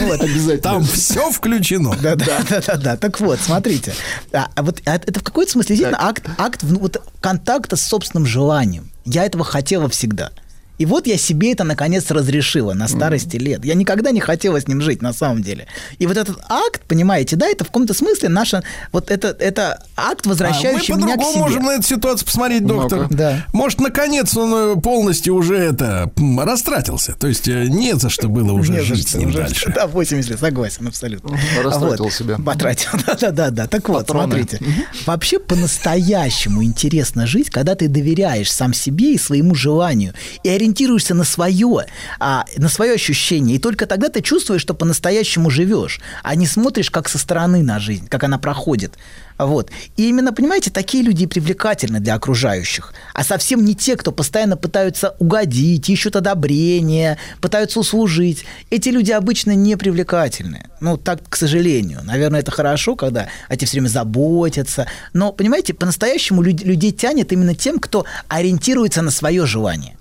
Вот. 0.06 0.20
Обязательно. 0.20 0.58
Там 0.58 0.84
все 0.84 1.30
включено. 1.30 1.94
Да, 2.02 2.16
да, 2.16 2.40
да, 2.48 2.60
да, 2.66 2.76
да. 2.76 2.96
Так 2.96 3.20
вот, 3.20 3.38
смотрите. 3.40 3.94
А, 4.32 4.50
а 4.54 4.62
вот 4.62 4.80
а 4.84 4.96
это 4.96 5.20
в 5.20 5.22
какой-то 5.22 5.52
смысле 5.52 5.76
действительно 5.76 6.08
акт, 6.08 6.24
акт 6.38 6.60
ну, 6.71 6.71
вот, 6.78 7.02
контакта 7.20 7.76
с 7.76 7.82
собственным 7.82 8.26
желанием. 8.26 8.90
Я 9.04 9.24
этого 9.24 9.44
хотела 9.44 9.88
всегда. 9.88 10.30
И 10.78 10.86
вот 10.86 11.06
я 11.06 11.16
себе 11.16 11.52
это 11.52 11.64
наконец 11.64 12.10
разрешила 12.10 12.72
на 12.72 12.88
старости 12.88 13.36
лет. 13.36 13.64
Я 13.64 13.74
никогда 13.74 14.10
не 14.10 14.20
хотела 14.20 14.60
с 14.60 14.66
ним 14.66 14.80
жить, 14.80 15.02
на 15.02 15.12
самом 15.12 15.42
деле. 15.42 15.66
И 15.98 16.06
вот 16.06 16.16
этот 16.16 16.38
акт, 16.48 16.82
понимаете, 16.88 17.36
да, 17.36 17.46
это 17.46 17.64
в 17.64 17.68
каком-то 17.68 17.94
смысле 17.94 18.28
наша, 18.30 18.62
вот 18.90 19.10
это, 19.10 19.28
это 19.38 19.82
акт, 19.96 20.26
А 20.26 20.30
возвращающий 20.30 20.94
мы 20.94 21.02
меня 21.02 21.14
к 21.14 21.18
по-другому 21.18 21.32
себе. 21.32 21.40
можем 21.40 21.62
на 21.64 21.70
эту 21.74 21.82
ситуацию 21.84 22.26
посмотреть, 22.26 22.66
доктор. 22.66 23.02
Ну-ка. 23.02 23.14
Да. 23.14 23.46
Может, 23.52 23.80
наконец 23.80 24.36
он 24.36 24.54
э, 24.54 24.80
полностью 24.80 25.34
уже 25.34 25.56
это 25.56 26.10
растратился. 26.38 27.14
То 27.14 27.26
есть 27.28 27.46
э, 27.48 27.66
не 27.68 27.94
за 27.96 28.10
что 28.10 28.28
было 28.28 28.52
уже 28.52 28.72
Не 28.72 28.80
жить 28.80 29.08
что, 29.08 29.18
с 29.18 29.20
ним 29.20 29.28
уже 29.28 29.38
дальше. 29.38 29.72
Да, 29.74 29.86
80 29.86 30.30
лет, 30.30 30.40
согласен, 30.40 30.88
абсолютно. 30.88 31.38
Растратил 31.62 32.04
Вот. 32.04 32.12
себя. 32.12 32.38
Потратил, 32.38 32.90
да-да-да. 33.20 33.66
Так 33.66 33.88
вот, 33.88 34.08
смотрите. 34.08 34.58
Вообще 35.06 35.38
по-настоящему 35.38 36.62
интересно 36.64 37.26
жить, 37.26 37.50
когда 37.50 37.74
ты 37.74 37.88
доверяешь 37.88 38.50
сам 38.50 38.72
себе 38.74 39.14
и 39.14 39.18
своему 39.18 39.54
желанию, 39.54 40.14
и 40.42 40.48
ориентируешься 40.62 41.14
на 41.14 41.24
свое, 41.24 41.86
а, 42.20 42.44
на 42.56 42.68
свое 42.68 42.94
ощущение. 42.94 43.56
И 43.56 43.58
только 43.58 43.86
тогда 43.86 44.08
ты 44.08 44.22
чувствуешь, 44.22 44.62
что 44.62 44.74
по-настоящему 44.74 45.50
живешь, 45.50 46.00
а 46.22 46.34
не 46.36 46.46
смотришь 46.46 46.90
как 46.90 47.08
со 47.08 47.18
стороны 47.18 47.62
на 47.62 47.80
жизнь, 47.80 48.06
как 48.08 48.24
она 48.24 48.38
проходит. 48.38 48.94
Вот. 49.38 49.70
И 49.96 50.08
именно, 50.08 50.32
понимаете, 50.32 50.70
такие 50.70 51.02
люди 51.02 51.26
привлекательны 51.26 52.00
для 52.00 52.14
окружающих, 52.14 52.94
а 53.12 53.24
совсем 53.24 53.64
не 53.64 53.74
те, 53.74 53.96
кто 53.96 54.12
постоянно 54.12 54.56
пытаются 54.56 55.16
угодить, 55.18 55.88
ищут 55.88 56.16
одобрения, 56.16 57.18
пытаются 57.40 57.80
услужить. 57.80 58.44
Эти 58.70 58.90
люди 58.90 59.10
обычно 59.10 59.52
не 59.52 59.76
привлекательны. 59.76 60.70
Ну, 60.80 60.96
так, 60.96 61.28
к 61.28 61.36
сожалению. 61.36 62.00
Наверное, 62.04 62.40
это 62.40 62.52
хорошо, 62.52 62.94
когда 62.94 63.28
тебе 63.50 63.66
все 63.66 63.78
время 63.78 63.88
заботятся. 63.88 64.86
Но, 65.12 65.32
понимаете, 65.32 65.74
по-настоящему 65.74 66.42
люд- 66.42 66.62
людей 66.62 66.92
тянет 66.92 67.32
именно 67.32 67.54
тем, 67.54 67.78
кто 67.78 68.04
ориентируется 68.28 69.02
на 69.02 69.10
свое 69.10 69.46
желание 69.46 69.96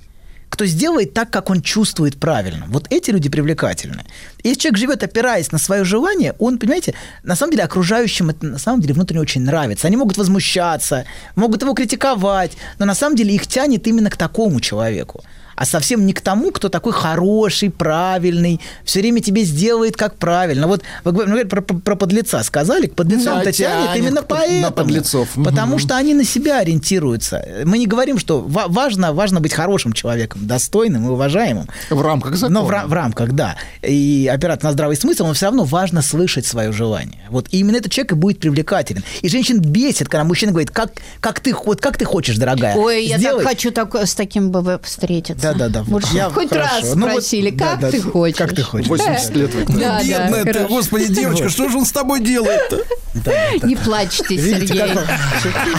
кто 0.52 0.66
сделает 0.66 1.14
так, 1.14 1.32
как 1.32 1.50
он 1.50 1.62
чувствует 1.62 2.20
правильно. 2.20 2.66
Вот 2.68 2.86
эти 2.90 3.10
люди 3.10 3.30
привлекательны. 3.30 4.04
Если 4.44 4.60
человек 4.60 4.80
живет, 4.80 5.04
опираясь 5.04 5.52
на 5.54 5.58
свое 5.58 5.86
желание, 5.86 6.36
он, 6.40 6.58
понимаете, 6.58 6.94
на 7.24 7.38
самом 7.38 7.52
деле 7.52 7.64
окружающим 7.64 8.32
это 8.32 8.46
на 8.46 8.60
самом 8.60 8.82
деле 8.82 8.94
внутренне 8.94 9.22
очень 9.22 9.42
нравится. 9.42 9.88
Они 9.88 9.96
могут 9.96 10.18
возмущаться, 10.18 11.06
могут 11.36 11.62
его 11.62 11.74
критиковать, 11.74 12.58
но 12.80 12.86
на 12.86 12.96
самом 12.96 13.16
деле 13.16 13.34
их 13.34 13.48
тянет 13.48 13.88
именно 13.88 14.10
к 14.10 14.18
такому 14.18 14.60
человеку. 14.60 15.24
А 15.62 15.66
совсем 15.66 16.08
не 16.08 16.14
к 16.14 16.22
тому, 16.22 16.50
кто 16.52 16.70
такой 16.70 16.92
хороший, 16.92 17.70
правильный, 17.70 18.60
все 18.84 19.00
время 19.02 19.22
тебе 19.22 19.44
сделает 19.44 19.96
как 19.96 20.16
правильно. 20.16 20.66
Вот 20.66 20.82
вы 21.04 21.12
говорите, 21.12 21.36
ну, 21.44 21.48
про, 21.48 21.62
про- 21.62 21.78
про 21.78 21.96
подлеца 21.96 22.42
сказали, 22.42 22.88
к 22.88 22.96
подлецам-то 22.96 23.46
Да, 23.46 23.52
тянет 23.52 23.86
тянет 23.92 23.98
именно 23.98 24.22
под- 24.24 24.30
на 24.30 24.36
поэтому. 24.48 24.72
подлецов. 24.72 25.30
Потому 25.36 25.74
Мгм. 25.76 25.80
что 25.80 25.96
они 25.98 26.16
на 26.16 26.24
себя 26.24 26.58
ориентируются. 26.62 27.46
Мы 27.66 27.78
не 27.78 27.86
говорим, 27.86 28.18
что 28.18 28.42
ва- 28.42 28.66
важно, 28.70 29.14
важно 29.14 29.40
быть 29.40 29.54
хорошим 29.54 29.94
человеком, 29.94 30.48
достойным 30.48 31.06
и 31.06 31.10
уважаемым. 31.10 31.68
В 31.92 32.02
рамках 32.02 32.36
закона. 32.38 32.62
Но 32.62 32.66
в, 32.66 32.72
ра- 32.72 32.88
в 32.88 32.94
рамках, 32.94 33.34
да. 33.34 33.56
И 33.84 34.28
опираться 34.34 34.66
на 34.66 34.72
здравый 34.72 34.96
смысл, 34.96 35.28
но 35.28 35.34
все 35.34 35.46
равно 35.46 35.64
важно 35.64 36.02
слышать 36.02 36.48
свое 36.48 36.72
желание. 36.72 37.20
Вот 37.30 37.48
и 37.52 37.60
именно 37.60 37.78
этот 37.78 37.92
человек 37.92 38.14
и 38.14 38.16
будет 38.16 38.40
привлекателен. 38.40 39.04
И 39.22 39.30
женщин 39.30 39.60
бесит, 39.62 40.10
когда 40.10 40.24
мужчина 40.24 40.54
говорит, 40.54 40.72
как, 40.72 40.92
как, 41.20 41.40
ты, 41.40 41.54
вот 41.54 41.82
как 41.82 41.98
ты 41.98 42.06
хочешь, 42.06 42.38
дорогая. 42.38 42.76
Ой, 42.76 43.06
я 43.06 43.20
сделай». 43.20 43.44
так 43.44 43.48
хочу 43.54 43.70
так, 43.72 43.94
с 43.96 44.16
таким 44.16 44.50
БВ 44.50 44.82
встретиться. 44.84 45.51
Да-да-да. 45.54 45.84
Вот 45.84 46.04
Я- 46.14 46.30
хоть 46.30 46.50
хорошо. 46.50 46.70
раз 46.82 46.96
Ну 46.96 47.02
вот, 47.08 47.12
спросили, 47.12 47.50
как 47.52 47.80
да-да, 47.80 47.92
ты 47.92 48.02
хочешь? 48.02 48.38
Как 48.38 48.54
ты 48.56 48.62
хочешь. 48.64 48.88
80 48.88 49.36
лет. 49.36 49.52
Да, 49.68 49.74
да, 49.76 50.04
Бедная 50.04 50.44
ты, 50.44 50.54
хорошо. 50.54 50.68
господи, 50.76 51.08
девочка, 51.14 51.50
что 51.50 51.70
же 51.70 51.78
он 51.78 51.86
с 51.86 51.92
тобой 51.92 52.22
делает-то? 52.22 52.82
Не 53.68 53.76
плачьте, 53.76 54.36
Видите, 54.36 54.68
Сергей. 54.68 54.94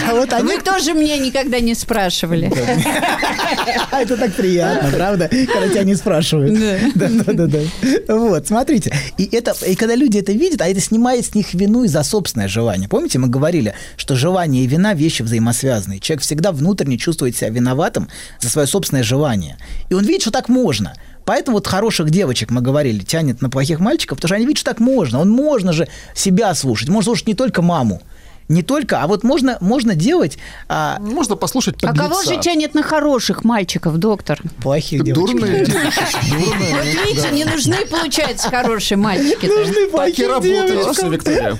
А 0.09 0.13
вот 0.13 0.31
они 0.33 0.43
Вы 0.55 0.61
тоже 0.61 0.93
меня 0.93 1.17
никогда 1.17 1.59
не 1.59 1.73
спрашивали. 1.75 2.51
Это 3.91 4.17
так 4.17 4.33
приятно, 4.33 4.89
правда? 4.91 5.27
Когда 5.29 5.67
тебя 5.69 5.83
не 5.83 5.95
спрашивают. 5.95 6.53
Да, 6.95 7.07
да, 7.09 7.33
да, 7.33 7.47
да. 7.47 8.15
Вот, 8.15 8.47
смотрите. 8.47 8.93
И, 9.17 9.29
это, 9.31 9.55
и 9.65 9.75
когда 9.75 9.95
люди 9.95 10.17
это 10.17 10.31
видят, 10.31 10.61
а 10.61 10.67
это 10.67 10.79
снимает 10.79 11.25
с 11.25 11.35
них 11.35 11.53
вину 11.53 11.83
и 11.83 11.87
за 11.87 12.03
собственное 12.03 12.47
желание. 12.47 12.87
Помните, 12.89 13.19
мы 13.19 13.27
говорили, 13.27 13.73
что 13.97 14.15
желание 14.15 14.63
и 14.63 14.67
вина– 14.67 14.93
вещи 14.95 15.21
взаимосвязанные. 15.21 15.99
Человек 15.99 16.23
всегда 16.23 16.51
внутренне 16.51 16.97
чувствует 16.97 17.35
себя 17.35 17.49
виноватым 17.49 18.09
за 18.39 18.49
свое 18.49 18.67
собственное 18.67 19.03
желание. 19.03 19.52
И 19.89 19.93
он 19.93 20.03
видит, 20.03 20.21
что 20.21 20.31
так 20.31 20.49
можно. 20.49 20.93
Поэтому 21.25 21.57
вот 21.57 21.67
хороших 21.67 22.09
девочек, 22.09 22.51
мы 22.51 22.61
говорили, 22.61 22.99
тянет 22.99 23.41
на 23.41 23.49
плохих 23.49 23.79
мальчиков, 23.79 24.17
потому 24.17 24.29
что 24.29 24.35
они 24.35 24.45
видят, 24.45 24.59
что 24.59 24.71
так 24.71 24.79
можно. 24.79 25.19
Он 25.19 25.29
можно 25.29 25.71
же 25.71 25.87
себя 26.13 26.53
слушать. 26.53 26.89
Можно 26.89 27.05
слушать 27.05 27.27
не 27.27 27.33
только 27.33 27.61
маму. 27.61 28.01
Не 28.49 28.61
только, 28.63 29.01
а 29.01 29.07
вот 29.07 29.23
можно, 29.23 29.57
можно 29.61 29.95
делать 29.95 30.37
а, 30.67 30.99
Можно 30.99 31.35
послушать 31.35 31.75
А 31.83 31.87
подлеца. 31.87 32.09
кого 32.09 32.23
же 32.23 32.39
тянет 32.41 32.73
на 32.73 32.83
хороших 32.83 33.43
мальчиков, 33.43 33.97
доктор? 33.97 34.39
плохих 34.61 35.03
девочек. 35.03 35.37
Дурные 35.39 35.65
Вот 35.65 36.85
видите, 36.85 37.29
не 37.31 37.45
нужны, 37.45 37.85
получается, 37.85 38.49
хорошие 38.49 38.97
мальчики. 38.97 39.45
Нужны 39.45 39.87
плохие 39.89 40.27
девочки. 40.41 41.53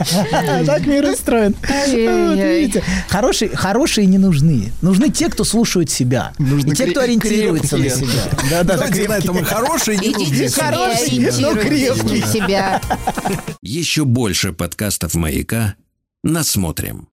Так 0.65 0.85
мир 0.85 1.09
устроен. 1.09 1.55
Хорошие, 3.07 3.55
хорошие 3.55 4.07
не 4.07 4.17
нужны. 4.17 4.71
Нужны 4.81 5.09
те, 5.09 5.29
кто 5.29 5.43
слушают 5.43 5.89
себя. 5.89 6.33
И 6.39 6.71
те, 6.71 6.87
кто 6.87 7.01
ориентируется 7.01 7.77
на 7.77 7.83
крепкие. 7.83 8.07
себя. 8.07 8.23
Да, 8.49 8.63
да, 8.63 8.77
да, 8.77 9.43
хорошие, 9.43 9.97
не 9.97 10.11
Идите 10.11 10.19
нужны. 10.19 10.49
себе, 10.49 10.63
Хороший, 10.63 11.41
но 11.41 11.51
на 11.51 12.27
себя. 12.27 12.81
Еще 13.61 14.03
больше 14.05 14.53
подкастов 14.53 15.15
«Маяка» 15.15 15.75
насмотрим. 16.23 17.07